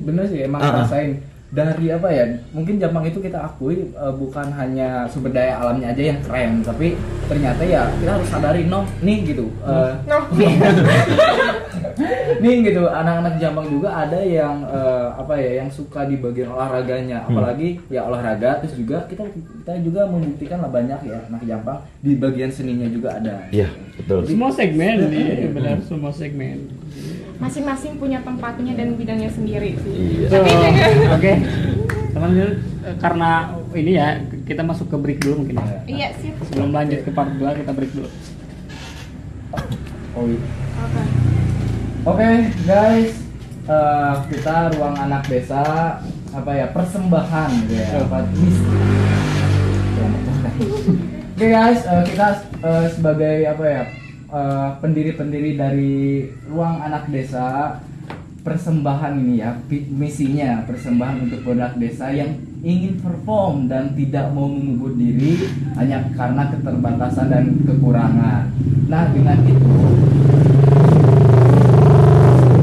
Bener 0.00 0.24
sih 0.26 0.40
emang 0.42 0.58
Ah, 0.58 0.66
ah. 0.66 0.74
rasain 0.82 1.20
dari 1.48 1.88
apa 1.88 2.08
ya 2.08 2.24
mungkin 2.52 2.76
Jampang 2.76 3.04
itu 3.04 3.18
kita 3.18 3.40
akui 3.40 3.88
eh, 3.88 4.14
bukan 4.14 4.52
hanya 4.52 5.08
sumber 5.08 5.32
daya 5.32 5.56
alamnya 5.56 5.90
aja 5.90 6.02
yang 6.12 6.20
keren 6.20 6.60
tapi 6.60 6.92
ternyata 7.24 7.62
ya 7.62 7.88
kita 7.96 8.10
harus 8.14 8.28
sadari 8.28 8.62
no 8.64 8.84
nih 9.00 9.18
gitu 9.26 9.48
eh, 9.62 9.92
Noh. 10.04 10.24
nih 12.38 12.54
gitu 12.62 12.86
anak-anak 12.86 13.34
Jampang 13.38 13.66
juga 13.66 13.90
ada 13.96 14.20
yang 14.20 14.62
eh, 14.62 15.08
apa 15.10 15.34
ya 15.34 15.64
yang 15.64 15.70
suka 15.70 16.04
di 16.04 16.16
bagian 16.16 16.50
olahraganya 16.50 17.18
Hmm. 17.18 17.34
apalagi 17.34 17.80
ya 17.88 18.04
olahraga 18.04 18.60
terus 18.60 18.76
juga 18.76 19.02
kita 19.04 19.24
kita 19.32 19.72
juga 19.82 20.06
membuktikan 20.06 20.60
lah 20.60 20.70
banyak 20.70 21.00
ya 21.02 21.18
anak 21.26 21.42
Jampang 21.42 21.80
di 21.98 22.14
bagian 22.14 22.48
seninya 22.48 22.86
juga 22.86 23.16
ada 23.16 23.48
Iya, 23.50 23.68
betul. 23.96 24.22
Semua 24.24 24.50
segmen, 24.52 24.96
iya 25.10 25.48
benar 25.48 25.76
semua 25.82 26.12
segmen. 26.12 26.68
Masing-masing 27.38 28.02
punya 28.02 28.18
tempatnya 28.26 28.74
dan 28.74 28.98
bidangnya 28.98 29.30
sendiri 29.30 29.78
sih. 29.78 30.26
Iya. 30.26 30.42
Dengan- 30.42 31.14
Oke, 31.14 31.32
teman 32.10 32.30
eh, 32.34 32.52
karena 32.98 33.30
ini 33.72 33.92
ya 33.94 34.08
kita 34.42 34.66
masuk 34.66 34.90
ke 34.90 34.96
break 34.98 35.18
dulu 35.22 35.46
mungkin. 35.46 35.56
ya. 35.56 35.78
Iya 35.86 36.08
sih. 36.18 36.34
Sebelum 36.50 36.74
lanjut 36.74 37.00
ke 37.06 37.10
part 37.14 37.30
2 37.30 37.60
kita 37.62 37.70
break 37.70 37.92
dulu. 37.94 38.08
oh. 40.18 40.26
Apa? 40.78 41.02
Oke 42.08 42.28
guys, 42.64 43.10
eh, 43.68 44.14
kita 44.30 44.54
ruang 44.74 44.96
anak 44.98 45.22
desa 45.30 45.62
apa 46.28 46.50
ya 46.52 46.66
persembahan 46.74 47.50
gitu 47.66 47.74
ya. 47.78 47.88
Apa. 48.02 48.18
Oke 51.38 51.46
guys, 51.46 51.80
eh, 51.86 52.02
kita 52.08 52.26
eh, 52.66 52.86
sebagai 52.90 53.36
apa 53.46 53.64
ya 53.64 53.82
eh, 54.28 54.70
pendiri-pendiri 54.80 55.56
dari 55.56 56.28
ruang 56.48 56.84
anak 56.84 57.08
desa 57.08 57.78
persembahan 58.44 59.18
ini 59.18 59.44
ya 59.44 59.52
misinya 59.92 60.64
persembahan 60.64 61.28
untuk 61.28 61.52
anak 61.52 61.76
desa 61.76 62.08
yang 62.08 62.32
ingin 62.64 62.96
perform 62.96 63.68
dan 63.68 63.92
tidak 63.92 64.32
mau 64.32 64.48
mengubur 64.48 64.96
diri 64.96 65.36
hanya 65.76 66.08
karena 66.16 66.48
keterbatasan 66.48 67.28
dan 67.28 67.44
kekurangan. 67.66 68.48
Nah 68.88 69.04
dengan 69.12 69.38
itu 69.44 69.76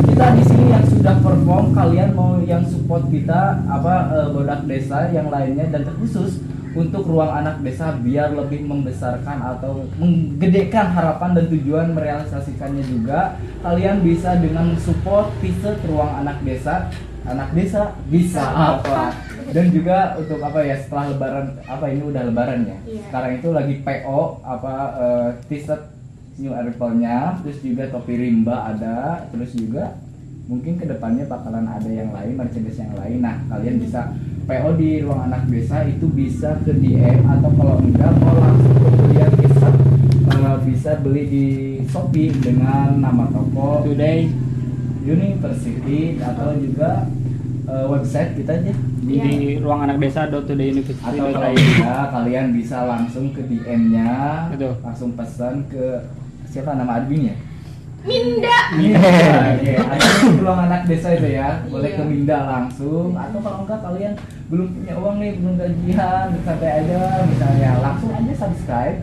kita 0.09 0.27
di 0.31 0.43
sini 0.47 0.65
yang 0.73 0.85
sudah 0.89 1.15
perform 1.21 1.65
kalian 1.75 2.09
mau 2.17 2.39
yang 2.41 2.63
support 2.65 3.05
kita 3.13 3.61
apa 3.67 3.93
eh, 4.15 4.27
bodak 4.33 4.65
desa 4.65 5.11
yang 5.13 5.29
lainnya 5.29 5.69
dan 5.69 5.85
terkhusus 5.85 6.41
untuk 6.75 7.07
ruang 7.07 7.31
anak 7.31 7.63
desa 7.63 7.95
biar 7.95 8.35
lebih 8.35 8.67
membesarkan 8.67 9.39
atau 9.55 9.87
menggedekan 9.95 10.91
harapan 10.91 11.31
dan 11.39 11.45
tujuan 11.47 11.87
merealisasikannya 11.95 12.83
juga. 12.83 13.39
Kalian 13.63 14.03
bisa 14.03 14.35
dengan 14.37 14.75
support 14.75 15.31
t-shirt 15.39 15.79
ruang 15.87 16.11
anak 16.19 16.43
desa. 16.43 16.91
Anak 17.25 17.55
desa 17.57 17.95
bisa 18.11 18.43
apa? 18.75 19.15
Dan 19.49 19.71
juga 19.71 20.19
untuk 20.19 20.43
apa 20.43 20.61
ya 20.61 20.75
setelah 20.77 21.15
lebaran 21.15 21.47
apa 21.65 21.85
ini 21.89 22.03
udah 22.05 22.21
lebaran 22.27 22.59
ya? 22.67 22.77
Iya. 22.85 23.01
sekarang 23.09 23.31
itu 23.39 23.49
lagi 23.55 23.75
PO 23.81 24.21
apa 24.43 24.73
eh, 24.99 25.29
t-shirt 25.47 25.81
new 26.37 26.51
arrival-nya. 26.51 27.39
Terus 27.41 27.57
juga 27.63 27.83
topi 27.87 28.13
rimba 28.19 28.75
ada. 28.75 29.25
Terus 29.31 29.55
juga 29.55 29.95
mungkin 30.45 30.77
ke 30.77 30.85
depannya 30.85 31.25
bakalan 31.25 31.65
ada 31.65 31.89
yang 31.89 32.13
lain 32.13 32.37
merchandise 32.37 32.77
yang 32.77 32.93
lain. 32.93 33.19
Nah 33.21 33.35
kalian 33.49 33.81
bisa 33.81 34.13
PO 34.45 34.77
di 34.77 35.01
ruang 35.01 35.25
anak 35.25 35.49
desa 35.49 35.81
itu 35.89 36.05
bisa 36.13 36.61
ke 36.61 36.71
DM 36.77 37.25
atau 37.25 37.49
kalau 37.57 37.81
enggak 37.81 38.13
mau 38.21 38.37
langsung 38.37 38.77
ke 38.77 38.89
kuliah 38.93 39.29
bisa 39.33 39.67
eh, 40.29 40.57
bisa 40.69 40.91
beli 41.01 41.23
di 41.25 41.45
Shopee 41.89 42.29
dengan 42.37 43.01
nama 43.01 43.25
toko 43.33 43.85
Today. 43.85 44.29
University 45.05 46.17
atau 46.17 46.57
juga 46.57 47.05
eh, 47.69 47.85
website 47.89 48.37
kita 48.37 48.57
aja. 48.61 48.73
Di 49.05 49.57
ruang 49.61 49.85
anak 49.89 49.97
desa 49.97 50.29
Today 50.29 50.77
University 50.77 51.01
atau 51.01 51.25
kalau 51.33 51.53
enggak 51.57 52.05
kalian 52.13 52.47
bisa 52.53 52.77
langsung 52.85 53.33
ke 53.33 53.41
DM-nya 53.49 54.13
langsung 54.85 55.17
pesan 55.17 55.65
ke 55.73 56.05
siapa 56.53 56.77
nama 56.77 57.01
adminnya 57.01 57.35
Minda. 58.05 58.57
Minda, 58.77 59.57
ya. 59.65 59.81
Ada 59.81 60.07
di 60.29 60.37
ruang 60.37 60.61
anak 60.69 60.81
desa 60.85 61.09
itu 61.17 61.29
ya, 61.33 61.65
boleh 61.67 61.89
Iya. 61.89 61.97
ke 61.97 62.03
Minda 62.05 62.37
langsung 62.45 63.17
atau 63.17 63.39
kalau 63.41 63.65
enggak 63.65 63.81
kalian 63.81 64.13
belum 64.45 64.67
punya 64.77 64.93
uang 65.01 65.15
nih, 65.17 65.33
belum 65.41 65.55
gajian, 65.57 66.25
santai 66.45 66.71
aja 66.85 67.25
misalnya 67.25 67.69
langsung 67.81 68.11
aja 68.13 68.33
subscribe, 68.37 68.97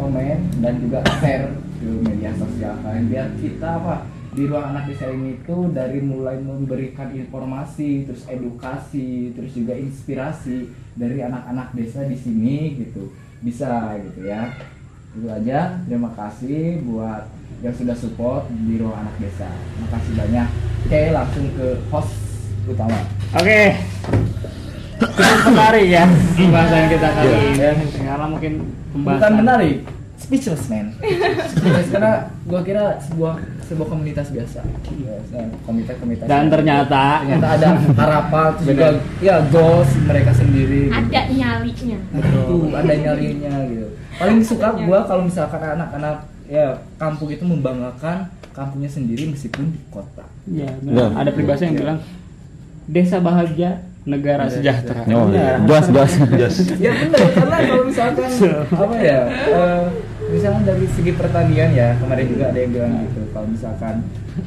komen 0.00 0.38
dan 0.64 0.74
juga 0.80 0.98
share 1.20 1.52
ke 1.78 1.90
media 2.02 2.32
sosial 2.34 2.74
kalian 2.82 3.06
biar 3.06 3.26
kita 3.38 3.68
apa 3.78 3.94
di 4.32 4.42
ruang 4.48 4.66
anak 4.74 4.84
desa 4.90 5.08
ini 5.12 5.40
tuh 5.44 5.72
dari 5.72 6.00
mulai 6.00 6.40
memberikan 6.40 7.12
informasi, 7.12 8.08
terus 8.08 8.24
edukasi, 8.28 9.32
terus 9.36 9.52
juga 9.52 9.76
inspirasi 9.76 10.68
dari 10.96 11.20
anak-anak 11.20 11.76
desa 11.76 12.04
di 12.08 12.16
sini 12.16 12.80
gitu 12.80 13.12
bisa 13.38 13.94
gitu 14.02 14.26
ya 14.26 14.50
itu 15.14 15.26
aja 15.30 15.78
terima 15.86 16.10
kasih 16.12 16.82
buat 16.84 17.24
yang 17.58 17.74
sudah 17.74 17.92
support 17.92 18.42
di 18.60 18.76
ruang 18.76 18.94
anak 18.96 19.14
desa 19.18 19.48
makasih 19.78 20.14
banyak 20.14 20.46
oke 20.82 21.00
langsung 21.10 21.44
ke 21.52 21.66
host 21.88 22.12
utama 22.64 22.98
Oke. 23.30 23.76
Cukup 24.98 25.20
menarik 25.48 25.86
ya 25.86 26.04
pembahasan 26.34 26.88
kita 26.88 27.08
kali 27.12 27.28
Iya. 27.54 27.70
ini. 27.72 27.86
Karena 27.98 28.26
mungkin 28.26 28.52
pembahasan 28.90 29.20
bukan 29.20 29.32
menarik 29.36 29.76
speechless 30.16 30.66
man 30.66 30.86
speechless 31.46 31.88
karena 31.88 32.12
gua 32.42 32.60
kira 32.60 32.84
sebuah 33.00 33.34
sebuah 33.64 33.86
komunitas 33.86 34.26
biasa 34.28 34.60
Ya, 34.98 35.14
komunitas 35.62 35.94
komunitas 35.96 36.26
Dan 36.26 36.48
ternyata 36.48 37.22
ternyata 37.22 37.46
ada 37.52 37.68
harapan 37.94 38.48
juga 38.60 38.86
ya 39.18 39.36
goals 39.46 39.90
mereka 40.02 40.30
sendiri 40.32 40.88
gitu. 40.88 40.98
Ada 40.98 41.20
nyalinya. 41.30 41.98
itu 42.10 42.56
ada 42.74 42.94
nyarinya 42.96 43.54
gitu 43.66 43.86
paling 44.18 44.40
suka 44.42 44.68
gua 44.82 44.98
kalau 45.04 45.22
misalkan 45.22 45.62
anak-anak 45.62 46.26
ya 46.48 46.80
kampung 46.96 47.28
itu 47.28 47.44
membanggakan 47.44 48.26
kampungnya 48.50 48.88
sendiri 48.88 49.30
meskipun 49.30 49.70
di 49.70 49.80
kota 49.92 50.24
ya, 50.48 50.72
benar. 50.82 51.14
ada 51.14 51.30
peribahasa 51.30 51.68
yang 51.68 51.76
bilang 51.76 51.98
desa 52.88 53.20
bahagia, 53.20 53.84
negara 54.02 54.48
sejahtera. 54.48 55.04
Oh, 55.12 55.28
Benar. 55.28 55.60
iya. 55.60 55.68
Jos, 55.68 55.86
jos. 55.92 56.12
Yes. 56.32 56.56
ya 56.80 56.92
benar 56.96 57.20
karena 57.36 57.56
kalau 57.60 57.84
misalkan 57.84 58.28
apa 58.64 58.96
ya 58.96 59.20
eh, 59.28 59.82
misalnya 60.32 60.62
dari 60.64 60.86
segi 60.88 61.12
pertanian 61.12 61.70
ya 61.76 61.88
kemarin 62.00 62.26
juga 62.26 62.44
ada 62.48 62.58
yang 62.58 62.72
bilang 62.72 62.92
gitu 63.04 63.20
kalau 63.30 63.46
misalkan 63.46 63.94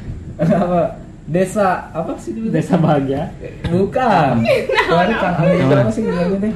apa 0.42 0.82
desa 1.22 1.86
apa 1.94 2.18
sih 2.18 2.34
dulu 2.34 2.50
Desa 2.50 2.74
bahagia. 2.74 3.30
bukan 3.70 4.42
kemarin 4.90 5.14
kan 5.22 5.32
ada 5.38 5.54
yang 5.54 5.70
apa 5.70 5.92
sih 5.94 6.02
bilangnya 6.02 6.38
deh 6.42 6.54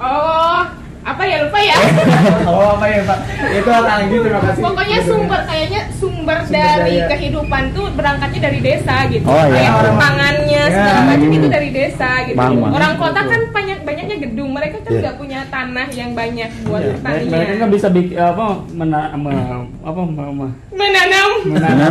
Oh, 0.00 0.64
apa 1.02 1.22
ya 1.28 1.44
lupa 1.44 1.60
ya. 1.60 1.76
oh 2.48 2.69
ya 2.90 3.02
pak 3.04 3.18
itu 3.50 3.68
orang 3.70 3.98
gitu 4.04 4.22
terima 4.22 4.40
kasih 4.42 4.60
Pokoknya 4.60 4.98
sumber 5.02 5.40
kayaknya 5.42 5.80
sumber, 5.92 6.38
Sumber 6.40 6.50
dari 6.52 6.94
daya. 6.96 7.06
kehidupan 7.08 7.62
tuh 7.70 7.86
berangkatnya 7.90 8.40
dari 8.42 8.60
desa 8.60 8.96
gitu. 9.06 9.24
Oh, 9.24 9.34
iya. 9.40 9.52
Kayak 9.52 9.72
Orang- 9.74 9.98
pangannya 9.98 10.62
Ya. 10.62 10.70
segala 10.70 11.00
macam 11.04 11.28
itu 11.30 11.48
dari 11.48 11.68
desa 11.70 12.10
gitu. 12.22 12.36
Paham. 12.36 12.70
Orang 12.70 12.92
kota 12.96 13.20
kan 13.22 13.40
banyak 13.50 13.78
banyaknya 13.82 14.16
gedung, 14.20 14.50
mereka 14.52 14.76
kan 14.78 14.90
Iya. 14.90 15.00
nggak 15.02 15.16
punya 15.16 15.38
tanah 15.48 15.88
yang 15.90 16.10
banyak 16.12 16.50
buat 16.62 16.80
Iya. 16.80 16.90
pertanian. 16.94 17.30
Mereka 17.30 17.52
nggak 17.56 17.72
bisa 17.72 17.88
bikin 17.88 18.16
apa 18.16 18.44
mena, 18.70 19.00
me- 19.14 19.66
apa 19.80 20.00
me- 20.00 20.34
me- 20.34 20.56
menanam. 20.70 21.30
menanam. 21.46 21.90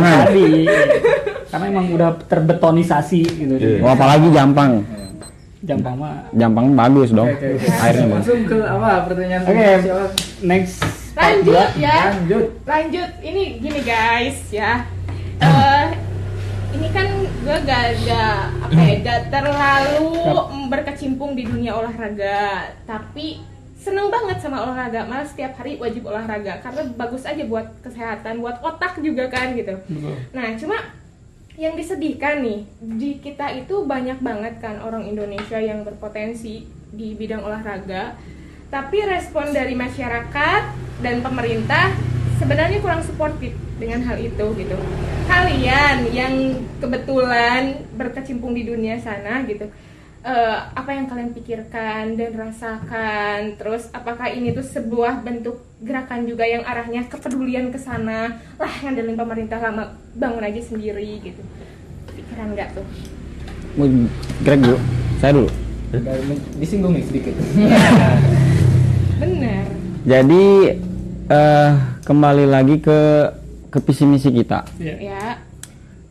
Karena 1.50 1.64
emang 1.66 1.86
udah 1.90 2.10
terbetonisasi 2.24 3.20
gitu. 3.36 3.54
Iya. 3.56 3.82
Oh, 3.82 3.90
apalagi 3.90 4.30
Jampang. 4.30 4.86
Jampang 5.60 5.94
mah. 6.00 6.24
Jampang 6.32 6.72
bagus 6.72 7.12
dong. 7.12 7.28
Oke, 7.28 7.36
oke, 7.36 7.60
oke. 7.60 7.68
Airnya 7.84 8.06
bagus. 8.08 8.16
langsung 8.16 8.40
ke 8.48 8.58
apa 8.64 8.90
pertanyaan 9.04 9.42
Oke, 9.44 9.68
siapa? 9.84 10.06
next. 10.40 10.76
Lanjut 11.10 11.52
part 11.52 11.72
ya. 11.76 11.96
lanjut 12.16 12.46
Lanjut, 12.64 13.10
ini 13.20 13.42
gini 13.60 13.80
guys 13.84 14.38
ya. 14.48 14.88
Eh 15.44 15.86
ini 16.70 16.88
kan 16.94 17.08
gue 17.26 17.56
gak, 17.66 17.86
gak 18.06 18.40
apa 18.62 18.78
ya, 18.78 18.94
gak 19.02 19.20
terlalu 19.28 20.22
berkecimpung 20.70 21.34
di 21.34 21.42
dunia 21.42 21.74
olahraga, 21.74 22.70
tapi 22.86 23.42
seneng 23.74 24.08
banget 24.08 24.38
sama 24.38 24.64
olahraga. 24.64 25.04
Malah 25.04 25.26
setiap 25.26 25.58
hari 25.58 25.76
wajib 25.76 26.06
olahraga 26.06 26.62
karena 26.62 26.88
bagus 26.94 27.26
aja 27.26 27.42
buat 27.44 27.66
kesehatan, 27.82 28.38
buat 28.38 28.62
otak 28.62 29.02
juga 29.02 29.26
kan 29.28 29.52
gitu. 29.58 29.76
Betul. 29.76 30.14
Nah, 30.30 30.46
cuma 30.56 30.76
yang 31.60 31.76
disedihkan 31.76 32.40
nih, 32.40 32.64
di 32.80 33.20
kita 33.20 33.52
itu 33.52 33.84
banyak 33.84 34.24
banget 34.24 34.64
kan 34.64 34.80
orang 34.80 35.04
Indonesia 35.04 35.60
yang 35.60 35.84
berpotensi 35.84 36.64
di 36.88 37.12
bidang 37.12 37.44
olahraga, 37.44 38.16
tapi 38.72 39.04
respon 39.04 39.52
dari 39.52 39.76
masyarakat 39.76 40.62
dan 41.04 41.20
pemerintah 41.20 41.92
sebenarnya 42.40 42.80
kurang 42.80 43.04
suportif 43.04 43.52
dengan 43.76 44.00
hal 44.08 44.16
itu 44.16 44.46
gitu. 44.56 44.76
Kalian 45.28 46.08
yang 46.16 46.64
kebetulan 46.80 47.84
berkecimpung 47.92 48.56
di 48.56 48.64
dunia 48.64 48.96
sana 48.96 49.44
gitu, 49.44 49.68
eh, 50.20 50.58
apa 50.76 50.90
yang 50.92 51.06
kalian 51.08 51.32
pikirkan 51.32 52.16
dan 52.16 52.32
rasakan? 52.36 53.56
Terus 53.56 53.88
apakah 53.92 54.28
ini 54.28 54.52
tuh 54.52 54.64
sebuah 54.64 55.24
bentuk 55.24 55.64
gerakan 55.80 56.28
juga 56.28 56.44
yang 56.44 56.64
arahnya 56.64 57.08
kepedulian 57.08 57.72
ke 57.72 57.78
sana? 57.80 58.40
Lah 58.60 58.72
ngandelin 58.84 59.16
pemerintah 59.16 59.58
lama 59.60 59.96
bangun 60.16 60.44
aja 60.44 60.60
sendiri 60.60 61.20
gitu. 61.24 61.42
Pikiran 62.12 62.52
nggak 62.52 62.68
tuh? 62.76 62.86
Mau 63.78 63.88
Greg 64.44 64.60
dulu. 64.60 64.78
Saya 65.20 65.32
dulu. 65.36 65.50
Disinggung 66.62 66.94
nih 66.94 67.02
sedikit 67.02 67.34
Bener. 69.20 69.66
Jadi 70.06 70.46
eh 71.30 71.70
kembali 72.06 72.46
lagi 72.46 72.78
ke 72.78 73.26
ke 73.70 73.78
visi 73.82 74.04
misi 74.06 74.30
kita. 74.30 74.66
Iya. 74.78 74.94
Ya. 74.98 75.49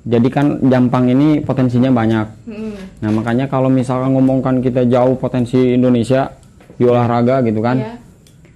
Jadi 0.10 0.28
kan 0.34 0.57
Jampang 0.66 1.05
ini 1.05 1.38
potensinya 1.38 1.93
banyak. 1.93 2.28
Hmm. 2.49 2.74
Nah 3.05 3.10
makanya 3.14 3.45
kalau 3.45 3.70
misalkan 3.70 4.18
ngomongkan 4.18 4.57
kita 4.57 4.89
jauh 4.89 5.14
potensi 5.14 5.78
Indonesia 5.78 6.34
di 6.74 6.89
olahraga 6.89 7.45
gitu 7.45 7.62
kan, 7.62 7.78
Ya. 7.78 7.93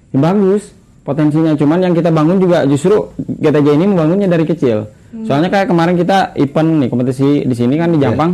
ya 0.09 0.17
bagus 0.17 0.73
potensinya. 1.05 1.53
Cuman 1.53 1.77
yang 1.85 1.93
kita 1.93 2.09
bangun 2.09 2.41
juga 2.41 2.65
justru 2.65 3.13
GTJ 3.19 3.77
ini 3.77 3.85
membangunnya 3.85 4.25
dari 4.25 4.49
kecil. 4.49 4.89
Soalnya 5.29 5.53
kayak 5.53 5.69
kemarin 5.69 5.93
kita 5.93 6.33
event 6.33 6.81
nih 6.81 6.89
kompetisi 6.89 7.45
di 7.45 7.53
sini 7.53 7.77
kan 7.77 7.93
di 7.93 8.01
Jampang, 8.01 8.33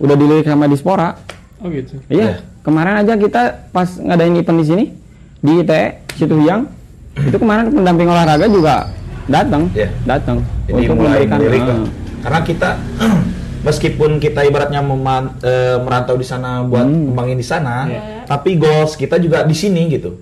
udah 0.00 0.16
dilirik 0.16 0.48
sama 0.48 0.64
Dispora. 0.64 1.12
Oh 1.60 1.68
gitu. 1.68 2.00
Iya, 2.08 2.40
kemarin 2.64 3.04
aja 3.04 3.20
kita 3.20 3.68
pas 3.68 4.00
ngadain 4.00 4.32
event 4.32 4.58
di 4.60 4.66
sini 4.66 4.84
di 5.44 5.60
ITE 5.60 6.08
Situ 6.16 6.32
Hiang, 6.40 6.64
itu 7.20 7.36
kemarin 7.36 7.68
pendamping 7.68 8.08
olahraga 8.08 8.48
juga 8.48 8.88
datang, 9.28 9.68
Iya. 9.76 9.88
datang 10.08 10.40
untuk 10.72 10.96
mulai 10.96 11.28
memberikan 11.28 11.84
Karena 12.26 12.42
kita 12.42 12.74
meskipun 13.66 14.18
kita 14.18 14.42
ibaratnya 14.42 14.82
meman- 14.82 15.38
eh, 15.40 15.78
merantau 15.78 16.18
di 16.18 16.26
sana 16.26 16.66
buat 16.66 16.82
Hmm. 16.82 17.14
kembangin 17.14 17.38
di 17.38 17.46
sana, 17.46 17.86
Iya. 17.86 18.26
tapi 18.26 18.58
goals 18.58 18.98
kita 18.98 19.14
juga 19.16 19.46
di 19.46 19.54
sini 19.54 19.86
gitu. 19.88 20.18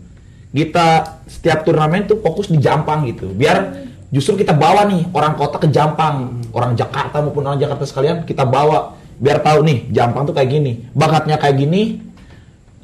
Kita 0.49 0.87
setiap 1.25 1.65
turnamen 1.65 2.05
tuh 2.05 2.21
fokus 2.21 2.47
di 2.47 2.61
Jampang 2.61 3.09
gitu. 3.09 3.33
Biar 3.33 3.73
justru 4.09 4.37
kita 4.37 4.53
bawa 4.53 4.85
nih 4.85 5.09
orang 5.11 5.33
kota 5.35 5.57
ke 5.57 5.67
Jampang, 5.67 6.45
orang 6.53 6.77
Jakarta 6.77 7.19
maupun 7.19 7.41
orang 7.43 7.57
Jakarta 7.57 7.83
sekalian 7.83 8.23
kita 8.23 8.45
bawa 8.45 8.93
biar 9.17 9.41
tahu 9.41 9.65
nih 9.65 9.89
Jampang 9.89 10.29
tuh 10.29 10.33
kayak 10.33 10.51
gini, 10.51 10.73
bakatnya 10.93 11.41
kayak 11.41 11.57
gini, 11.57 12.05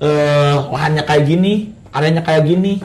eh 0.00 0.56
lahannya 0.66 1.04
kayak 1.04 1.24
gini, 1.26 1.52
areanya 1.90 2.24
kayak 2.24 2.42
gini. 2.42 2.80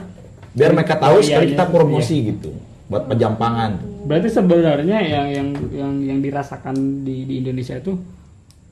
Biar 0.52 0.72
mereka 0.72 0.96
tahu 0.96 1.20
Oh, 1.20 1.20
iya, 1.20 1.28
sekali 1.32 1.46
iya. 1.48 1.52
kita 1.56 1.66
promosi 1.66 2.16
gitu 2.30 2.52
buat 2.86 3.04
pejampangan. 3.06 3.72
Berarti 4.06 4.30
sebenarnya 4.30 4.98
yang 5.02 5.28
yang 5.28 5.48
yang 5.72 5.94
yang 6.00 6.20
dirasakan 6.20 6.76
di 7.02 7.26
di 7.26 7.42
Indonesia 7.42 7.76
itu 7.76 7.98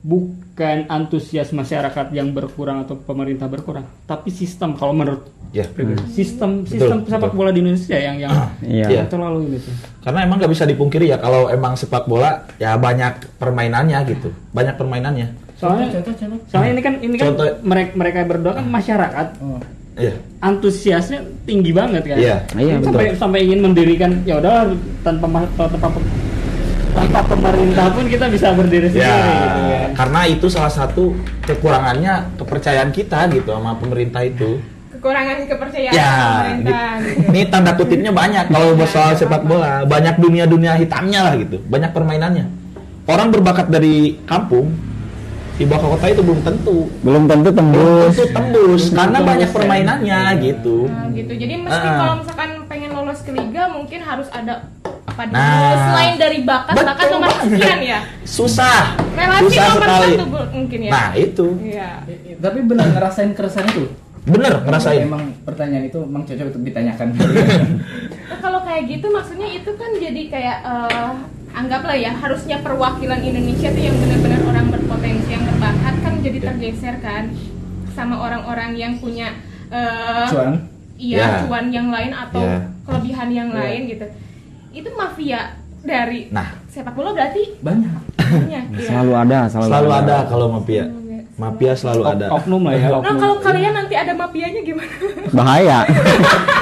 bukan 0.00 0.84
antusias 0.86 1.48
masyarakat 1.50 2.12
yang 2.12 2.30
berkurang 2.30 2.84
atau 2.84 2.94
pemerintah 2.94 3.48
berkurang, 3.48 3.88
tapi 4.04 4.28
sistem 4.28 4.74
kalau 4.74 4.92
menurut 4.92 5.24
Ya. 5.48 5.62
sistem 6.10 6.60
Betul, 6.60 6.66
sistem 6.68 6.98
betul. 7.00 7.10
sepak 7.14 7.30
bola 7.32 7.48
di 7.48 7.62
Indonesia 7.62 7.94
yang 7.94 8.18
yang 8.18 8.34
Iya. 8.60 8.86
yang 8.92 9.06
terlalu 9.06 9.46
ini 9.46 9.58
tuh. 9.58 9.70
Karena 10.02 10.26
emang 10.26 10.36
nggak 10.36 10.50
bisa 10.50 10.66
dipungkiri 10.66 11.08
ya 11.08 11.16
kalau 11.16 11.46
emang 11.46 11.72
sepak 11.72 12.04
bola 12.04 12.42
ya 12.58 12.74
banyak 12.74 13.38
permainannya 13.38 14.02
gitu, 14.04 14.34
banyak 14.50 14.74
permainannya. 14.74 15.30
Soalnya 15.54 15.94
contoh 15.94 16.12
contoh 16.12 16.38
soalnya 16.50 16.70
ini 16.74 16.82
kan 16.82 16.94
ini 16.98 17.14
kan 17.14 17.26
Contoh- 17.30 17.54
mereka 17.62 17.90
mereka 17.94 18.18
berdua 18.26 18.52
kan 18.52 18.66
masyarakat 18.66 19.26
oh. 19.40 19.62
Iya. 19.94 20.14
antusiasnya 20.42 21.22
tinggi 21.46 21.70
banget 21.70 22.02
kan. 22.02 22.18
Iya. 22.18 22.36
Iya, 22.52 22.74
sampai 22.82 23.14
sampai 23.14 23.38
ingin 23.46 23.60
mendirikan 23.62 24.10
ya 24.26 24.42
udah 24.42 24.74
tanpa 25.00 25.26
tanpa 25.54 25.88
tanpa 26.94 27.20
pemerintah 27.26 27.90
pun 27.90 28.04
kita 28.06 28.26
bisa 28.26 28.54
berdiri 28.54 28.86
sendiri 28.86 29.02
Ya, 29.02 29.18
gitu 29.18 29.60
kan. 29.60 29.88
karena 29.94 30.20
itu 30.26 30.46
salah 30.46 30.70
satu 30.70 31.10
kekurangannya 31.42 32.38
kepercayaan 32.38 32.90
kita 32.90 33.26
gitu 33.30 33.50
sama 33.50 33.74
pemerintah 33.74 34.22
itu. 34.22 34.62
Kekurangan 34.90 35.36
kepercayaan 35.44 35.92
Ya, 35.92 36.10
pemerintah. 36.38 36.90
gitu. 37.02 37.26
ini 37.30 37.40
tanda 37.50 37.72
kutipnya 37.74 38.10
banyak 38.10 38.44
kalau 38.48 38.78
soal 38.86 39.12
sepak 39.12 39.42
bola, 39.42 39.82
banyak 39.84 40.16
dunia-dunia 40.16 40.74
hitamnya 40.74 41.20
lah 41.22 41.34
gitu, 41.34 41.58
banyak 41.64 41.90
permainannya. 41.90 42.46
Orang 43.04 43.28
berbakat 43.28 43.68
dari 43.68 44.16
kampung 44.24 44.72
dibawa 45.54 45.78
ke 45.78 45.88
kota 45.88 46.06
itu 46.08 46.22
belum 46.22 46.40
tentu. 46.42 46.76
belum 47.00 47.22
tentu 47.24 47.48
Belum 47.48 47.56
tembus. 47.56 48.12
tentu 48.12 48.24
tembus 48.28 48.82
karena 48.90 49.06
tembus, 49.14 49.28
banyak 49.28 49.48
ya. 49.48 49.54
permainannya 49.54 50.20
gitu. 50.40 50.76
Nah, 50.86 51.06
gitu. 51.10 51.32
Jadi 51.32 51.54
meski 51.56 51.86
Ah. 51.86 51.94
kalau 51.96 52.14
misalkan 52.18 52.50
pengen 52.66 52.90
lolos 52.92 53.20
ke 53.20 53.30
liga 53.30 53.62
mungkin 53.68 54.00
harus 54.00 54.28
ada 54.28 54.54
apa 55.04 55.22
dulu 55.24 55.36
Nah. 55.36 55.78
selain 55.86 56.14
dari 56.16 56.38
bakat 56.42 56.74
Betul 56.74 56.88
bakat 56.88 57.06
nomor 57.08 57.30
sekian 57.40 57.80
ya. 57.80 57.98
Susah. 58.24 58.98
Relasi 59.12 59.44
Susah 59.48 59.64
nomor 59.68 59.82
sekali. 59.84 60.10
satu 60.12 60.26
mungkin 60.52 60.78
ya. 60.80 60.90
Nah, 60.90 61.08
itu. 61.14 61.46
Iya. 61.60 61.90
I- 62.04 62.36
tapi 62.36 62.58
benar 62.60 62.86
ngerasain 62.90 63.30
keresahan 63.32 63.68
itu 63.70 63.84
Bener 64.24 64.52
ngerasain. 64.58 65.04
emang 65.04 65.22
pertanyaan 65.40 65.84
itu 65.84 65.98
emang 65.98 66.24
cocok 66.24 66.46
untuk 66.48 66.62
ditanyakan 66.62 67.08
Nah, 67.14 68.38
kalau 68.38 68.60
kayak 68.60 68.82
gitu 68.90 69.06
maksudnya 69.08 69.48
itu 69.48 69.70
kan 69.70 69.90
jadi 69.94 70.22
kayak 70.26 70.56
eh, 70.62 71.12
anggaplah 71.54 71.94
ya 71.94 72.10
harusnya 72.12 72.58
perwakilan 72.60 73.22
Indonesia 73.22 73.70
tuh 73.70 73.78
yang 73.80 73.96
benar-benar 73.96 74.40
orang 74.44 74.66
berpotensi 74.68 75.30
yang 75.30 75.44
berbakat 75.46 75.94
kan 76.02 76.14
jadi 76.18 76.38
Ya. 76.38 76.46
tergeser 76.50 76.94
kan 76.98 77.30
sama 77.94 78.18
orang-orang 78.18 78.74
yang 78.74 78.92
punya 78.98 79.30
eh, 79.70 80.26
cuan 80.28 80.66
iya 80.94 81.18
Ya. 81.18 81.28
cuan 81.46 81.66
yang 81.70 81.88
lain 81.88 82.10
atau 82.10 82.42
Ya. 82.42 82.58
kelebihan 82.82 83.28
yang 83.30 83.48
Ya. 83.50 83.58
lain 83.62 83.80
gitu. 83.88 84.06
Itu 84.74 84.90
mafia 84.92 85.54
dari 85.80 86.26
Nah. 86.28 86.58
sepak 86.66 86.92
bola 86.92 87.14
berarti 87.14 87.54
banyak 87.62 87.90
banyak. 88.18 88.64
iya. 88.74 88.82
Selalu 88.82 89.12
ada, 89.14 89.38
selalu, 89.46 89.70
Selalu 89.70 89.90
ada 89.94 90.16
kalau 90.26 90.46
mafia. 90.50 90.84
Hmm. 90.84 91.03
Mafia 91.34 91.74
selalu 91.74 92.02
Ok- 92.04 92.14
ada. 92.14 92.26
oknum 92.32 92.62
lah 92.62 92.72
ya 92.72 92.86
Nah 92.86 92.94
oknum. 92.96 93.18
kalau 93.18 93.36
kalian 93.40 93.72
nanti 93.74 93.94
ada 93.94 94.12
mafianya 94.12 94.60
gimana? 94.62 94.94
Bahaya. 95.32 95.78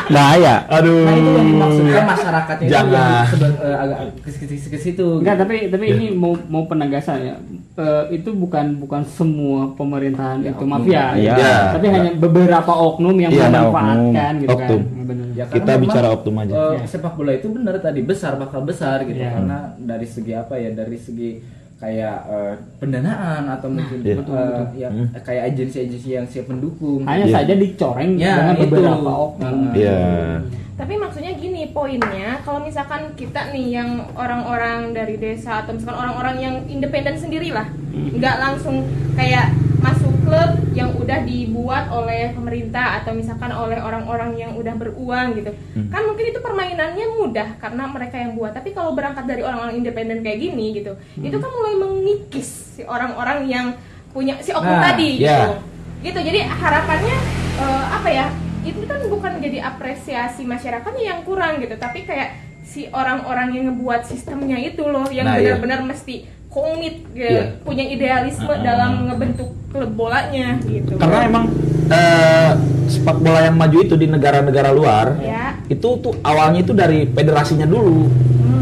Bahaya. 0.09 0.55
Aduh. 0.67 1.05
nah 1.05 1.15
itu 1.15 1.31
yang 1.31 1.47
dimaksudkan 1.47 2.05
masyarakatnya 2.07 2.65
itu 2.65 2.73
Jangan. 2.73 3.25
yang 3.29 3.57
eh, 3.59 3.77
agak 3.79 3.99
ke, 4.19 4.77
situ 4.79 5.07
Enggak, 5.19 5.37
tapi 5.39 5.55
tapi 5.69 5.85
Ya. 5.85 5.95
ini 5.95 6.07
mau 6.11 6.33
mau 6.49 6.65
penegasan 6.65 7.19
ya. 7.23 7.35
Eh, 7.75 8.05
itu 8.15 8.31
bukan 8.31 8.77
bukan 8.79 9.05
semua 9.07 9.73
pemerintahan 9.73 10.41
itu 10.41 10.53
oknum. 10.55 10.69
mafia. 10.71 11.05
Iya. 11.15 11.33
gitu. 11.35 11.53
Tapi 11.73 11.87
hanya 11.89 12.11
beberapa 12.15 12.73
oknum 12.73 13.17
yang 13.19 13.29
Iya, 13.31 13.43
ada 13.43 13.61
memanfaatkan 13.63 14.33
gitu 14.39 14.51
Oknum. 14.51 14.81
kan. 14.81 14.81
Ya, 14.93 15.05
bener. 15.05 15.27
Ya, 15.33 15.45
Kita 15.49 15.73
bicara 15.79 16.07
optum 16.09 16.35
aja. 16.39 16.53
eh, 16.53 16.75
Ya. 16.75 16.85
sepak 16.87 17.13
bola 17.13 17.33
itu 17.33 17.49
benar 17.49 17.77
tadi 17.79 18.01
besar 18.01 18.37
bakal 18.37 18.61
besar 18.63 19.01
gitu 19.03 19.17
Ya. 19.19 19.33
karena 19.33 19.59
dari 19.77 20.05
segi 20.07 20.33
apa 20.33 20.55
ya 20.55 20.71
dari 20.71 20.97
segi 20.97 21.61
kayak 21.83 22.17
eh, 22.25 22.53
pendanaan 22.79 23.43
atau 23.51 23.67
mungkin 23.67 23.99
Iya. 24.01 24.07
eh, 24.07 24.17
betul, 24.17 24.39
betul. 24.39 24.67
ya 24.79 24.89
Hmm. 24.89 25.07
kayak 25.19 25.43
agensi-agensi 25.51 26.09
yang 26.13 26.25
siap 26.25 26.47
mendukung. 26.47 27.03
hanya 27.03 27.27
Iya. 27.27 27.35
saja 27.37 27.55
dicoreng 27.57 28.11
Ya, 28.15 28.35
dengan 28.39 28.55
itu. 28.55 28.63
beberapa 28.71 29.11
oknum 29.11 29.57
Nah, 29.61 29.75
Iya. 29.75 29.99
Tapi 30.73 30.95
maksudnya 30.97 31.33
gini 31.33 31.69
poinnya, 31.69 32.41
kalau 32.41 32.59
misalkan 32.59 33.13
kita 33.13 33.53
nih 33.53 33.67
yang 33.73 33.91
orang-orang 34.15 34.91
dari 34.91 35.15
desa 35.17 35.63
atau 35.63 35.75
misalkan 35.75 35.95
orang-orang 36.01 36.37
yang 36.39 36.55
independen 36.67 37.15
sendiri 37.15 37.51
lah, 37.51 37.69
nggak 37.93 38.37
langsung 38.41 38.83
kayak 39.13 39.53
masuk 39.79 40.12
klub 40.33 40.51
yang 40.73 40.97
udah 40.97 41.19
dibuat 41.29 41.93
oleh 41.93 42.33
pemerintah 42.33 43.05
atau 43.05 43.13
misalkan 43.13 43.53
oleh 43.53 43.77
orang-orang 43.77 44.33
yang 44.33 44.57
udah 44.57 44.73
beruang 44.73 45.37
gitu. 45.37 45.53
Kan 45.93 46.09
mungkin 46.09 46.33
itu 46.33 46.41
permainannya 46.41 47.07
mudah 47.21 47.61
karena 47.61 47.85
mereka 47.85 48.17
yang 48.17 48.33
buat. 48.33 48.57
Tapi 48.57 48.73
kalau 48.73 48.97
berangkat 48.97 49.29
dari 49.29 49.45
orang-orang 49.45 49.77
independen 49.77 50.25
kayak 50.25 50.41
gini 50.41 50.73
gitu, 50.73 50.97
itu 51.21 51.37
kan 51.37 51.51
mulai 51.53 51.75
mengikis 51.77 52.49
si 52.73 52.83
orang-orang 52.83 53.45
yang 53.45 53.67
punya 54.09 54.41
si 54.41 54.53
oknum 54.53 54.73
Nah, 54.73 54.93
tadi 54.93 55.21
ya. 55.21 55.29
gitu 55.29 55.49
gitu 56.03 56.19
jadi 56.19 56.45
harapannya 56.51 57.17
eh, 57.57 57.85
apa 57.95 58.09
ya 58.11 58.27
itu 58.61 58.85
kan 58.85 59.01
bukan 59.09 59.39
jadi 59.39 59.63
apresiasi 59.65 60.43
masyarakatnya 60.45 61.05
yang 61.15 61.21
kurang 61.23 61.63
gitu 61.63 61.79
tapi 61.79 62.05
kayak 62.05 62.37
si 62.63 62.91
orang-orang 62.91 63.55
yang 63.55 63.65
ngebuat 63.73 64.05
sistemnya 64.05 64.59
itu 64.59 64.83
loh 64.85 65.07
yang 65.09 65.25
Nah, 65.25 65.39
iya. 65.39 65.57
benar-benar 65.57 65.81
mesti 65.87 66.27
komit 66.53 67.09
ya, 67.11 67.29
Iya. 67.29 67.43
punya 67.61 67.81
idealisme 67.83 68.47
Ah. 68.47 68.61
dalam 68.61 69.09
ngebentuk 69.09 69.49
klub 69.69 69.91
bolanya 69.91 70.61
gitu 70.63 71.01
Karena 71.01 71.25
emang 71.25 71.45
eh, 71.89 72.51
sepak 72.87 73.19
bola 73.19 73.41
yang 73.43 73.57
maju 73.57 73.79
itu 73.79 73.95
di 73.97 74.05
negara-negara 74.07 74.69
luar 74.71 75.17
ya 75.19 75.57
itu 75.67 75.89
tuh 75.99 76.13
awalnya 76.21 76.61
itu 76.61 76.73
dari 76.73 77.09
federasinya 77.09 77.65
dulu. 77.65 78.13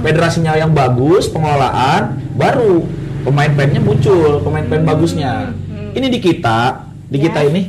Federasinya 0.01 0.55
yang 0.55 0.71
bagus, 0.71 1.27
pengelolaan, 1.27 2.17
baru 2.33 2.87
pemain-pemainnya 3.21 3.83
muncul, 3.83 4.41
pemain-pemain 4.41 4.87
bagusnya. 4.87 5.51
Hmm. 5.51 5.93
Ini 5.93 6.07
di 6.09 6.19
kita, 6.19 6.89
di 7.05 7.19
Ya. 7.19 7.25
kita 7.27 7.41
ini 7.45 7.63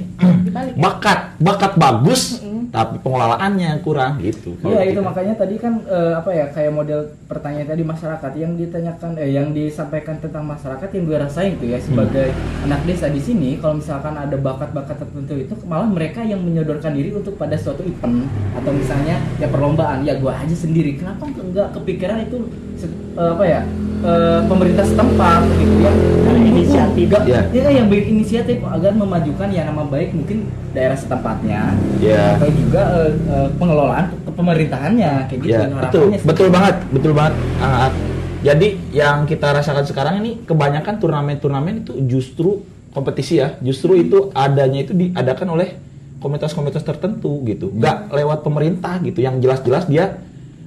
Dibalik 0.45 0.74
ya. 0.74 0.80
bakat, 0.80 1.19
bakat 1.38 1.72
bagus, 1.76 2.39
Mm-mm. 2.39 2.50
Tapi 2.72 3.03
pengelolaannya 3.03 3.84
kurang 3.84 4.24
gitu. 4.24 4.55
Iya 4.63 4.95
itu 4.95 5.03
kita. 5.03 5.07
makanya 5.11 5.34
tadi 5.36 5.55
kan 5.59 5.84
eh, 5.84 6.13
apa 6.15 6.32
ya 6.32 6.45
kayak 6.55 6.72
model 6.72 6.99
pertanyaan 7.28 7.67
tadi 7.67 7.84
masyarakat 7.84 8.32
yang 8.39 8.55
ditanyakan 8.55 9.11
eh 9.19 9.30
yang 9.36 9.51
disampaikan 9.51 10.15
tentang 10.24 10.47
masyarakat 10.47 10.88
yang 10.88 11.03
gue 11.03 11.17
rasain 11.19 11.53
tuh 11.59 11.67
ya 11.67 11.80
sebagai 11.84 12.32
anak 12.63 12.82
desa 12.88 13.11
di 13.11 13.19
sini 13.19 13.59
kalau 13.59 13.76
misalkan 13.76 14.15
ada 14.15 14.39
bakat-bakat 14.39 15.03
tertentu 15.03 15.36
itu 15.36 15.53
malah 15.67 15.91
mereka 15.91 16.24
yang 16.24 16.39
menyodorkan 16.39 16.95
diri 16.95 17.11
untuk 17.11 17.36
pada 17.36 17.59
suatu 17.59 17.84
event 17.84 18.24
atau 18.55 18.72
misalnya 18.72 19.19
ya 19.36 19.51
perlombaan 19.51 20.07
ya 20.07 20.15
gue 20.15 20.32
aja 20.32 20.55
sendiri 20.55 20.95
kenapa 20.95 21.28
enggak 21.28 21.76
kepikiran 21.76 22.24
itu 22.24 22.47
eh, 23.19 23.30
apa 23.36 23.43
ya 23.43 23.61
eh, 24.01 24.39
pemerintah 24.45 24.83
setempat 24.83 25.41
gitu 25.55 25.75
ya 25.79 25.91
Ada 26.21 26.39
inisiatif. 26.39 27.05
Enggak, 27.07 27.23
Ya. 27.27 27.41
kan 27.43 27.73
yang 27.73 27.87
berinisiatif 27.87 28.57
agar 28.61 28.91
memajukan 28.93 29.47
ya 29.49 29.61
nama 29.63 29.83
baik 29.83 30.09
mungkin 30.11 30.37
daerah 30.71 30.95
setempatnya 30.95 31.75
Ya. 31.99 32.35
atau 32.35 32.49
juga 32.49 32.81
eh, 32.99 33.11
eh, 33.27 33.47
pengelolaan 33.55 34.05
pemerintahannya 34.25 35.11
kayak 35.27 35.39
gitu 35.39 35.51
Ya, 35.51 35.67
betul, 35.69 36.03
betul 36.17 36.47
banget, 36.49 36.75
betul 36.89 37.11
banget. 37.13 37.33
Ah. 37.59 37.89
jadi 38.41 38.73
yang 38.89 39.29
kita 39.29 39.53
rasakan 39.53 39.85
sekarang 39.85 40.17
ini 40.17 40.41
kebanyakan 40.41 40.97
turnamen-turnamen 40.97 41.85
itu 41.85 41.93
justru 42.09 42.65
kompetisi 42.89 43.37
ya, 43.37 43.53
justru 43.61 43.93
itu 43.95 44.33
adanya 44.33 44.81
itu 44.81 44.97
diadakan 44.97 45.53
oleh 45.53 45.77
komunitas-komunitas 46.17 46.81
tertentu 46.81 47.37
gitu, 47.45 47.69
nggak 47.69 48.09
lewat 48.09 48.41
pemerintah 48.41 48.97
gitu, 48.99 49.21
yang 49.21 49.37
jelas-jelas 49.37 49.85
dia 49.85 50.17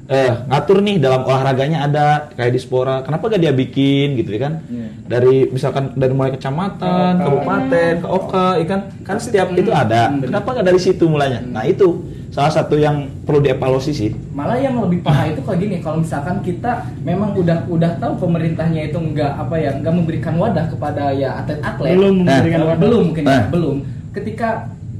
eh, 0.07 0.33
ngatur 0.45 0.79
nih 0.79 0.97
dalam 0.99 1.23
olahraganya 1.23 1.79
ada 1.83 2.07
kayak 2.31 2.51
di 2.51 2.59
Spora, 2.59 3.01
kenapa 3.01 3.27
gak 3.27 3.41
dia 3.41 3.53
bikin 3.53 4.15
gitu 4.15 4.31
ya 4.31 4.41
kan? 4.43 4.53
Iya. 4.65 4.87
Dari 5.07 5.49
misalkan 5.49 5.93
dari 5.93 6.13
mulai 6.13 6.33
kecamatan, 6.33 7.13
Ke 7.15 7.23
Oka. 7.23 7.25
kabupaten, 7.27 7.93
ke 7.99 8.09
Oka, 8.11 8.47
ya 8.55 8.67
kan? 8.67 8.81
Kan 9.01 9.17
setiap 9.19 9.49
itu 9.53 9.71
ada. 9.71 10.09
Hmm. 10.09 10.21
Kenapa 10.23 10.49
nggak 10.51 10.67
dari 10.67 10.79
situ 10.79 11.05
mulanya? 11.07 11.41
Nah 11.43 11.65
itu 11.65 12.05
salah 12.29 12.51
satu 12.51 12.75
yang 12.75 12.97
perlu 13.23 13.39
dievaluasi 13.41 13.93
sih. 13.93 14.11
malah 14.29 14.59
yang 14.59 14.75
lebih 14.81 15.01
parah 15.01 15.31
itu 15.31 15.39
kayak 15.39 15.55
gini 15.57 15.77
kalau 15.79 16.03
misalkan 16.03 16.43
kita 16.43 16.73
memang 17.01 17.31
udah 17.33 17.63
udah 17.65 17.95
tahu 17.97 18.19
pemerintahnya 18.19 18.91
itu 18.91 18.99
nggak 18.99 19.33
apa 19.39 19.55
ya 19.55 19.71
nggak 19.73 19.95
memberikan 19.95 20.35
wadah 20.35 20.67
kepada 20.67 21.15
ya 21.15 21.39
atlet-atlet 21.39 21.95
Belum 21.95 22.15
memberikan 22.21 22.59
Eh, 22.59 22.67
wadah. 22.67 22.81
belum 22.83 23.03
mungkin 23.07 23.23
ya, 23.23 23.31
Nah. 23.31 23.45
belum 23.49 23.77
ketika 24.11 24.49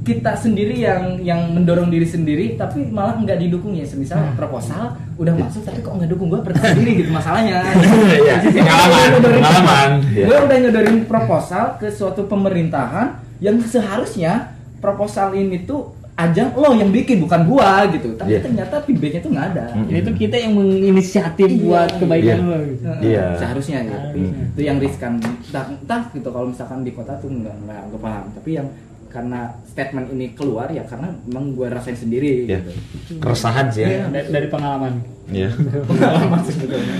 kita 0.05 0.31
sendiri 0.35 0.77
yang 0.77 1.17
yang 1.19 1.49
mendorong 1.49 1.89
diri 1.89 2.05
sendiri 2.05 2.53
tapi 2.53 2.85
malah 2.85 3.17
nggak 3.17 3.35
didukung 3.39 3.73
ya 3.73 3.83
semisal 3.83 4.21
proposal 4.33 4.93
udah 5.15 5.33
masuk 5.33 5.61
tapi 5.61 5.81
kok 5.81 5.91
nggak 5.91 6.07
dukung 6.07 6.29
gue 6.29 6.41
percaya 6.41 6.71
diri 6.79 6.91
gitu 6.95 7.09
masalahnya 7.09 7.65
Iya, 8.21 8.35
pengalaman, 8.55 9.09
pengalaman. 9.19 9.89
Iya. 10.07 10.23
gue 10.23 10.37
udah 10.39 10.57
nyodorin 10.59 10.99
proposal 11.03 11.65
ke 11.75 11.89
suatu 11.89 12.23
pemerintahan 12.23 13.07
yang 13.37 13.57
seharusnya 13.59 14.53
proposal 14.77 15.33
ini 15.33 15.65
tuh 15.65 15.89
ajang 16.15 16.53
lo 16.53 16.71
yang 16.71 16.87
bikin 16.89 17.19
bukan 17.19 17.43
gua 17.43 17.83
gitu 17.89 18.15
tapi 18.15 18.31
Iya. 18.31 18.39
ternyata 18.39 18.79
feedbacknya 18.79 19.19
tuh 19.19 19.31
nggak 19.33 19.47
ada 19.49 19.65
Hmm. 19.67 19.83
Jadi 19.85 19.99
itu 19.99 20.11
kita 20.17 20.35
yang 20.37 20.53
menginisiatif 20.55 21.49
Iya. 21.49 21.59
buat 21.59 21.89
kebaikan 21.97 22.23
Iya. 22.31 22.45
lo 22.45 22.57
gitu. 22.63 22.83
Iya. 23.03 23.25
seharusnya 23.35 23.79
ya 23.81 23.97
Seharusnya. 23.99 24.43
itu 24.47 24.61
yang 24.63 24.77
riskan 24.79 25.11
entah, 25.19 25.65
entah 25.67 26.01
gitu 26.09 26.29
kalau 26.29 26.47
misalkan 26.47 26.79
di 26.81 26.91
kota 26.91 27.19
tuh 27.19 27.27
nggak 27.27 27.55
nggak 27.59 27.81
nggak 27.85 27.99
paham 27.99 28.25
tapi 28.31 28.49
yang 28.53 28.67
karena 29.15 29.47
statement 29.63 30.11
ini 30.11 30.35
keluar 30.35 30.67
ya 30.67 30.83
karena 30.83 31.07
memang 31.23 31.55
gue 31.55 31.67
rasain 31.71 31.95
sendiri 31.95 32.43
Iya. 32.43 32.59
gitu 32.59 33.15
Keresahan 33.23 33.71
sih 33.71 33.87
ya. 33.87 34.11
Dari, 34.11 34.27
dari 34.27 34.47
pengalaman. 34.51 34.99
Iya. 35.31 35.49
pengalaman 35.89 36.39
sebetulnya 36.43 36.97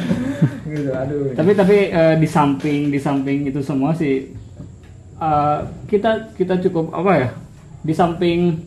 gitu 0.66 0.92
aduh 0.96 1.36
Tapi 1.36 1.52
tapi 1.52 1.78
eh, 1.92 2.16
di 2.16 2.28
samping 2.28 2.88
di 2.88 2.98
samping 2.98 3.44
itu 3.46 3.60
semua 3.60 3.92
sih 3.92 4.32
eh, 5.20 5.60
kita 5.92 6.32
kita 6.34 6.56
cukup 6.64 6.96
apa 6.96 7.12
ya? 7.20 7.30
Di 7.84 7.92
samping 7.92 8.64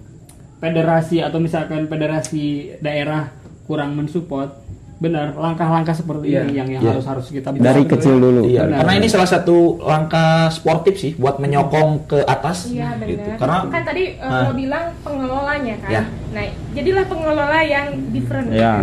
federasi 0.61 1.24
atau 1.24 1.40
misalkan 1.40 1.88
federasi 1.88 2.76
daerah 2.78 3.32
kurang 3.64 3.94
mensupport, 3.94 4.53
benar 4.99 5.30
langkah-langkah 5.32 5.94
seperti 5.94 6.26
Iya. 6.28 6.42
ini 6.42 6.53
yang 6.53 6.68
yang 6.68 6.82
Iya. 6.82 6.90
harus 6.92 7.07
harus 7.07 7.26
kita 7.28 7.55
dari 7.55 7.82
buat. 7.82 7.92
kecil 7.94 8.18
dulu 8.18 8.42
Iya, 8.44 8.66
Benar. 8.66 8.78
karena 8.82 8.92
ini 8.96 9.07
salah 9.07 9.26
satu 9.26 9.57
langkah 9.80 10.51
sportif 10.51 10.94
sih 10.96 11.14
buat 11.14 11.38
menyokong 11.38 11.90
ke 12.05 12.18
atas 12.20 12.66
Iya 12.66 12.92
benar. 12.92 13.07
gitu. 13.07 13.28
Karena 13.38 13.59
kan 13.64 13.82
tadi 13.84 14.05
uh, 14.14 14.26
Ah. 14.26 14.42
lo 14.44 14.53
bilang 14.53 14.84
pengelolanya 15.01 15.74
kan. 15.78 15.90
Ya. 15.92 16.03
Nah, 16.28 16.44
jadilah 16.72 17.05
pengelola 17.07 17.61
yang 17.61 17.86
different. 18.11 18.51
Ya. 18.51 18.74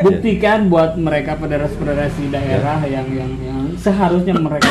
buktikan 0.00 0.68
buat 0.68 0.94
mereka 0.96 1.34
federasi-federasi 1.34 2.28
daerah 2.28 2.84
yang 2.84 3.06
yang 3.08 3.30
yang 3.38 3.60
seharusnya 3.74 4.34
mereka 4.34 4.68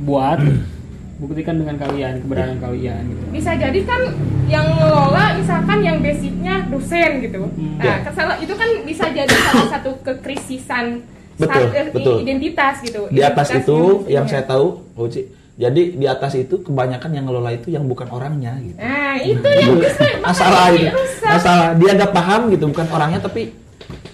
buat 0.00 0.40
buktikan 1.20 1.54
dengan 1.54 1.76
kalian 1.76 2.14
keberadaan 2.18 2.58
kalian 2.58 3.02
gitu. 3.04 3.22
Bisa 3.30 3.52
jadi 3.54 3.80
kan 3.84 4.00
yang 4.46 4.66
ngelola 4.72 5.36
misalkan 5.36 5.78
yang 5.80 6.00
basicnya 6.00 6.64
dosen 6.66 7.10
gitu. 7.20 7.44
Hmm. 7.46 7.76
Nah, 7.76 7.84
Ya. 7.84 7.94
kesala- 8.02 8.38
itu 8.38 8.54
kan 8.54 8.68
bisa 8.82 9.04
jadi 9.06 9.28
salah 9.30 9.68
satu 9.70 9.90
kekrisisan 10.00 11.04
Betul, 11.36 11.48
saat- 11.62 11.74
eh, 11.74 11.86
betul. 11.90 12.16
identitas 12.18 12.74
gitu. 12.80 13.00
di 13.06 13.20
atas 13.20 13.46
Identitas 13.48 13.62
itu 13.62 13.78
yang 14.08 14.24
saya 14.24 14.44
tahu, 14.44 14.66
Uci, 14.94 15.20
jadi 15.54 15.82
di 15.94 16.06
atas 16.06 16.32
itu 16.34 16.56
kebanyakan 16.58 17.10
yang 17.10 17.24
ngelola 17.24 17.50
itu 17.50 17.68
yang 17.68 17.84
bukan 17.84 18.08
orangnya 18.08 18.56
gitu. 18.58 18.76
Nah, 18.76 19.16
itu 19.18 19.44
yang 19.44 19.76
bisa 19.76 20.04
Masalah 20.24 20.68
makanya 20.68 20.80
itu. 20.86 20.96
rusak. 20.98 21.30
Masalah 21.30 21.68
dia 21.74 21.90
nggak 21.94 22.12
paham 22.12 22.40
gitu, 22.48 22.64
bukan 22.66 22.86
orangnya 22.88 23.20
tapi 23.20 23.42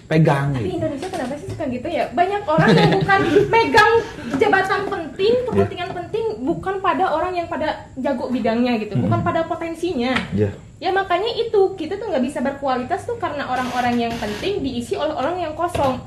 pegang 0.07 0.55
Tapi 0.55 0.63
gitu. 0.65 0.77
Indonesia 0.77 1.09
kenapa 1.09 1.35
sih 1.35 1.49
suka 1.51 1.65
gitu 1.67 1.89
ya? 1.89 2.05
Banyak 2.13 2.43
orang 2.45 2.69
yang 2.73 2.91
bukan 2.95 3.21
megang 3.49 3.93
jabatan 4.37 4.81
penting, 4.87 5.35
kepentingan 5.45 5.89
penting 5.89 6.05
bukan 6.47 6.79
pada 6.79 7.11
orang 7.11 7.35
yang 7.35 7.51
pada 7.51 7.91
jago 7.97 8.31
bidangnya 8.31 8.79
gitu, 8.79 8.95
bukan 8.97 9.21
pada 9.21 9.43
potensinya. 9.43 10.15
Ya. 10.31 10.55
Ya 10.77 10.93
makanya 10.93 11.33
itu 11.35 11.75
kita 11.75 11.97
tuh 11.97 12.07
nggak 12.07 12.23
bisa 12.23 12.39
berkualitas 12.39 13.03
tuh 13.03 13.17
karena 13.17 13.49
orang-orang 13.49 13.97
yang 13.99 14.15
penting 14.15 14.61
diisi 14.61 14.95
oleh 14.95 15.11
orang 15.11 15.35
yang 15.37 15.53
kosong. 15.53 15.99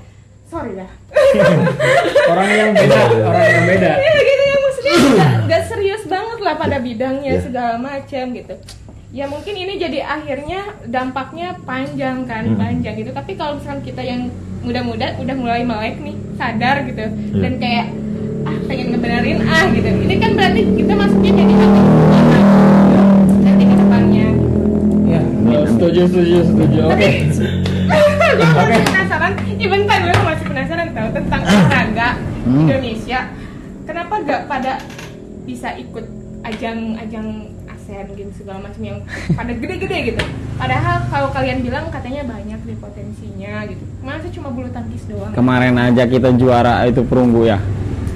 Sorry 0.45 0.77
ya. 0.77 0.87
orang 2.31 2.47
yang 2.49 2.69
beda 2.73 2.99
orang 3.21 3.45
yang 3.45 3.65
beda 3.67 3.89
Ya 3.97 4.11
gitu 4.15 4.43
ya 4.43 4.57
maksudnya 4.57 4.93
nggak 4.95 5.31
nggak 5.45 5.63
serius 5.65 6.03
banget 6.05 6.39
lah 6.39 6.55
pada 6.55 6.77
bidangnya 6.79 7.33
Ya. 7.35 7.41
segala 7.41 7.73
macam 7.77 8.23
gitu. 8.31 8.55
Ya 9.09 9.25
mungkin 9.25 9.53
ini 9.53 9.73
jadi 9.75 10.05
akhirnya 10.05 10.69
dampaknya 10.85 11.57
panjang 11.65 12.29
kan, 12.29 12.45
Hmm. 12.45 12.57
panjang 12.57 12.93
gitu. 12.93 13.09
Tapi 13.09 13.33
kalau 13.33 13.57
misalkan 13.57 13.81
kita 13.81 14.01
yang 14.01 14.29
muda-muda 14.61 15.17
udah 15.17 15.33
mulai 15.33 15.65
melek 15.65 15.97
nih, 15.97 16.13
sadar 16.37 16.85
gitu 16.85 17.09
dan 17.35 17.53
kayak 17.57 17.89
ah 18.49 18.57
pengen 18.65 18.87
ngebenerin 18.91 19.39
ah 19.43 19.63
gitu. 19.69 19.87
Ini 19.87 20.15
kan 20.17 20.31
berarti 20.33 20.61
kita 20.73 20.93
masuknya 20.93 21.31
jadi 21.35 21.53
hakim 21.55 21.85
nanti 23.39 23.63
ke 23.63 23.75
depannya. 23.75 24.27
ya 25.05 25.21
Oh, 25.49 25.65
setuju 25.67 26.01
setuju 26.05 26.37
setuju 26.43 26.79
oke 26.87 27.09
gue 28.29 28.47
masih 28.55 28.85
penasaran, 28.85 29.31
iya 29.51 29.67
bentar 29.67 29.97
gue 29.99 30.13
masih 30.23 30.45
penasaran 30.47 30.87
tau 30.91 31.09
tentang 31.11 31.41
olahraga 31.43 32.09
Hmm. 32.39 32.65
Indonesia. 32.65 33.19
Kenapa 33.83 34.13
gak 34.21 34.41
pada 34.45 34.79
bisa 35.43 35.69
ikut 35.75 36.01
ajang-ajang 36.41 37.27
ASEAN 37.67 38.09
Games 38.11 38.33
segala 38.33 38.63
macam 38.63 38.79
yang 38.79 38.97
pada 39.29 39.51
gede-gede 39.51 39.97
gitu. 40.07 40.21
Padahal 40.55 41.03
kalau 41.05 41.29
kalian 41.29 41.59
bilang 41.59 41.89
katanya 41.89 42.23
banyak 42.23 42.57
nih 42.59 42.77
potensinya 42.79 43.65
gitu. 43.65 43.83
Masa 43.99 44.29
cuma 44.29 44.49
bulu 44.49 44.69
tangkis 44.69 45.03
doang? 45.05 45.29
kemarin 45.31 45.75
aja 45.75 46.05
kita 46.05 46.31
juara 46.31 46.85
itu 46.85 47.01
perunggu 47.01 47.43
ya 47.45 47.59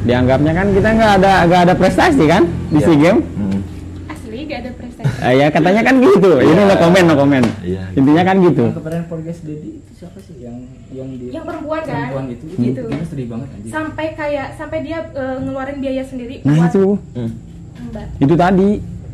dianggapnya 0.03 0.51
kan 0.53 0.67
kita 0.69 0.89
nggak 0.91 1.11
ada 1.17 1.31
nggak 1.43 1.61
ada 1.61 1.73
prestasi 1.73 2.23
kan 2.25 2.43
di 2.67 2.75
Iya. 2.75 2.85
SEA 2.85 2.97
Games 2.97 3.23
Hmm. 3.33 3.59
Asli 4.05 4.39
gak 4.43 4.59
ada 4.59 4.71
prestasi. 4.73 5.11
Eh, 5.21 5.33
ya 5.35 5.47
katanya 5.47 5.81
kan 5.81 5.95
gitu 5.97 6.31
ini 6.37 6.51
Iya. 6.53 6.63
no 6.65 6.75
komen 6.75 7.03
no 7.05 7.15
komen 7.15 7.43
Iya. 7.61 7.83
intinya 7.93 8.23
kan 8.23 8.35
gitu 8.41 8.63
Yang 8.65 8.77
kemarin 8.77 9.03
podcast 9.05 9.39
Dedi 9.41 9.69
itu 9.77 9.91
siapa 9.93 10.19
sih 10.19 10.35
yang 10.39 10.57
yang 10.89 11.07
dia 11.13 11.29
Yang 11.31 11.45
perempuan 11.45 11.81
kan? 11.81 11.91
perempuan 12.09 12.25
itu 12.29 12.43
itu 12.45 12.57
Gitu. 12.61 12.81
itu 12.85 13.05
sedih 13.05 13.27
banget 13.27 13.47
anjir. 13.49 13.69
Sampai 13.69 14.05
kayak 14.13 14.47
sampai 14.53 14.77
dia 14.81 14.99
eh, 15.09 15.35
ngeluarin 15.39 15.77
biaya 15.77 16.03
sendiri 16.03 16.35
nah 16.41 16.53
buat 16.53 16.69
itu 16.69 16.85
Hmm. 17.13 17.31
Mbak. 17.85 18.05
itu 18.19 18.35
tadi 18.35 18.71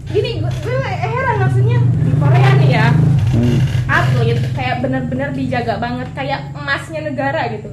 Gini, 0.09 0.41
gue, 0.41 0.49
gue 0.49 0.73
heran 1.05 1.35
maksudnya 1.37 1.77
di 1.79 2.11
Korea 2.15 2.51
nih 2.57 2.69
ya 2.71 2.87
Hmm. 3.29 3.57
atlet 3.87 4.41
kayak 4.51 4.75
benar-benar 4.79 5.29
dijaga 5.31 5.77
banget 5.77 6.09
kayak 6.11 6.49
emasnya 6.51 7.01
negara 7.03 7.41
gitu 7.47 7.69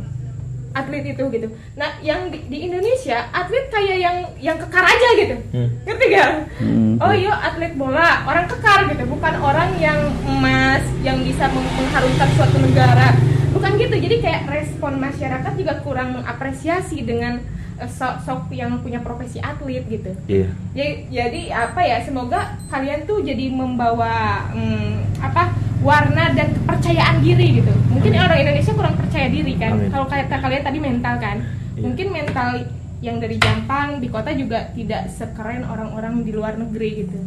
atlet 0.77 1.05
itu 1.16 1.24
gitu. 1.33 1.49
Nah 1.72 1.97
yang 2.05 2.29
di, 2.29 2.45
di 2.53 2.68
Indonesia 2.68 3.33
atlet 3.33 3.72
kayak 3.72 3.97
yang 3.97 4.16
yang 4.37 4.57
kekar 4.61 4.85
aja 4.85 5.09
gitu. 5.16 5.37
Hmm. 5.57 5.68
ngerti 5.89 6.05
gak 6.12 6.31
Hmm. 6.61 7.01
oh 7.01 7.12
iya 7.16 7.33
atlet 7.33 7.72
bola 7.81 8.29
orang 8.29 8.45
kekar 8.45 8.93
gitu. 8.93 9.09
Bukan 9.09 9.35
orang 9.41 9.72
yang 9.81 9.97
emas 10.29 10.85
yang 11.01 11.24
bisa 11.24 11.49
meng- 11.49 11.72
mengharumkan 11.81 12.29
suatu 12.37 12.61
negara. 12.61 13.16
Bukan 13.57 13.72
gitu. 13.81 13.97
Jadi 13.97 14.16
kayak 14.20 14.43
respon 14.53 15.01
masyarakat 15.01 15.53
juga 15.57 15.81
kurang 15.81 16.20
mengapresiasi 16.20 17.01
dengan 17.01 17.41
eh, 17.81 17.89
sok-sok 17.89 18.53
yang 18.53 18.85
punya 18.85 19.01
profesi 19.01 19.41
atlet 19.41 19.85
gitu. 19.89 20.12
Iya. 20.29 20.49
jadi, 20.77 20.93
jadi 21.09 21.43
apa 21.72 21.81
ya 21.81 22.05
semoga 22.05 22.61
kalian 22.68 23.09
tuh 23.09 23.24
jadi 23.24 23.49
membawa 23.49 24.45
hmm, 24.53 25.24
apa 25.24 25.66
warna 25.79 26.33
dan 26.33 26.53
kepercayaan 26.53 27.20
diri 27.20 27.61
gitu 27.61 27.72
mungkin 27.89 28.12
orang 28.14 28.39
Indonesia 28.39 28.72
kurang 28.72 28.95
percaya 28.95 29.29
diri 29.29 29.55
kan 29.55 29.72
Amin. 29.72 29.89
kalau 29.89 30.07
kayak 30.07 30.27
kalian 30.29 30.62
tadi 30.62 30.79
mental 30.79 31.14
kan 31.16 31.39
Iya. 31.77 31.83
mungkin 31.85 32.07
mental 32.09 32.49
yang 32.99 33.20
dari 33.20 33.37
Jampang 33.37 34.01
di 34.01 34.09
kota 34.09 34.33
juga 34.33 34.72
tidak 34.72 35.12
sekeren 35.12 35.61
orang-orang 35.62 36.24
di 36.24 36.33
luar 36.33 36.57
negeri 36.57 37.05
gitu 37.05 37.18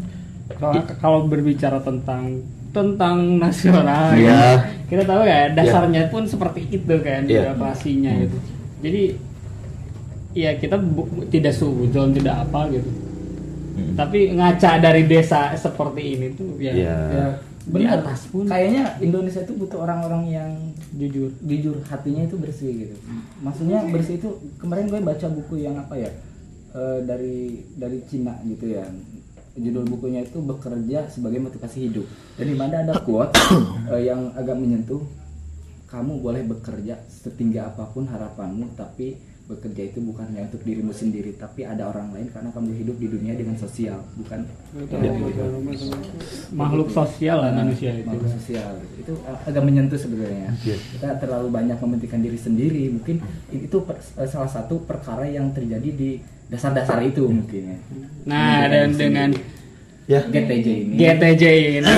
Kalau, 0.52 0.74
kalau 0.98 1.20
berbicara 1.24 1.78
tentang 1.80 2.42
tentang 2.70 3.38
nasional 3.38 4.14
Iya. 4.14 4.34
ya, 4.34 4.54
kita 4.86 5.04
tahu 5.04 5.22
ya 5.24 5.54
dasarnya 5.54 6.10
pun 6.10 6.26
seperti 6.26 6.66
itu 6.68 6.96
kan 7.00 7.22
Iya. 7.24 7.54
birokrasinya 7.54 8.12
Hmm. 8.12 8.22
gitu 8.24 8.38
jadi 8.80 9.04
ya 10.32 10.52
kita 10.56 10.78
bu- 10.78 11.10
tidak 11.28 11.54
suzon 11.54 12.10
tidak 12.12 12.42
apa 12.44 12.70
gitu 12.72 12.90
Hmm. 13.72 13.94
tapi 13.96 14.34
ngaca 14.34 14.72
dari 14.78 15.06
desa 15.06 15.54
seperti 15.54 16.02
ini 16.12 16.28
tuh 16.32 16.58
ya, 16.58 16.74
Iya. 16.74 16.98
ya 17.08 17.28
Benar. 17.70 18.02
atas 18.02 18.26
pun 18.34 18.50
Kayaknya 18.50 18.98
Indonesia 18.98 19.42
itu 19.46 19.54
butuh 19.54 19.80
orang-orang 19.86 20.24
yang 20.30 20.50
jujur 20.98 21.30
jujur 21.46 21.78
hatinya 21.86 22.26
itu 22.26 22.36
bersih 22.36 22.72
gitu. 22.74 22.96
Maksudnya 23.46 23.86
bersih 23.94 24.18
itu 24.18 24.30
kemarin 24.58 24.90
gue 24.90 25.00
baca 25.00 25.28
buku 25.30 25.62
yang 25.62 25.78
apa 25.78 25.96
ya 25.96 26.10
eh, 26.74 27.00
dari 27.06 27.64
dari 27.78 28.02
Cina 28.10 28.42
gitu 28.44 28.74
ya. 28.74 28.86
Judul 29.60 29.86
bukunya 29.86 30.24
itu 30.24 30.40
bekerja 30.42 31.10
sebagai 31.14 31.40
motivasi 31.46 31.90
hidup. 31.90 32.06
Dan 32.40 32.46
di 32.50 32.56
mana 32.58 32.82
ada 32.82 32.98
quote 33.06 33.34
eh, 33.94 34.10
yang 34.10 34.34
agak 34.34 34.58
menyentuh. 34.58 35.02
Kamu 35.90 36.22
boleh 36.22 36.46
bekerja 36.46 37.02
setinggi 37.10 37.58
apa 37.58 37.90
pun 37.90 38.06
harapanmu, 38.06 38.78
tapi 38.78 39.18
bekerja 39.50 39.82
itu 39.84 40.00
bukan 40.00 40.30
hanya 40.30 40.46
untuk 40.46 40.62
dirimu 40.62 40.94
sendiri, 40.94 41.34
tapi 41.34 41.66
ada 41.66 41.90
orang 41.90 42.14
lain 42.14 42.30
karena 42.30 42.54
kamu 42.54 42.70
hidup 42.76 42.96
di 42.96 43.08
dunia 43.10 43.34
dengan 43.34 43.58
sosial, 43.58 43.98
bukan? 44.16 44.46
Makhluk 46.52 46.90
sosial 46.90 47.38
lah 47.40 47.52
manusia 47.56 47.92
itu. 47.92 48.06
Makhluk 48.06 48.30
sosial. 48.32 48.72
Itu 48.96 49.14
ag- 49.24 49.42
agak 49.46 49.64
menyentuh 49.64 49.98
sebenarnya. 49.98 50.54
Iya. 50.60 50.78
kita 50.78 51.10
terlalu 51.18 51.48
banyak 51.50 51.78
mementingkan 51.78 52.22
diri 52.22 52.38
sendiri. 52.38 52.84
Mungkin 52.92 53.16
itu 53.50 53.78
per- 53.80 53.98
eh, 54.16 54.30
salah 54.30 54.48
satu 54.48 54.82
perkara 54.82 55.26
yang 55.26 55.50
terjadi 55.50 55.90
di 55.90 56.10
dasar-dasar 56.46 57.02
itu 57.02 57.26
mungkin 57.26 57.62
ya. 57.68 57.78
Nah 58.26 58.66
dan 58.66 58.94
dengan 58.94 59.30
Ya. 60.06 60.22
GTJ 60.24 60.68
ini. 60.84 60.96
GTJ 60.98 61.44
ini 61.76 61.94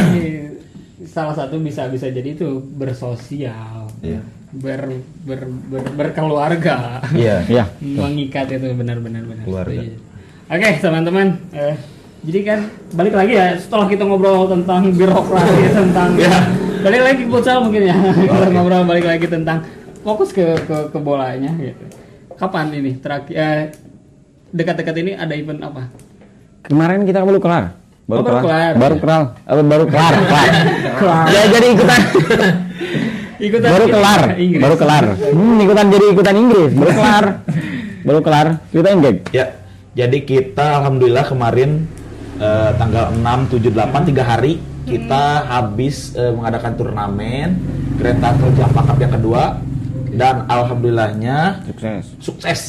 salah 1.05 1.31
satu 1.31 1.55
bisa 1.57 1.87
bisa 1.87 2.07
jadi 2.07 2.27
itu 2.29 2.47
bersosial. 2.73 3.87
Iya. 4.01 4.19
Ber, 4.53 4.81
ber, 5.21 5.39
ber- 5.47 5.93
berkeluarga 5.95 6.99
Iya. 7.11 7.43
Iya. 7.45 7.63
mengikat 7.99 8.47
itu 8.49 8.67
benar-benar 8.71 9.23
benar 9.23 9.43
Keluarga. 9.43 9.79
Setuju. 9.79 9.97
oke 10.47 10.69
teman-teman 10.77 11.27
eh, 11.51 11.75
jadi 12.21 12.39
kan 12.43 12.59
balik 12.91 13.15
lagi 13.15 13.33
ya 13.33 13.55
setelah 13.55 13.87
kita 13.87 14.03
ngobrol 14.03 14.45
tentang 14.45 14.91
birokrasi 14.91 15.63
tentang 15.79 16.09
Ya. 16.15 16.35
balik 16.81 17.01
lagi 17.01 17.21
ke 17.23 17.29
futsal 17.29 17.61
mungkin 17.61 17.83
ya 17.83 17.95
kita 17.95 18.47
ngobrol 18.49 18.83
balik 18.83 19.05
lagi 19.05 19.25
tentang 19.25 19.63
fokus 20.01 20.29
ke 20.29 20.43
ke, 20.59 20.89
ke 20.89 20.97
bolanya 20.97 21.53
gitu 21.55 21.85
kapan 22.33 22.73
ini 22.73 22.97
terakhir 22.97 23.31
eh, 23.31 23.61
dekat-dekat 24.49 24.95
ini 24.97 25.11
ada 25.13 25.31
event 25.31 25.61
apa 25.61 25.87
kemarin 26.63 27.03
kita 27.03 27.21
baru 27.21 27.39
kelar 27.39 27.65
Oh, 28.03 28.19
baru 28.19 28.43
kelar. 28.43 28.73
baru 28.75 28.95
kelar 28.97 29.23
baru 29.71 29.85
kelar 29.87 30.13
kelar 30.19 30.53
Kelar. 30.99 31.25
ya 31.29 31.41
jadi 31.49 31.67
ikutan 31.71 32.01
ikutan 33.41 33.69
baru 33.73 33.85
kelar 33.89 34.21
ke 34.21 34.35
Inggris. 34.39 34.61
baru 34.61 34.75
kelar 34.77 35.05
hmm, 35.17 35.55
ikutan 35.65 35.85
jadi 35.89 36.05
ikutan 36.13 36.35
Inggris 36.37 36.71
baru 36.77 36.91
kelar 36.93 37.25
baru 38.01 38.19
kelar 38.21 38.47
ceritain 38.69 38.99
gag 39.01 39.17
Ya, 39.33 39.45
jadi 39.97 40.17
kita 40.23 40.81
alhamdulillah 40.81 41.25
kemarin 41.27 41.89
eh, 42.39 42.71
tanggal 42.77 43.11
6, 43.13 43.57
7, 43.57 43.73
8 43.73 44.09
tiga 44.09 44.23
hari 44.23 44.61
kita 44.85 45.45
habis 45.49 46.15
eh, 46.17 46.31
mengadakan 46.33 46.73
turnamen 46.77 47.49
Tackle 48.01 48.53
Jampang 48.57 48.85
Cup 48.89 48.97
yang 48.97 49.13
kedua 49.13 49.61
dan 50.11 50.49
alhamdulillahnya 50.49 51.63
sukses 51.69 52.03
sukses. 52.17 52.61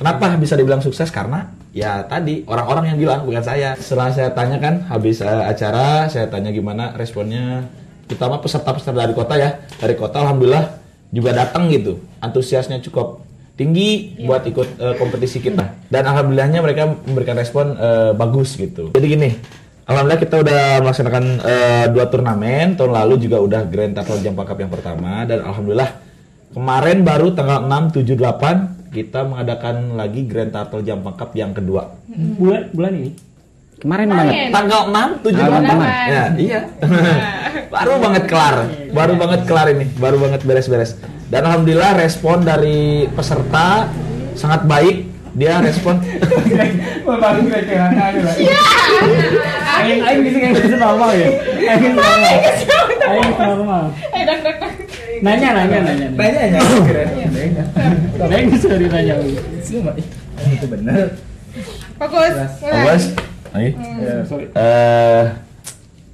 Kenapa 0.00 0.32
bisa 0.40 0.56
dibilang 0.56 0.80
sukses? 0.80 1.12
Karena 1.12 1.44
ya 1.76 2.02
tadi 2.08 2.42
orang-orang 2.48 2.94
yang 2.94 2.98
bilang 2.98 3.20
bukan 3.28 3.44
saya. 3.44 3.76
Setelah 3.76 4.10
saya 4.16 4.30
tanya 4.32 4.56
kan 4.56 4.88
habis 4.88 5.20
eh, 5.20 5.44
acara, 5.44 6.08
saya 6.08 6.26
tanya 6.32 6.48
gimana 6.50 6.96
responnya. 6.96 7.68
Terutama 8.10 8.42
peserta-peserta 8.42 9.06
dari 9.06 9.14
kota 9.14 9.38
ya. 9.38 9.62
Dari 9.78 9.94
kota 9.94 10.26
alhamdulillah 10.26 10.82
juga 11.14 11.30
datang 11.30 11.70
gitu. 11.70 12.02
Antusiasnya 12.18 12.82
cukup 12.82 13.22
tinggi 13.54 14.18
buat 14.26 14.42
ikut 14.42 14.68
eh, 14.82 14.94
kompetisi 14.98 15.38
kita. 15.38 15.86
Dan 15.86 16.10
alhamdulillahnya 16.10 16.58
mereka 16.58 16.90
memberikan 16.90 17.38
respon 17.38 17.78
eh, 17.78 18.10
bagus 18.18 18.58
gitu. 18.58 18.90
Jadi 18.90 19.06
gini, 19.06 19.30
Alhamdulillah 19.90 20.22
kita 20.22 20.36
udah 20.38 20.62
melaksanakan 20.86 21.24
eh, 21.42 21.86
dua 21.90 22.06
turnamen. 22.06 22.78
Tahun 22.78 22.94
lalu 22.94 23.26
juga 23.26 23.42
udah 23.42 23.66
Grand 23.66 23.90
Tackle 23.90 24.22
Jampang 24.22 24.46
Cup 24.46 24.58
yang 24.62 24.70
pertama 24.70 25.26
dan 25.26 25.42
alhamdulillah 25.42 25.90
kemarin 26.54 27.02
baru 27.02 27.34
tanggal 27.34 27.66
6, 27.66 27.98
7, 27.98 28.14
8 28.14 28.94
kita 28.94 29.26
mengadakan 29.26 29.98
lagi 29.98 30.26
Grand 30.30 30.50
Turtle 30.54 30.86
Jampang 30.86 31.18
Cup 31.18 31.34
yang 31.34 31.50
kedua. 31.50 31.94
bulan 32.10 32.70
bulan 32.70 32.92
ini 33.02 33.10
kemarin 33.80 34.08
banget 34.12 34.34
Tanggal 34.52 34.80
6, 34.92 35.24
7, 35.24 35.40
Tanggal 35.40 35.60
8. 35.64 35.72
8. 35.72 36.12
Ya, 36.12 36.24
iya. 36.36 36.60
baru 37.74 37.92
banget 37.96 38.24
kelar. 38.28 38.56
Baru 38.92 39.12
banget 39.16 39.40
kelar 39.48 39.66
ini. 39.72 39.86
Baru 39.96 40.16
banget 40.20 40.40
beres-beres. 40.44 41.00
Dan 41.30 41.46
alhamdulillah 41.46 41.96
respon 41.96 42.44
dari 42.44 43.08
peserta 43.12 43.88
sangat 44.36 44.68
baik. 44.68 45.08
Dia 45.30 45.62
respon 45.62 46.02
Baru 47.06 47.38
kira-kira 47.46 47.86
lah. 47.94 48.34
Aing 49.80 50.00
aing 50.02 50.20
bisa 50.26 50.36
kayak 50.42 50.54
gitu 50.58 50.76
normal 50.76 51.10
ya. 51.14 51.28
Aing 51.70 51.94
normal. 51.94 52.34
Aing 53.06 53.32
normal. 53.38 53.84
eh 54.10 54.22
dang 54.26 54.40
dang 54.42 54.56
dang 54.58 54.74
Nanya 55.20 55.48
nanya 55.54 55.78
nanya. 55.86 56.08
banyak 56.18 56.42
ya 56.50 56.60
keren 56.82 57.08
Aing 58.26 58.48
bisa 58.50 58.74
ditanya. 58.74 59.14
itu 60.50 60.66
benar 60.66 61.14
fokus 62.00 62.32
mulai. 62.64 62.98
Sorry. 64.26 64.46
Eh, 64.54 65.24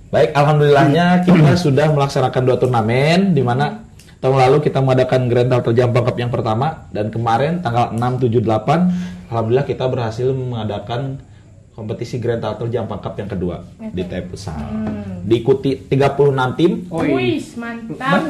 baik, 0.09 0.31
alhamdulillahnya 0.33 1.07
kita 1.25 1.53
sudah 1.61 1.87
melaksanakan 1.93 2.43
dua 2.43 2.57
turnamen 2.57 3.37
di 3.37 3.43
mana 3.45 3.85
tahun 4.19 4.37
lalu 4.49 4.65
kita 4.65 4.81
mengadakan 4.81 5.29
Grand 5.29 5.51
Turtle 5.53 5.77
Jampang 5.77 6.05
Cup 6.09 6.17
yang 6.17 6.33
pertama 6.33 6.89
dan 6.91 7.13
kemarin 7.13 7.61
tanggal 7.61 7.93
6, 7.93 8.25
7, 8.25 8.41
8 8.41 9.29
alhamdulillah 9.29 9.67
kita 9.69 9.85
berhasil 9.87 10.29
mengadakan 10.33 11.21
kompetisi 11.77 12.17
Grand 12.17 12.41
Turtle 12.41 12.73
Jampang 12.73 13.05
Cup 13.05 13.15
yang 13.21 13.29
kedua 13.29 13.61
di 13.93 14.01
TP 14.01 14.33
Futsal. 14.33 14.57
Diikuti 15.23 15.77
36 15.77 16.57
tim. 16.57 16.73
Wih, 16.89 17.45
mantap. 17.61 18.23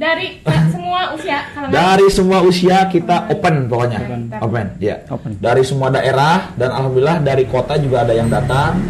Dari 0.00 0.40
semua 0.72 1.12
usia 1.12 1.38
kalangan. 1.52 1.72
dari 1.76 2.06
semua 2.08 2.38
usia 2.40 2.78
kita 2.88 3.28
open 3.28 3.68
pokoknya. 3.68 3.98
Open. 4.40 4.66
Ya. 4.80 5.04
Open. 5.12 5.36
dari 5.36 5.60
semua 5.60 5.92
daerah 5.92 6.56
dan 6.56 6.72
alhamdulillah 6.72 7.20
dari 7.20 7.44
kota 7.44 7.76
juga 7.76 8.08
ada 8.08 8.16
yang 8.16 8.32
datang. 8.32 8.80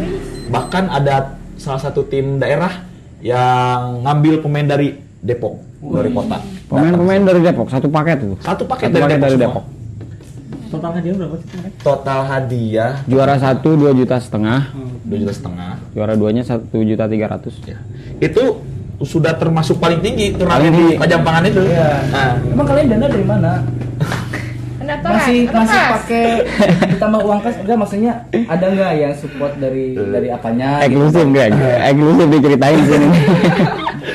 Bahkan 0.47 0.87
ada 0.87 1.35
salah 1.59 1.83
satu 1.83 2.07
tim 2.07 2.39
daerah 2.39 2.87
yang 3.19 4.07
ngambil 4.07 4.39
pemain 4.39 4.63
dari 4.63 4.95
Depok 5.19 5.59
dari 5.83 6.09
kota. 6.15 6.39
Pemain-pemain 6.71 7.21
dari 7.27 7.39
Depok 7.43 7.67
satu 7.67 7.87
paket 7.91 8.17
tuh 8.23 8.35
satu 8.39 8.63
paket 8.63 8.87
Satu 8.87 8.95
dari, 8.95 9.03
paket 9.03 9.17
Depok, 9.19 9.27
dari 9.27 9.35
semua. 9.35 9.45
Depok. 9.51 9.65
Total 10.71 10.91
hadiah 10.95 11.13
berapa 11.19 11.35
sih 11.35 11.47
total 11.83 12.19
hadiah. 12.23 12.91
Juara 13.03 13.35
satu 13.35 13.69
dua 13.75 13.91
juta 13.91 14.15
setengah. 14.15 14.71
Dua 15.03 15.17
juta 15.19 15.33
setengah. 15.35 15.71
Juara 15.91 16.15
duanya 16.15 16.47
satu 16.47 16.79
juta 16.79 17.11
tiga 17.11 17.27
ratus. 17.27 17.59
Ya. 17.67 17.77
itu 18.23 18.63
sudah 19.03 19.33
termasuk 19.33 19.77
paling 19.77 19.99
tinggi 19.99 20.31
turnamen 20.31 20.57
Paling 20.59 20.71
di 20.71 20.77
tinggi. 20.79 20.95
Kajampangan 20.97 21.43
itu 21.45 21.61
Iya. 21.63 21.89
nah, 22.07 22.31
emang 22.45 22.65
kalian 22.65 22.87
dana 22.87 23.05
dari 23.07 23.25
mana 23.25 23.51
Pendaftaran. 24.73 25.13
masih 25.13 25.39
Lepas. 25.43 25.57
masih 25.61 25.79
pakai 25.87 26.25
ditambah 26.91 27.21
uang 27.21 27.39
kas 27.39 27.55
enggak 27.55 27.77
maksudnya 27.77 28.13
ada 28.47 28.65
nggak 28.67 28.91
yang 28.95 29.13
support 29.13 29.53
dari 29.55 29.93
dari 29.93 30.27
apanya 30.27 30.69
gitu? 30.81 30.85
eksklusif 30.97 31.23
enggak 31.23 31.47
eksklusif 31.85 32.27
diceritain 32.27 32.79
sini 32.81 33.07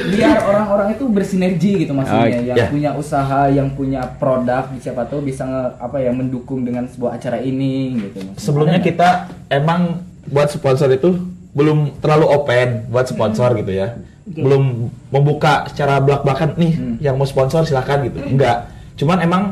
biar 0.09 0.39
orang-orang 0.41 0.89
itu 0.91 1.05
bersinergi 1.07 1.73
gitu 1.81 1.93
maksudnya 1.93 2.19
Oke. 2.25 2.43
yang 2.45 2.57
Ya. 2.57 2.67
punya 2.67 2.91
usaha 2.93 3.47
yang 3.49 3.69
punya 3.71 4.03
produk 4.17 4.67
siapa 4.77 5.05
tahu 5.05 5.23
bisa 5.23 5.45
nge- 5.45 5.75
apa 5.79 5.97
ya 5.99 6.11
mendukung 6.11 6.63
dengan 6.63 6.87
sebuah 6.87 7.15
acara 7.15 7.39
ini 7.39 7.75
gitu 8.01 8.19
maksudnya. 8.25 8.35
Sebelumnya 8.37 8.79
Ada 8.79 8.87
kita 8.87 9.09
emang 9.49 9.81
buat 10.27 10.49
sponsor 10.49 10.91
itu 10.91 11.15
belum 11.53 11.95
terlalu 11.97 12.27
open 12.29 12.69
buat 12.89 13.07
sponsor 13.07 13.55
gitu 13.57 13.71
ya. 13.73 13.95
Belum 14.27 14.91
membuka 15.09 15.65
secara 15.67 15.99
belak-belakan 15.99 16.59
nih 16.59 16.73
Hmm. 16.75 16.97
yang 16.99 17.15
mau 17.15 17.25
sponsor 17.25 17.63
silahkan 17.63 18.03
gitu. 18.03 18.19
Enggak. 18.21 18.67
Cuman 18.95 19.19
emang 19.21 19.43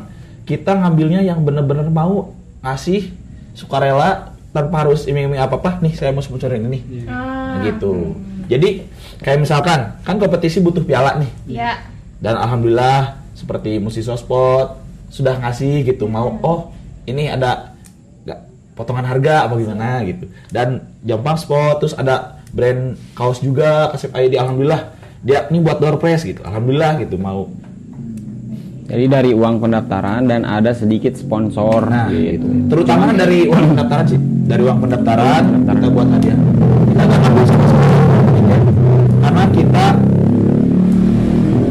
kita 0.43 0.75
ngambilnya 0.75 1.23
yang 1.23 1.41
bener-bener 1.41 1.87
mau 1.87 2.35
ngasih 2.61 3.15
sukarela 3.53 4.35
tanpa 4.51 4.83
harus 4.83 5.05
iming-iming 5.05 5.39
apa-apa 5.39 5.79
nih 5.79 5.95
saya 5.95 6.11
mau 6.11 6.21
sponsorin 6.21 6.63
ini. 6.65 7.07
Ah, 7.07 7.55
Nah, 7.55 7.63
gitu. 7.65 8.19
Jadi 8.45 8.83
kayak 9.19 9.41
misalkan 9.41 9.95
kan 10.01 10.17
kompetisi 10.17 10.59
butuh 10.59 10.83
piala 10.83 11.17
nih. 11.17 11.31
ya 11.55 11.79
Dan 12.19 12.35
alhamdulillah 12.35 13.15
seperti 13.33 13.79
Musiswa 13.79 14.15
Sport 14.15 14.81
sudah 15.07 15.39
ngasih 15.39 15.85
gitu 15.85 16.07
mau 16.07 16.35
oh 16.41 16.61
ini 17.05 17.29
ada 17.29 17.75
nggak 18.25 18.41
potongan 18.75 19.05
harga 19.05 19.45
apa 19.45 19.55
gimana 19.55 20.03
gitu. 20.03 20.27
Dan 20.49 20.83
Jampang 21.01 21.37
Sport 21.37 21.79
terus 21.79 21.95
ada 21.95 22.34
brand 22.55 22.95
kaos 23.13 23.43
juga 23.43 23.91
Kasep 23.91 24.15
ID 24.15 24.39
alhamdulillah 24.39 24.95
dia 25.25 25.49
ini 25.49 25.59
buat 25.59 25.81
door 25.81 25.97
prize 25.97 26.23
gitu. 26.23 26.45
Alhamdulillah 26.45 27.01
gitu 27.01 27.17
mau. 27.17 27.49
jadi 28.85 29.09
dari 29.09 29.33
uang 29.33 29.65
pendaftaran 29.65 30.29
dan 30.29 30.45
ada 30.45 30.77
sedikit 30.77 31.17
sponsor 31.17 31.89
Nah, 31.89 32.13
gitu 32.13 32.45
Terutama 32.69 33.17
dari 33.17 33.49
uang 33.49 33.73
pendaftaran 33.73 34.05
sih. 34.05 34.21
Dari 34.45 34.61
uang 34.61 34.79
pendaftaran 34.85 35.43
kita 35.65 35.89
buat 35.89 36.09
hadiah. 36.13 36.39
Kita 36.93 37.03
nggak 37.09 37.21
ngambil 37.25 37.45
sama 37.49 37.65
sekali. 37.65 37.89
Karena 39.25 39.45
kita 39.49 39.85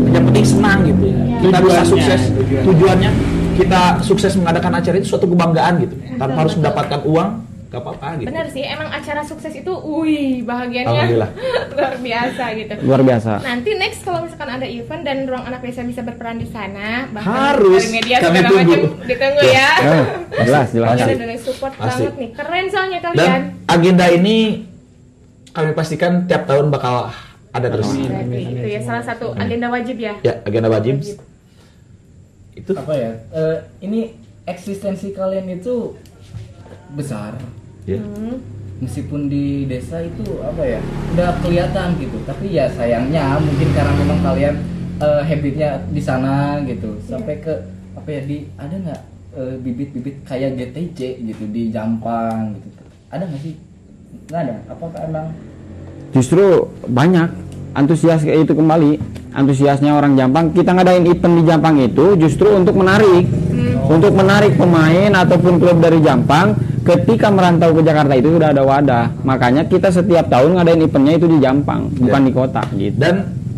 yang 0.10 0.24
penting 0.26 0.46
senang 0.46 0.78
gitu 0.90 1.04
ya. 1.06 1.18
Kita 1.38 1.58
bisa 1.62 1.62
Tujuannya, 1.62 1.86
sukses. 1.86 2.22
tujuannya. 2.34 2.64
Tujuannya 2.66 3.12
kita 3.54 3.82
sukses 4.02 4.34
mengadakan 4.34 4.82
acara 4.82 4.96
itu 4.98 5.08
suatu 5.14 5.30
kebanggaan 5.30 5.74
gitu. 5.86 5.96
Tanpa 6.18 6.38
harus 6.42 6.58
mendapatkan 6.58 7.00
uang, 7.06 7.30
gak 7.74 7.82
apa-apa 7.82 8.22
gitu. 8.22 8.30
benar 8.30 8.46
sih 8.48 8.62
emang 8.62 8.86
acara 8.86 9.26
sukses 9.26 9.50
itu 9.50 9.74
wih 9.74 10.46
bahagianya 10.46 10.94
Alhamdulillah. 10.94 11.32
luar 11.74 11.96
biasa 11.98 12.44
gitu 12.54 12.74
luar 12.86 13.02
biasa 13.02 13.32
Nanti 13.42 13.70
next 13.74 14.06
kalau 14.06 14.20
misalkan 14.22 14.50
ada 14.52 14.68
event 14.70 15.02
dan 15.02 15.18
ruang 15.26 15.42
anak 15.44 15.60
desa 15.60 15.82
bisa 15.82 16.02
berperan 16.02 16.38
di 16.38 16.46
sana, 16.46 17.10
bahkan 17.10 17.34
Harus. 17.58 17.82
dari 17.82 17.92
media 17.92 18.18
segala 18.22 18.46
tunggu. 18.46 18.62
macam 18.62 18.80
ditunggu 19.04 19.42
ya. 19.44 19.70
Eh, 19.82 20.04
jelas 20.44 20.68
jelas. 20.70 20.96
Karena 20.96 21.18
dari 21.18 21.38
support 21.38 21.74
Pasti. 21.74 22.04
banget 22.04 22.14
nih, 22.14 22.30
keren 22.32 22.66
soalnya 22.70 23.00
Dan 23.00 23.12
kalian. 23.12 23.42
agenda 23.66 24.06
ini 24.08 24.38
kami 25.50 25.72
pastikan 25.74 26.14
tiap 26.24 26.46
tahun 26.46 26.70
bakal 26.70 27.10
ada 27.50 27.68
terus. 27.68 27.90
Berarti 27.90 28.38
itu 28.54 28.68
ya 28.70 28.82
salah 28.82 29.02
satu 29.02 29.34
agenda 29.34 29.68
wajib 29.68 29.98
ya. 29.98 30.14
Ya, 30.22 30.34
agenda 30.44 30.70
wajib. 30.70 31.02
Itu 32.54 32.72
apa 32.76 32.94
ya 32.94 33.12
eh, 33.34 33.58
ini 33.82 34.14
eksistensi 34.46 35.10
kalian 35.10 35.50
itu 35.50 35.98
besar 36.92 37.34
ya. 37.88 38.00
Hmm. 38.00 38.38
meskipun 38.84 39.32
di 39.32 39.64
desa 39.64 40.04
itu 40.04 40.44
apa 40.44 40.60
ya 40.60 40.80
udah 41.16 41.40
kelihatan 41.40 41.96
gitu. 42.04 42.18
Tapi 42.28 42.52
ya 42.52 42.68
sayangnya 42.68 43.40
mungkin 43.40 43.70
karena 43.72 43.94
memang 43.96 44.20
kalian 44.20 44.56
eh, 45.00 45.22
habitnya 45.24 45.70
di 45.88 46.02
sana 46.04 46.60
gitu. 46.68 47.00
Sampai 47.08 47.40
ke 47.40 47.54
apa 47.96 48.10
ya 48.12 48.22
di 48.28 48.38
ada 48.60 48.76
nggak 48.76 49.02
eh, 49.40 49.56
bibit-bibit 49.64 50.28
kayak 50.28 50.60
GTC 50.60 51.00
gitu 51.24 51.44
di 51.48 51.72
Jampang 51.72 52.60
gitu? 52.60 52.84
Ada 53.08 53.24
nggak 53.24 53.42
sih? 53.46 53.56
Nggak 54.28 54.42
ada? 54.52 54.56
Apakah 54.68 55.00
emang? 55.08 55.28
Justru 56.12 56.68
banyak. 56.84 57.30
Antusias 57.74 58.22
kayak 58.22 58.46
itu 58.46 58.54
kembali. 58.54 59.02
Antusiasnya 59.34 59.96
orang 59.96 60.14
Jampang. 60.14 60.52
Kita 60.52 60.76
ngadain 60.76 61.08
event 61.08 61.36
di 61.40 61.44
Jampang 61.48 61.76
itu 61.80 62.20
justru 62.20 62.52
untuk 62.52 62.76
menarik. 62.76 63.26
Untuk 63.84 64.16
menarik 64.16 64.56
pemain 64.56 65.12
ataupun 65.12 65.60
klub 65.60 65.80
dari 65.84 66.00
Jampang 66.00 66.56
ketika 66.84 67.28
merantau 67.28 67.72
ke 67.72 67.82
Jakarta 67.82 68.14
itu 68.14 68.30
sudah 68.30 68.50
ada 68.52 68.62
wadah 68.62 69.06
makanya 69.24 69.64
kita 69.64 69.88
setiap 69.88 70.28
tahun 70.28 70.56
ngadain 70.56 70.82
eventnya 70.82 71.14
itu 71.16 71.28
di 71.28 71.38
Jampang 71.40 71.88
bukan 71.94 72.22
Ya. 72.22 72.28
di 72.28 72.32
kota 72.32 72.62
gitu 72.74 72.96
Dan 72.98 73.16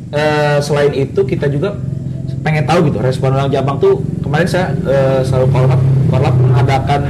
eh, 0.09 0.57
selain 0.59 0.93
itu 0.93 1.19
kita 1.21 1.45
juga 1.47 1.73
pengen 2.39 2.63
tahu 2.63 2.85
gitu 2.85 2.97
respon 2.99 3.33
orang 3.33 3.49
Jampang 3.49 3.77
tuh 3.77 3.97
kemarin 4.21 4.45
saya 4.45 4.65
eh, 4.83 5.19
selalu 5.21 5.45
korlap 5.49 5.81
korlap 6.07 6.35
mengadakan 6.35 7.01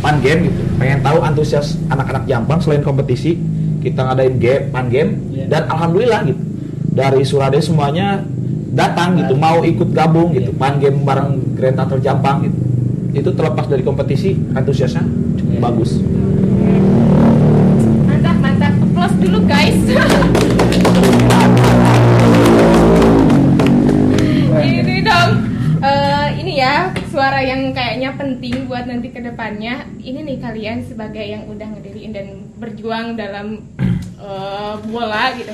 pan 0.00 0.16
game 0.18 0.48
gitu. 0.48 0.60
Pengen 0.74 0.98
tahu 1.00 1.20
antusias 1.20 1.66
anak-anak 1.86 2.24
Jampang 2.24 2.58
selain 2.58 2.80
kompetisi 2.80 3.36
kita 3.78 4.00
ngadain 4.02 4.36
game 4.36 4.64
pan 4.68 4.88
game 4.88 5.10
Iya. 5.30 5.44
dan 5.46 5.62
alhamdulillah 5.68 6.24
gitu 6.24 6.40
dari 6.90 7.20
Surade 7.20 7.60
semuanya 7.60 8.24
datang 8.70 9.14
gitu 9.14 9.34
mau 9.34 9.60
ikut 9.60 9.92
gabung 9.92 10.32
gitu 10.32 10.50
pan 10.52 10.76
game 10.76 11.04
bareng 11.04 11.52
Grand 11.52 11.76
Tattoo 11.76 12.00
Jampang 12.00 12.48
gitu. 12.48 12.56
Itu 13.12 13.30
terlepas 13.30 13.66
dari 13.66 13.82
kompetisi 13.82 14.32
antusiasnya 14.50 15.02
cukup. 15.36 15.49
Bagus. 15.60 16.00
Mantap, 18.08 18.36
mantap. 18.40 18.72
Applause 18.80 19.16
dulu 19.20 19.38
guys. 19.44 19.76
ini 24.64 25.04
dong. 25.04 25.30
Eh, 25.80 26.28
ini 26.40 26.52
ya 26.60 26.92
suara 27.12 27.44
yang 27.44 27.76
kayaknya 27.76 28.16
penting 28.16 28.64
buat 28.64 28.88
nanti 28.88 29.12
ke 29.12 29.20
depannya. 29.20 29.84
Ini 30.00 30.24
nih 30.24 30.40
kalian 30.40 30.80
sebagai 30.88 31.24
yang 31.24 31.44
udah 31.44 31.76
ngediriin 31.76 32.12
dan 32.16 32.26
berjuang 32.56 33.20
dalam 33.20 33.68
eh, 34.16 34.74
bola 34.88 35.36
gitu. 35.36 35.52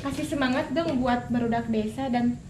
Kasih 0.00 0.24
semangat 0.24 0.72
dong 0.72 1.04
buat 1.04 1.28
berudak 1.28 1.68
desa 1.68 2.08
dan 2.08 2.40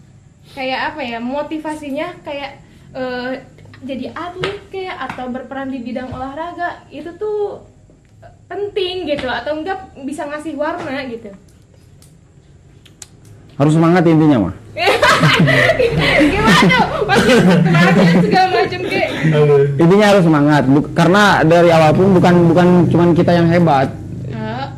kayak 0.54 0.94
apa 0.94 1.00
ya 1.02 1.18
motivasinya 1.18 2.22
kayak 2.22 2.62
eh, 2.94 3.42
jadi 3.84 4.06
atlet 4.16 4.58
kayak 4.72 4.96
atau 5.12 5.28
berperan 5.28 5.68
di 5.68 5.78
bidang 5.84 6.08
olahraga 6.10 6.88
itu 6.88 7.12
tuh 7.14 7.62
penting 8.48 9.04
gitu 9.08 9.28
atau 9.28 9.60
enggak 9.60 9.92
bisa 10.04 10.24
ngasih 10.24 10.56
warna 10.56 11.04
gitu. 11.08 11.30
harus 13.54 13.72
semangat 13.72 14.02
intinya 14.02 14.50
mah 14.50 14.54
Gimana? 16.34 16.78
Maksudnya 17.06 17.56
kemarin 17.62 18.16
segala 18.26 18.48
macam 18.50 18.80
kayak. 18.90 19.10
Intinya 19.78 20.06
harus 20.10 20.24
semangat. 20.26 20.62
Bu- 20.66 20.90
karena 20.90 21.22
dari 21.46 21.70
awal 21.70 21.94
pun 21.94 22.10
bukan 22.18 22.34
bukan 22.50 22.68
cuman 22.90 23.08
kita 23.14 23.32
yang 23.38 23.46
hebat. 23.46 23.88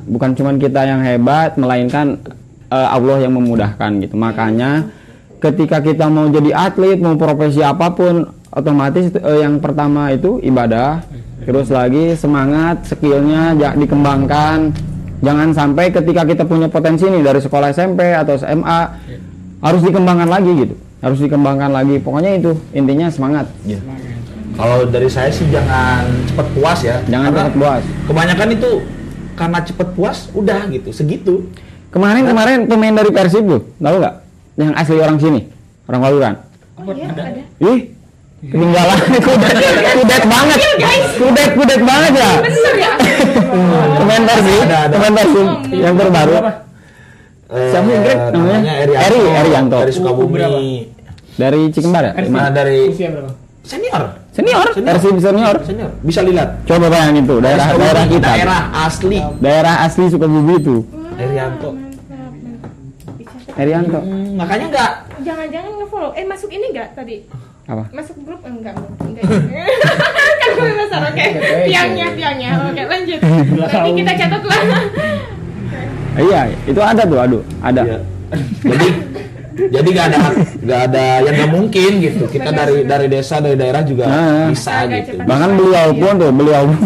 Bukan 0.06 0.30
cuman 0.38 0.54
kita 0.60 0.80
yang 0.84 1.00
hebat 1.00 1.56
melainkan 1.56 2.20
eh, 2.68 2.88
Allah 2.92 3.24
yang 3.24 3.32
memudahkan 3.34 3.90
gitu. 4.04 4.14
Makanya 4.14 4.92
ketika 5.40 5.80
kita 5.80 6.06
mau 6.06 6.28
jadi 6.28 6.52
atlet 6.52 7.00
mau 7.00 7.16
profesi 7.18 7.64
apa 7.64 7.90
pun 7.96 8.35
otomatis 8.56 9.12
eh, 9.12 9.38
yang 9.38 9.60
pertama 9.60 10.08
itu 10.10 10.40
ibadah 10.40 11.04
terus 11.44 11.68
lagi 11.68 12.16
semangat 12.16 12.88
skillnya 12.88 13.52
ja- 13.54 13.76
dikembangkan 13.76 14.72
jangan 15.20 15.52
sampai 15.52 15.92
ketika 15.92 16.24
kita 16.24 16.42
punya 16.42 16.66
potensi 16.66 17.04
nih 17.04 17.20
dari 17.20 17.38
sekolah 17.38 17.68
SMP 17.70 18.00
atau 18.10 18.34
SMA 18.34 18.80
harus 19.60 19.80
dikembangkan 19.80 20.26
lagi 20.26 20.50
gitu 20.56 20.74
harus 20.98 21.20
dikembangkan 21.20 21.70
lagi 21.70 22.00
pokoknya 22.00 22.40
itu 22.40 22.56
intinya 22.72 23.06
semangat 23.06 23.46
Ya. 23.62 23.76
Kalau 24.56 24.88
dari 24.88 25.04
saya 25.04 25.28
sih 25.28 25.44
jangan 25.52 26.08
cepet 26.24 26.46
puas 26.56 26.80
ya. 26.80 26.96
Jangan 27.04 27.28
Karena 27.28 27.40
cepet 27.44 27.54
puas. 27.60 27.82
Kebanyakan 28.08 28.48
itu 28.56 28.70
karena 29.36 29.58
cepet 29.60 29.88
puas 29.92 30.18
udah 30.32 30.60
gitu 30.72 30.90
segitu. 30.90 31.34
kemarin 31.92 32.24
kemarin 32.24 32.58
pemain 32.64 32.92
dari 32.92 33.08
Persib 33.08 33.44
tuh 33.44 33.62
tahu 33.76 33.96
nggak 34.00 34.14
yang 34.56 34.72
asli 34.72 34.96
orang 34.96 35.16
sini 35.16 35.40
orang 35.84 36.00
Waluran 36.02 36.34
oh 36.76 36.92
iya 36.92 37.08
ada. 37.08 37.24
Ih, 37.56 37.95
ketinggalan 38.44 39.00
kudet, 39.26 39.56
kudet 39.96 40.24
banget, 40.28 40.58
kudet 41.16 41.50
kudet 41.56 41.80
banget 41.82 42.12
ya. 42.14 42.30
Ada, 44.66 44.76
ada. 44.86 44.94
pemain 44.96 45.12
Persib 45.16 45.48
yang 45.72 45.94
terbaru. 45.96 46.36
Eh, 47.46 47.70
Siapa 47.70 47.88
yang 47.88 48.02
Greg 48.02 48.20
namanya? 48.34 48.72
Erianto. 48.82 49.06
Eri, 49.06 49.20
Erianto. 49.22 49.78
Dari 49.78 49.92
Sukabumi. 49.94 50.34
Berapa? 50.34 50.58
Dari 51.36 51.60
Cikembar 51.70 52.02
ya? 52.02 52.12
Nah, 52.26 52.48
dari 52.50 52.78
senior. 52.90 53.24
Senior, 53.66 54.02
Senior. 54.30 54.66
Persib 54.78 55.16
senior. 55.18 55.56
Senior. 55.66 55.90
Bisa 56.02 56.20
lihat. 56.22 56.62
Coba 56.66 56.86
bayangin 56.86 57.26
tuh 57.26 57.38
daerah 57.42 57.74
daerah 57.74 58.04
kita. 58.06 58.26
Daerah 58.30 58.60
asli. 58.86 59.18
Daerah 59.42 59.74
asli 59.82 60.04
Sukabumi 60.06 60.54
itu. 60.58 60.86
Erianto. 61.16 61.70
Mantap, 61.74 62.30
mantap. 62.34 62.72
Dicatat. 63.18 63.58
Erianto. 63.58 63.98
Hmm, 64.02 64.28
makanya 64.38 64.66
enggak 64.70 64.90
Jangan-jangan 65.24 65.72
nge-follow. 65.82 66.10
Eh 66.14 66.24
masuk 66.28 66.50
ini 66.52 66.66
enggak 66.70 66.88
tadi? 66.94 67.16
Apa? 67.66 67.84
Masuk 67.90 68.16
grup 68.22 68.42
enggak? 68.42 68.78
Enggak. 69.02 69.26
kan 69.26 70.48
gue 70.54 70.72
besar 70.78 71.00
oke. 71.04 71.24
Tiangnya, 71.66 72.06
tiangnya. 72.14 72.50
Oke, 72.64 72.82
lanjut. 72.86 73.18
Nanti 73.20 73.90
kita 73.96 74.12
catat 74.16 74.42
lah. 74.42 74.60
Eh, 76.16 76.22
Iya, 76.22 76.40
itu 76.64 76.80
ada 76.80 77.02
tuh, 77.04 77.18
aduh, 77.18 77.42
ada. 77.60 77.82
Iya. 77.82 77.98
Jadi 78.62 78.88
Jadi 79.56 79.88
nggak 79.88 80.06
ada 80.06 80.18
nggak 80.36 80.80
ada 80.84 81.04
yang 81.24 81.32
nggak 81.32 81.48
mungkin 81.50 81.90
gitu. 81.98 82.24
Kita 82.28 82.52
dari 82.52 82.84
dari 82.84 83.06
desa 83.08 83.40
dari 83.40 83.56
daerah 83.56 83.80
juga 83.80 84.04
Nah. 84.04 84.52
bisa 84.52 84.84
gitu. 84.84 85.16
cepat. 85.16 85.24
Bahkan 85.24 85.50
beliau 85.56 85.86
pun 85.92 86.12
tuh, 86.14 86.30
beliau 86.30 86.62
pun 86.66 86.78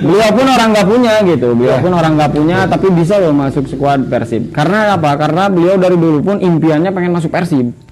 beliau 0.00 0.30
pun 0.32 0.46
orang 0.46 0.68
nggak 0.72 0.86
punya 0.86 1.14
gitu 1.24 1.48
beliau 1.52 1.76
pun 1.78 1.92
orang 1.92 2.16
nggak 2.16 2.32
punya 2.32 2.64
tapi 2.64 2.88
bisa 2.90 3.18
loh 3.18 3.32
masuk 3.32 3.66
skuad 3.66 4.08
Persib 4.08 4.48
karena 4.50 4.96
apa 4.96 5.12
karena 5.14 5.48
beliau 5.48 5.76
dari 5.76 5.94
dulu 5.94 6.22
pun 6.22 6.36
impiannya 6.38 6.88
pengen 6.88 7.12
masuk 7.12 7.28
Persib 7.28 7.72
Ah, 7.74 7.83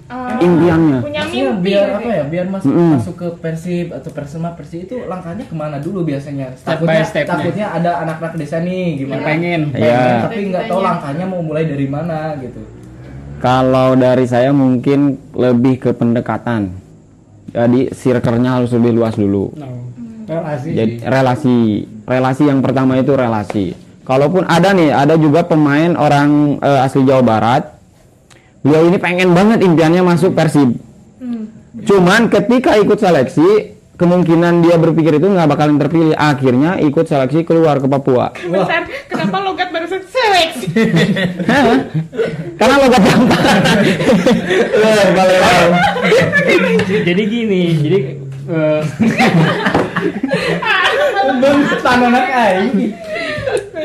impiannya 0.42 0.98
punya 1.02 1.22
mimpi 1.26 1.70
biar 1.70 1.86
gitu 1.86 1.98
apa 1.98 2.10
ya 2.10 2.24
biar 2.26 2.46
masuk 2.50 2.70
Mm-mm. 2.70 2.90
masuk 2.98 3.14
ke 3.16 3.28
Persib 3.38 3.86
atau 3.94 4.10
Persema 4.10 4.50
Persib 4.58 4.80
itu 4.90 4.96
langkahnya 5.06 5.44
ke 5.46 5.54
mana 5.54 5.76
dulu 5.78 6.02
biasanya? 6.02 6.52
Step 6.58 6.82
takutnya 6.82 7.02
by 7.02 7.08
step-nya. 7.08 7.30
takutnya 7.30 7.66
ada 7.70 7.90
anak-anak 8.02 8.34
desa 8.38 8.58
nih 8.60 8.86
gimana? 8.98 9.22
Pengen. 9.22 9.60
Iya. 9.72 10.26
tapi 10.26 10.38
nggak 10.50 10.64
tahu 10.68 10.80
langkahnya 10.82 11.24
mau 11.30 11.40
mulai 11.40 11.64
dari 11.66 11.86
mana 11.86 12.34
gitu. 12.42 12.62
Kalau 13.42 13.98
dari 13.98 14.24
saya 14.30 14.54
mungkin 14.54 15.18
lebih 15.34 15.82
ke 15.82 15.90
pendekatan. 15.90 16.78
Jadi 17.50 17.90
circle-nya 17.90 18.62
harus 18.62 18.70
lebih 18.70 18.94
luas 18.94 19.18
dulu. 19.18 19.50
No. 19.58 19.90
relasi. 20.30 20.68
Jadi 20.72 20.94
relasi. 21.02 21.58
Relasi 22.06 22.42
yang 22.46 22.62
pertama 22.62 22.96
itu 22.96 23.12
relasi. 23.12 23.74
Kalaupun 24.02 24.46
ada 24.46 24.70
nih 24.74 24.94
ada 24.94 25.14
juga 25.18 25.42
pemain 25.42 25.94
orang 25.98 26.58
eh, 26.62 26.80
asli 26.86 27.02
Jawa 27.02 27.22
Barat 27.22 27.81
beliau 28.62 28.82
ini 28.88 28.98
pengen 28.98 29.34
banget 29.34 29.58
impiannya 29.66 30.02
masuk 30.06 30.32
Persib 30.32 30.78
Hmm. 31.22 31.46
Cuman 31.86 32.26
ketika 32.26 32.74
ikut 32.82 32.98
seleksi, 32.98 33.78
kemungkinan 33.94 34.66
dia 34.66 34.74
berpikir 34.74 35.22
itu 35.22 35.30
nggak 35.30 35.46
bakalan 35.54 35.78
terpilih. 35.78 36.18
Akhirnya 36.18 36.82
ikut 36.82 37.06
seleksi 37.06 37.46
keluar 37.46 37.78
ke 37.78 37.86
Papua. 37.86 38.34
Bentar, 38.34 38.90
kenapa 39.06 39.38
logat 39.38 39.70
barusan 39.70 40.02
seleksi? 40.02 40.66
Hah? 41.50 41.86
Karena 42.58 42.74
logat 42.82 43.02
gampang. 43.06 43.44
Jadi 47.06 47.22
gini 47.30 47.62
jadi 47.78 47.98
eh, 48.50 48.82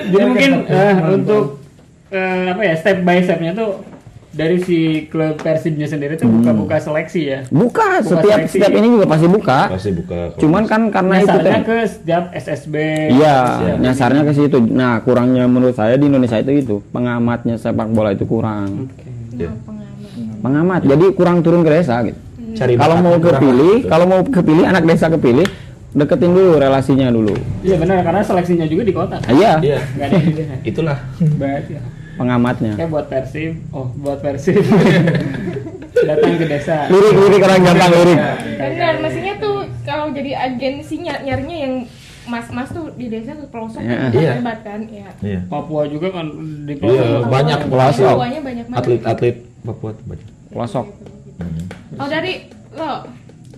jadi 0.09 0.23
mungkin 0.25 0.51
eh, 0.65 0.95
untuk 1.13 1.61
eh, 2.09 2.49
apa 2.49 2.61
ya 2.65 2.73
step 2.81 3.05
by 3.05 3.21
stepnya 3.21 3.53
tuh 3.53 3.96
dari 4.37 4.61
si 4.61 4.77
klub 5.07 5.33
Persibnya 5.35 5.83
sendiri 5.83 6.13
tuh 6.13 6.29
buka-buka 6.29 6.77
seleksi 6.77 7.21
ya 7.25 7.39
Buka, 7.49 7.97
Buka 7.97 8.05
setiap 8.05 8.37
seleksi. 8.39 8.53
setiap 8.53 8.71
ini 8.71 8.87
juga 8.87 9.05
pasti 9.07 9.27
buka. 9.27 9.59
Pasti 9.67 9.91
buka. 9.91 10.19
Cuman 10.37 10.63
kan 10.63 10.81
karena 10.87 11.13
itu 11.15 11.25
nyasarnya 11.25 11.49
teh- 11.51 11.65
ke 11.65 11.77
setiap 11.83 12.23
SSB 12.31 12.75
Iya, 13.11 13.37
nyasarnya 13.75 14.21
ke 14.21 14.31
situ. 14.31 14.57
Nah, 14.61 15.01
kurangnya 15.01 15.43
menurut 15.45 15.73
saya 15.73 15.97
di 15.97 16.05
Indonesia 16.05 16.37
itu 16.37 16.51
itu 16.53 16.75
pengamatnya 16.87 17.57
sepak 17.57 17.89
bola 17.89 18.13
itu 18.13 18.23
kurang. 18.23 18.93
Ya. 19.33 19.49
Pengamat, 20.37 20.85
jadi 20.85 21.05
kurang 21.11 21.41
turun 21.41 21.61
ke 21.61 21.71
desa 21.71 22.01
gitu. 22.03 22.17
Cari 22.55 22.73
Kalau 22.73 22.95
mau 22.97 23.17
kepilih, 23.17 23.73
gitu. 23.79 23.89
kalau 23.89 24.05
mau 24.05 24.21
kepilih 24.21 24.63
anak 24.63 24.83
desa 24.83 25.09
kepilih, 25.09 25.45
deketin 25.89 26.29
dulu 26.29 26.57
relasinya 26.57 27.09
dulu. 27.09 27.33
iya 27.59 27.73
benar 27.75 28.01
karena 28.01 28.21
seleksinya 28.21 28.65
juga 28.65 28.83
di 28.83 28.93
kota 28.93 29.17
Iya, 29.25 29.57
Iya. 29.59 29.79
Itulah. 30.63 30.97
Berarti 31.17 31.73
ya. 31.73 31.81
Pengamatnya. 32.17 32.73
kayak 32.73 32.89
buat 32.89 33.07
Persib 33.07 33.53
oh 33.69 33.87
buat 33.95 34.19
Persib 34.19 34.57
datang 35.99 36.33
ke 36.35 36.45
desa 36.45 36.85
Lirik-lirik 36.87 37.41
orang 37.41 37.61
gampang 37.63 37.91
lirik. 37.91 38.17
Benar, 38.55 38.93
maksudnya 38.99 39.33
tuh 39.37 39.55
kalau 39.81 40.09
jadi 40.09 40.31
agensi 40.35 40.95
ny- 40.99 41.23
nyarinya 41.23 41.57
yang 41.59 41.73
mas-mas 42.25 42.69
tuh 42.69 42.91
di 42.91 43.07
desa 43.07 43.33
ke 43.33 43.47
pelosok 43.47 43.79
Iya. 43.79 43.95
kan 43.95 44.09
Iya. 44.11 44.31
hebat 44.35 44.59
kan 44.61 44.79
ya. 44.85 45.09
Iya. 45.19 45.39
Papua 45.47 45.85
juga 45.85 46.11
kan 46.11 46.25
di 46.63 46.73
Iya, 46.73 46.77
pelosok 46.77 47.21
banyak 47.27 47.59
pelosok. 47.65 48.13
Papua-nya 48.13 48.39
banyak 48.41 48.65
banget. 48.67 48.79
Atlet-atlet 48.83 49.35
Papua 49.63 49.89
tuh 49.91 50.05
banyak. 50.05 50.27
Pelosok. 50.47 50.85
Oh 51.95 52.07
dari 52.07 52.33
lo. 52.73 52.93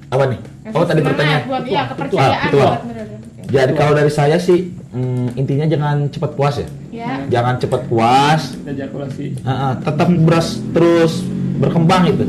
Apa 0.10 0.24
nih? 0.26 0.40
Oh 0.70 0.84
tadi 0.86 1.02
pertanyaan. 1.02 1.42
buat 1.46 1.64
iya 1.66 1.82
kepercayaan 1.90 2.50
buat 2.54 2.82
mereka. 2.86 3.16
Jadi 3.50 3.72
kalau 3.74 3.94
dari 3.98 4.12
saya 4.14 4.38
sih 4.38 4.70
mm, 4.94 5.34
intinya 5.34 5.66
jangan 5.66 6.06
cepat 6.10 6.32
puas 6.34 6.56
ya. 6.62 6.68
Ya. 6.90 7.12
Jangan 7.30 7.58
cepat 7.58 7.82
puas. 7.86 8.42
kita 8.54 8.72
ejakulasi 8.74 9.26
Ah, 9.42 9.50
ah, 9.50 9.74
tetap 9.78 10.10
beras 10.22 10.62
terus 10.74 11.22
berkembang 11.58 12.10
itu. 12.10 12.26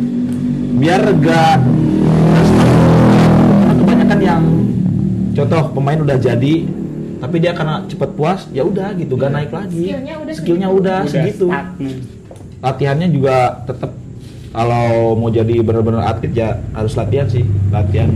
Biar 0.81 1.03
gak 1.21 1.61
Karena 3.61 3.75
kebanyakan 3.77 4.19
yang 4.21 4.43
contoh 5.37 5.63
pemain 5.77 6.01
udah 6.01 6.17
jadi 6.17 6.55
tapi 7.21 7.37
dia 7.37 7.53
karena 7.53 7.85
cepat 7.85 8.17
puas 8.17 8.49
ya 8.49 8.65
udah 8.65 8.97
gitu 8.97 9.13
gak 9.15 9.29
naik 9.29 9.53
lagi 9.53 9.93
Skillnya 9.93 10.15
udah 10.17 10.33
skillnya 10.33 10.69
segitu. 10.69 10.81
udah, 10.81 10.99
Udah 11.05 11.13
segitu 11.13 11.47
latihannya 12.61 13.09
juga 13.13 13.37
tetap 13.65 13.91
kalau 14.51 14.87
mau 15.15 15.29
jadi 15.29 15.55
benar-benar 15.59 16.03
atlet 16.07 16.33
ya 16.33 16.49
harus 16.73 16.93
latihan 16.93 17.27
sih 17.27 17.43
latihan 17.69 18.11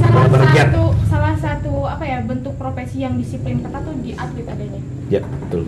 Salah 0.00 0.26
Benar-benar 0.26 0.48
giat. 0.50 0.68
satu 0.68 0.82
salah 1.04 1.34
satu 1.36 1.72
apa 1.84 2.04
ya 2.04 2.18
bentuk 2.20 2.54
profesi 2.54 2.96
yang 2.98 3.14
disiplin 3.14 3.58
ketat 3.58 3.82
tuh 3.82 3.94
di 3.98 4.14
atlet 4.14 4.46
adanya. 4.46 4.80
ya 5.08 5.20
betul 5.20 5.62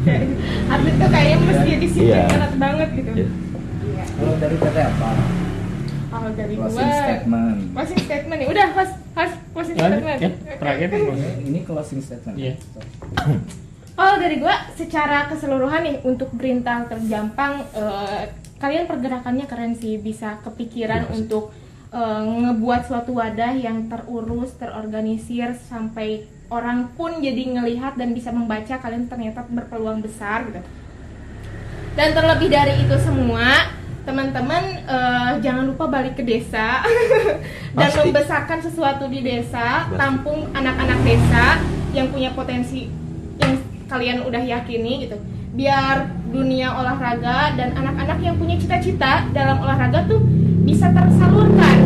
atlet 0.72 0.94
tuh 0.94 1.08
kayaknya 1.08 1.36
mesti 1.40 1.70
disiplin 1.76 2.08
Iya. 2.08 2.24
ketat 2.26 2.54
banget 2.56 2.88
gitu. 2.94 3.10
Iya. 3.12 3.26
Iya. 3.82 4.04
kalau 4.12 4.34
dari 4.36 4.56
PT 4.56 4.76
apa 4.78 5.10
Kalau 6.10 6.30
dari 6.32 6.54
closing 6.54 6.74
gua 6.82 6.98
statement 7.00 7.58
closing 7.70 8.00
statement 8.00 8.38
nih. 8.40 8.48
Udah, 8.48 8.66
Mas. 8.72 8.90
Mas, 9.12 9.32
closing 9.52 9.76
statement. 9.76 10.18
ya, 10.18 10.30
terakhir 10.56 10.86
Bos. 10.90 11.18
ini 11.40 11.60
closing 11.62 12.00
statement 12.00 12.34
Iya. 12.36 12.54
Kalau 13.92 14.14
dari 14.16 14.36
gua 14.36 14.54
secara 14.72 15.28
keseluruhan 15.28 15.80
nih 15.82 15.96
untuk 16.02 16.32
Gerintal 16.34 16.88
terjampang 16.88 17.62
eh, 17.70 18.22
kalian 18.60 18.84
pergerakannya 18.84 19.48
keren 19.48 19.74
sih 19.74 19.96
bisa 19.96 20.36
kepikiran 20.44 21.08
untuk 21.16 21.50
eh, 21.90 22.22
ngebuat 22.22 22.86
suatu 22.86 23.16
wadah 23.16 23.56
yang 23.56 23.88
terurus, 23.88 24.54
terorganisir 24.60 25.56
sampai 25.56 26.28
orang 26.52 26.92
pun 26.94 27.18
jadi 27.24 27.56
ngelihat 27.56 27.96
dan 27.96 28.12
bisa 28.12 28.28
membaca 28.30 28.76
kalian 28.76 29.08
ternyata 29.08 29.48
berpeluang 29.48 30.04
besar 30.04 30.44
gitu. 30.46 30.60
Dan 31.96 32.14
terlebih 32.14 32.52
dari 32.52 32.86
itu 32.86 32.96
semua, 33.02 33.72
teman-teman 34.04 34.62
eh, 34.84 35.32
jangan 35.40 35.64
lupa 35.64 35.88
balik 35.88 36.20
ke 36.20 36.22
desa 36.22 36.84
dan 37.80 37.88
Pasti. 37.88 37.98
membesarkan 38.04 38.60
sesuatu 38.60 39.08
di 39.08 39.24
desa, 39.24 39.88
Pasti. 39.88 39.96
tampung 39.96 40.52
anak-anak 40.52 41.00
desa 41.00 41.44
yang 41.96 42.12
punya 42.12 42.30
potensi 42.36 42.92
yang 43.40 43.56
kalian 43.88 44.18
udah 44.28 44.42
yakini 44.44 45.08
gitu. 45.08 45.16
Biar 45.56 46.19
dunia 46.30 46.70
olahraga 46.72 47.54
dan 47.58 47.74
anak-anak 47.74 48.18
yang 48.22 48.34
punya 48.38 48.56
cita-cita 48.56 49.26
dalam 49.30 49.58
olahraga 49.60 50.06
tuh 50.06 50.22
bisa 50.62 50.88
tersalurkan. 50.90 51.76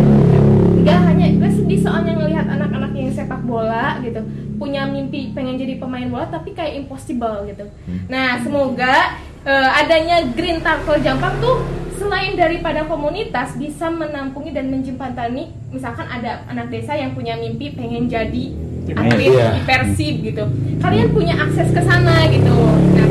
Gak 0.84 1.00
hanya 1.08 1.26
gue 1.32 1.50
sedih 1.50 1.80
soalnya 1.80 2.12
ngelihat 2.20 2.44
anak-anak 2.44 2.92
yang 2.92 3.08
sepak 3.10 3.40
bola 3.42 3.96
gitu 4.04 4.20
punya 4.54 4.86
mimpi 4.86 5.34
pengen 5.34 5.58
jadi 5.58 5.82
pemain 5.82 6.06
bola 6.06 6.30
tapi 6.30 6.54
kayak 6.54 6.84
impossible 6.84 7.42
gitu. 7.48 7.66
Nah 8.06 8.38
semoga 8.40 9.18
eh, 9.42 9.70
adanya 9.82 10.22
Green 10.30 10.62
Tackle 10.62 11.02
Jampang 11.02 11.40
tuh 11.42 11.64
selain 11.94 12.34
daripada 12.34 12.86
komunitas 12.86 13.54
bisa 13.54 13.86
menampungi 13.86 14.50
dan 14.50 14.66
menjembatani 14.66 15.54
misalkan 15.70 16.06
ada 16.10 16.42
anak 16.50 16.70
desa 16.70 16.94
yang 16.94 17.14
punya 17.14 17.38
mimpi 17.38 17.70
pengen 17.70 18.10
jadi 18.10 18.44
atlet 18.92 19.30
Iya. 19.32 19.48
di 19.56 19.60
Persib 19.64 20.14
gitu. 20.22 20.44
Kalian 20.82 21.08
punya 21.16 21.34
akses 21.40 21.72
ke 21.72 21.80
sana 21.80 22.28
gitu. 22.28 22.52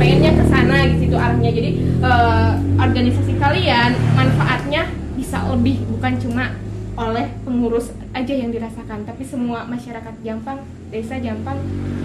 Pengennya 0.04 0.36
ke 0.36 0.44
sana 0.52 0.84
gitu 1.00 1.16
arahnya. 1.16 1.52
Jadi 1.56 1.70
eh, 1.80 2.52
organisasi 2.76 3.40
kalian 3.40 3.96
manfaatnya 4.20 4.92
bisa 5.16 5.40
lebih 5.48 5.80
bukan 5.96 6.20
cuma 6.20 6.52
oleh 7.00 7.32
pengurus 7.48 7.96
aja 8.12 8.34
yang 8.36 8.52
dirasakan, 8.52 9.08
tapi 9.08 9.24
semua 9.24 9.64
masyarakat 9.64 10.14
Jampang, 10.20 10.60
desa 10.92 11.16
Jampang 11.24 11.56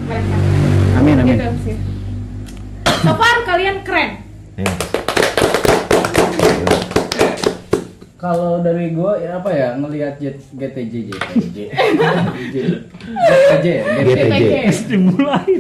merasakan. 0.07 0.53
Amin, 0.95 1.19
amin. 1.19 1.43
Gitu 1.43 1.47
sih. 1.67 1.77
So 3.03 3.19
far 3.19 3.43
kalian 3.43 3.83
keren. 3.83 4.23
Ya. 4.55 4.71
kalau 8.19 8.59
dari 8.67 8.99
gue 8.99 9.13
ya 9.23 9.39
apa 9.39 9.51
ya 9.55 9.79
ngelihat 9.79 10.19
GTJ 10.19 11.15
GTJ 11.15 11.59
GTJ 13.23 13.67
GTJ. 13.95 14.53
dimulai 14.91 15.55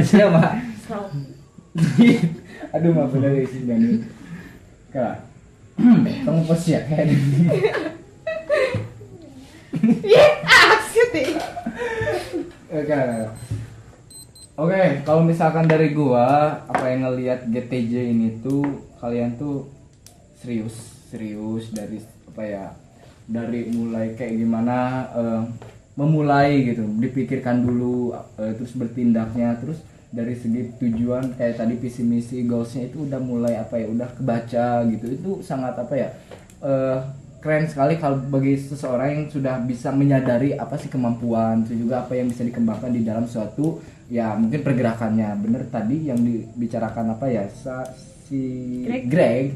So, 0.00 0.16
aduh 2.74 2.90
maaf 2.94 3.12
bener 3.12 3.42
isi 3.42 3.66
Dani 3.66 4.00
kak 4.94 5.26
kamu 6.24 6.40
pos 6.48 6.64
ya 6.70 6.80
kayak 6.88 7.12
Iya, 9.86 10.24
asyik 10.42 11.08
deh. 11.12 11.30
Oke. 12.72 13.00
Oke, 14.56 14.82
kalau 15.04 15.20
misalkan 15.20 15.68
dari 15.68 15.92
gua 15.92 16.58
apa 16.64 16.84
yang 16.88 17.04
ngelihat 17.04 17.44
GTJ 17.44 17.92
ini 18.08 18.40
tuh 18.40 18.64
kalian 18.96 19.36
tuh 19.36 19.68
serius, 20.40 20.72
serius 21.12 21.68
dari 21.76 22.00
apa 22.24 22.42
ya? 22.42 22.66
Dari 23.28 23.68
mulai 23.68 24.16
kayak 24.16 24.32
gimana 24.32 25.06
eh, 25.12 25.42
memulai 25.92 26.72
gitu, 26.72 26.88
dipikirkan 26.96 27.60
dulu 27.60 28.16
eh, 28.40 28.56
terus 28.56 28.72
bertindaknya, 28.72 29.60
terus 29.60 29.76
dari 30.16 30.32
segi 30.32 30.72
tujuan 30.74 31.36
kayak 31.36 31.60
tadi 31.60 31.76
visi 31.76 32.00
misi 32.00 32.40
goalsnya 32.42 32.88
itu 32.88 33.04
udah 33.04 33.20
mulai 33.20 33.54
apa 33.54 33.76
ya 33.76 33.86
udah 33.86 34.08
kebaca 34.10 34.68
gitu 34.88 35.06
itu 35.12 35.30
sangat 35.44 35.76
apa 35.76 35.92
ya 35.94 36.08
eh, 36.64 36.98
keren 37.36 37.68
sekali 37.68 38.00
kalau 38.00 38.16
bagi 38.26 38.56
seseorang 38.56 39.08
yang 39.12 39.24
sudah 39.28 39.60
bisa 39.62 39.92
menyadari 39.92 40.56
apa 40.56 40.74
sih 40.74 40.88
kemampuan 40.88 41.62
itu 41.62 41.84
juga 41.84 42.02
apa 42.02 42.16
yang 42.16 42.26
bisa 42.26 42.42
dikembangkan 42.42 42.90
di 42.90 43.04
dalam 43.04 43.28
suatu 43.28 43.78
ya 44.08 44.32
mungkin 44.34 44.64
pergerakannya 44.64 45.36
bener 45.36 45.68
tadi 45.68 46.08
yang 46.08 46.16
dibicarakan 46.18 47.12
apa 47.12 47.26
ya 47.28 47.44
sa- 47.52 47.92
si 48.26 48.40
Greg. 48.82 49.02
Greg 49.06 49.46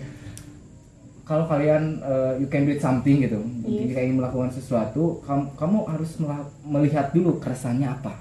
kalau 1.25 1.47
kalian 1.47 2.03
uh, 2.03 2.35
you 2.37 2.47
can 2.47 2.67
do 2.67 2.75
something 2.77 3.23
gitu 3.23 3.39
Yes. 3.63 3.87
jika 3.87 4.03
ingin 4.03 4.19
melakukan 4.19 4.51
sesuatu 4.51 5.23
kamu, 5.23 5.55
kamu 5.55 5.79
harus 5.87 6.11
melihat 6.67 7.15
dulu 7.15 7.39
keresahannya 7.39 7.87
apa. 7.87 8.19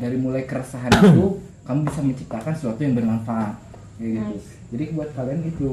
Dari 0.00 0.16
mulai 0.16 0.48
keresahan 0.48 0.90
itu 0.90 1.38
kamu 1.68 1.80
bisa 1.86 2.00
menciptakan 2.00 2.52
sesuatu 2.56 2.80
yang 2.80 2.96
bermanfaat. 2.96 3.54
Kayak 4.00 4.10
gitu. 4.16 4.32
Nice. 4.32 4.50
jadi 4.72 4.84
buat 4.96 5.10
kalian 5.12 5.40
itu 5.44 5.68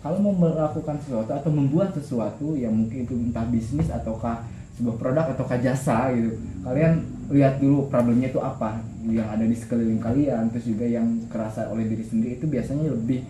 kalau 0.00 0.18
mau 0.20 0.34
melakukan 0.36 0.96
sesuatu 1.04 1.28
atau 1.32 1.50
membuat 1.52 1.92
sesuatu 1.92 2.56
yang 2.56 2.72
mungkin 2.72 3.04
itu 3.04 3.12
entah 3.12 3.44
bisnis 3.48 3.92
ataukah 3.92 4.48
sebuah 4.80 4.96
produk 4.96 5.24
ataukah 5.36 5.60
jasa 5.60 6.10
gitu 6.16 6.34
kalian 6.64 7.04
lihat 7.30 7.60
dulu 7.60 7.88
problemnya 7.92 8.32
itu 8.32 8.40
apa. 8.40 8.80
Yang 9.04 9.28
ada 9.28 9.44
di 9.44 9.56
sekeliling 9.56 10.00
kalian 10.00 10.48
terus 10.48 10.64
juga 10.64 10.88
yang 10.88 11.28
kerasa 11.28 11.68
oleh 11.68 11.84
diri 11.84 12.04
sendiri 12.04 12.40
itu 12.40 12.48
biasanya 12.48 12.88
lebih 12.88 13.20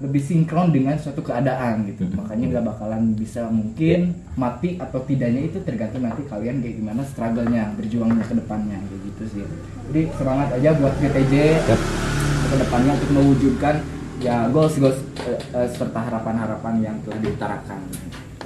lebih 0.00 0.22
sinkron 0.24 0.72
dengan 0.72 0.96
suatu 0.96 1.20
keadaan 1.20 1.84
gitu. 1.84 2.08
Makanya 2.16 2.56
nggak 2.56 2.66
bakalan 2.72 3.12
bisa 3.12 3.44
mungkin 3.52 4.16
mati 4.32 4.80
atau 4.80 5.04
tidaknya 5.04 5.44
itu 5.52 5.60
tergantung 5.60 6.08
nanti 6.08 6.24
kalian 6.24 6.64
kayak 6.64 6.76
gimana 6.80 7.04
struggle-nya 7.04 7.76
berjuangnya 7.76 8.24
ke 8.24 8.34
depannya 8.40 8.80
kayak 8.80 9.00
gitu 9.12 9.22
sih. 9.36 9.44
Jadi 9.92 10.00
semangat 10.16 10.48
aja 10.56 10.70
buat 10.80 10.94
GTJ 10.96 11.34
ke 12.50 12.54
depannya 12.56 12.92
untuk 12.96 13.10
mewujudkan 13.12 13.74
ya 14.24 14.48
goals 14.48 14.76
goals 14.80 15.00
eh, 15.28 15.40
eh, 15.52 15.68
serta 15.68 16.00
harapan-harapan 16.00 16.74
yang 16.80 16.96
telah 17.04 17.20
diutarakan. 17.20 17.80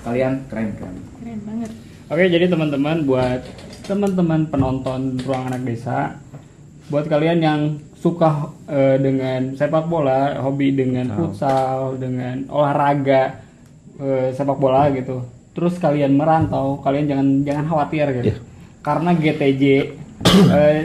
Kalian 0.03 0.33
keren 0.51 0.71
keren. 0.75 0.97
Keren 1.23 1.41
banget. 1.47 1.71
Oke, 2.11 2.25
jadi 2.29 2.47
teman-teman 2.51 3.07
buat 3.09 3.41
teman-teman 3.85 4.49
penonton 4.51 5.17
Ruang 5.25 5.49
Anak 5.49 5.65
Desa, 5.65 6.21
buat 6.89 7.09
kalian 7.09 7.39
yang 7.41 7.61
suka 7.97 8.53
eh, 8.69 9.01
dengan 9.01 9.57
sepak 9.57 9.89
bola, 9.89 10.37
hobi 10.45 10.77
dengan 10.77 11.09
futsal, 11.17 11.97
dengan 11.97 12.45
olahraga 12.53 13.41
eh, 13.97 14.29
sepak 14.37 14.61
bola 14.61 14.93
gitu. 14.93 15.25
Terus 15.57 15.81
kalian 15.81 16.13
merantau, 16.13 16.83
kalian 16.85 17.09
jangan 17.09 17.29
jangan 17.49 17.65
khawatir 17.65 18.07
gitu. 18.21 18.27
Iya. 18.29 18.39
Karena 18.85 19.11
GTJ 19.17 19.65
eh, 20.53 20.81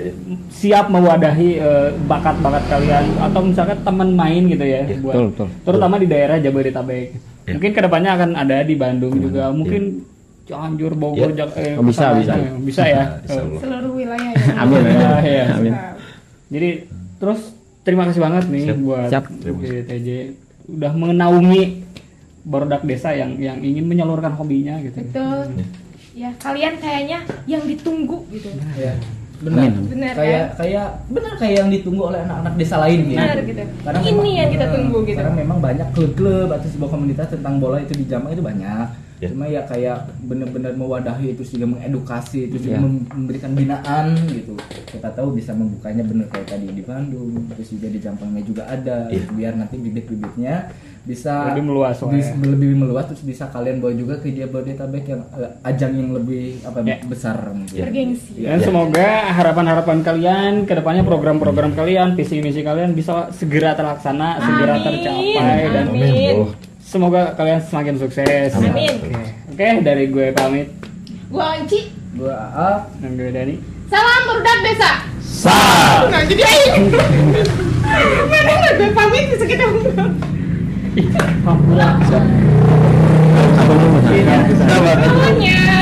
siap 0.47 0.87
mewadahi 0.87 1.59
bakat-bakat 2.07 2.63
kalian 2.71 3.05
atau 3.19 3.41
misalkan 3.43 3.83
teman 3.83 4.15
main 4.15 4.47
gitu 4.47 4.63
ya 4.63 4.87
buat 5.03 5.15
betul, 5.15 5.27
betul. 5.35 5.47
terutama 5.67 5.95
di 5.99 6.07
daerah 6.07 6.39
Jabodetabek. 6.39 7.07
Iya. 7.43 7.53
Mungkin 7.59 7.71
ke 7.75 7.81
depannya 7.83 8.11
akan 8.15 8.31
ada 8.39 8.63
di 8.63 8.75
Bandung 8.79 9.19
juga, 9.19 9.51
mungkin 9.51 10.07
Cianjur, 10.49 10.91
Bogor, 10.93 11.29
Iya. 11.29 11.45
Jak- 11.45 11.55
eh, 11.55 11.77
Oh, 11.77 11.85
bisa, 11.85 12.05
bisa. 12.17 12.33
Eh, 12.33 12.49
bisa 12.59 12.81
ya. 12.83 13.03
Allah. 13.23 13.59
Seluruh 13.61 13.93
wilayah 13.93 14.31
ya. 14.33 14.45
Amin. 14.65 14.81
Ya, 14.83 15.11
ya. 15.21 15.43
Amin. 15.53 15.73
Jadi 16.49 16.69
terus 17.15 17.39
terima 17.79 18.03
kasih 18.03 18.17
banget 18.19 18.43
nih 18.49 18.65
Siap. 18.65 18.77
buat 18.81 19.07
Siap. 19.07 19.23
GTJ 19.39 20.09
udah 20.67 20.91
menaungi 20.91 21.63
barudak 22.41 22.81
desa 22.81 23.13
yang 23.13 23.37
yang 23.37 23.61
ingin 23.61 23.85
menyalurkan 23.85 24.33
hobinya 24.33 24.81
gitu. 24.81 24.97
Betul. 24.99 25.61
Ya, 26.11 26.33
kalian 26.35 26.75
kayaknya 26.75 27.19
yang 27.45 27.63
ditunggu 27.63 28.25
gitu. 28.29 28.49
ya 28.75 28.97
benar 29.39 29.71
Amin. 29.71 29.87
Benar, 29.87 30.13
kayak 30.13 30.45
kayak 30.59 30.87
benar 31.07 31.33
kayak 31.39 31.55
yang 31.55 31.69
ditunggu 31.71 32.11
oleh 32.11 32.19
anak-anak 32.19 32.53
desa 32.59 32.75
lain 32.77 33.07
gitu 33.07 33.15
Benar 33.15 33.39
gitu. 33.39 33.63
Karena 33.79 33.99
Ini 34.01 34.11
memang- 34.11 34.35
yang 34.35 34.49
kita 34.51 34.65
eh, 34.65 34.73
tunggu 34.75 34.97
gitu. 35.05 35.15
Karena 35.15 35.33
memang 35.33 35.57
banyak 35.61 35.87
klub-klub 35.95 36.49
atau 36.51 36.67
sebuah 36.67 36.89
komunitas 36.89 37.27
tentang 37.29 37.55
bola 37.55 37.79
itu 37.79 37.93
di 37.93 38.03
Jampang 38.03 38.33
itu 38.33 38.43
banyak. 38.43 38.87
Ya. 39.19 39.27
Cuma 39.27 39.45
ya 39.45 39.61
kayak 39.63 40.15
benar-benar 40.23 40.71
mewadahi 40.73 41.33
itu 41.33 41.43
juga 41.45 41.75
mengedukasi 41.75 42.47
itu 42.47 42.55
juga 42.57 42.75
Ya. 42.75 42.81
mem- 42.81 43.03
memberikan 43.05 43.51
binaan 43.51 44.05
gitu. 44.27 44.55
Kita 44.87 45.11
tahu 45.11 45.35
bisa 45.35 45.51
membukanya 45.51 46.01
benar 46.01 46.27
kayak 46.29 46.47
tadi 46.49 46.67
di 46.69 46.79
Bandung, 46.79 47.35
terus 47.49 47.67
juga 47.69 47.87
di 47.87 47.99
Jampangnya 47.99 48.39
juga 48.41 48.63
ada. 48.65 49.07
Iya. 49.07 49.27
Biar 49.29 49.53
nanti 49.53 49.75
bibit-bibitnya 49.75 50.71
bisa 51.01 51.51
Lebih 51.51 51.63
meluas 51.65 51.99
bis- 52.01 52.27
ya. 52.27 52.35
lebih 52.37 52.75
meluas 52.75 53.07
terus 53.07 53.23
bisa 53.23 53.47
kalian 53.47 53.79
bawa 53.79 53.91
juga 53.93 54.15
ke 54.17 54.29
Jabodetabek 54.29 55.05
yang 55.05 55.21
eh, 55.33 55.51
ajang 55.63 55.93
yang 55.95 56.09
lebih 56.13 56.43
apa 56.61 56.79
Ya. 56.81 56.97
besar 57.03 57.35
mungkin. 57.49 57.75
Bergengsi. 57.81 58.39
Ya. 58.39 58.55
Dan 58.55 58.59
semoga 58.61 59.07
harapan-harapan 59.33 59.99
kalian, 59.99 60.53
ke 60.63 60.73
depannya 60.73 61.03
program-program 61.03 61.73
kalian, 61.73 62.15
visi 62.15 62.39
misi 62.39 62.61
kalian 62.61 62.93
bisa 62.93 63.27
segera 63.31 63.75
terlaksana, 63.75 64.39
segera 64.39 64.73
Amin. 64.75 64.85
tercapai 64.85 65.59
dan 65.67 65.85
Amin. 65.89 66.68
Semoga 66.89 67.37
kalian 67.37 67.61
semakin 67.61 68.01
sukses. 68.01 68.49
Amin. 68.57 68.73
Oke, 68.73 69.21
Oke, 69.53 69.67
dari 69.85 70.09
gue 70.09 70.33
pamit 70.33 70.73
Gua 71.29 71.53
Onci. 71.53 71.93
Gua 72.17 72.33
A, 72.49 72.89
dan 72.97 73.13
gue 73.13 73.29
Dani. 73.29 73.61
Salam 73.93 74.21
barudak 74.25 74.57
desa. 74.65 75.05
Sa. 75.21 75.53
Nah, 76.09 76.25
jadi 76.25 76.41
ayo. 76.41 76.89
Mana 78.25 78.53
lah 78.57 78.71
gue 78.73 78.89
pamit 78.89 79.29
bisa 79.29 79.45
kita 79.45 79.69
Papua. 81.45 81.89
Sabar. 82.09 82.25
Semuanya. 85.05 85.78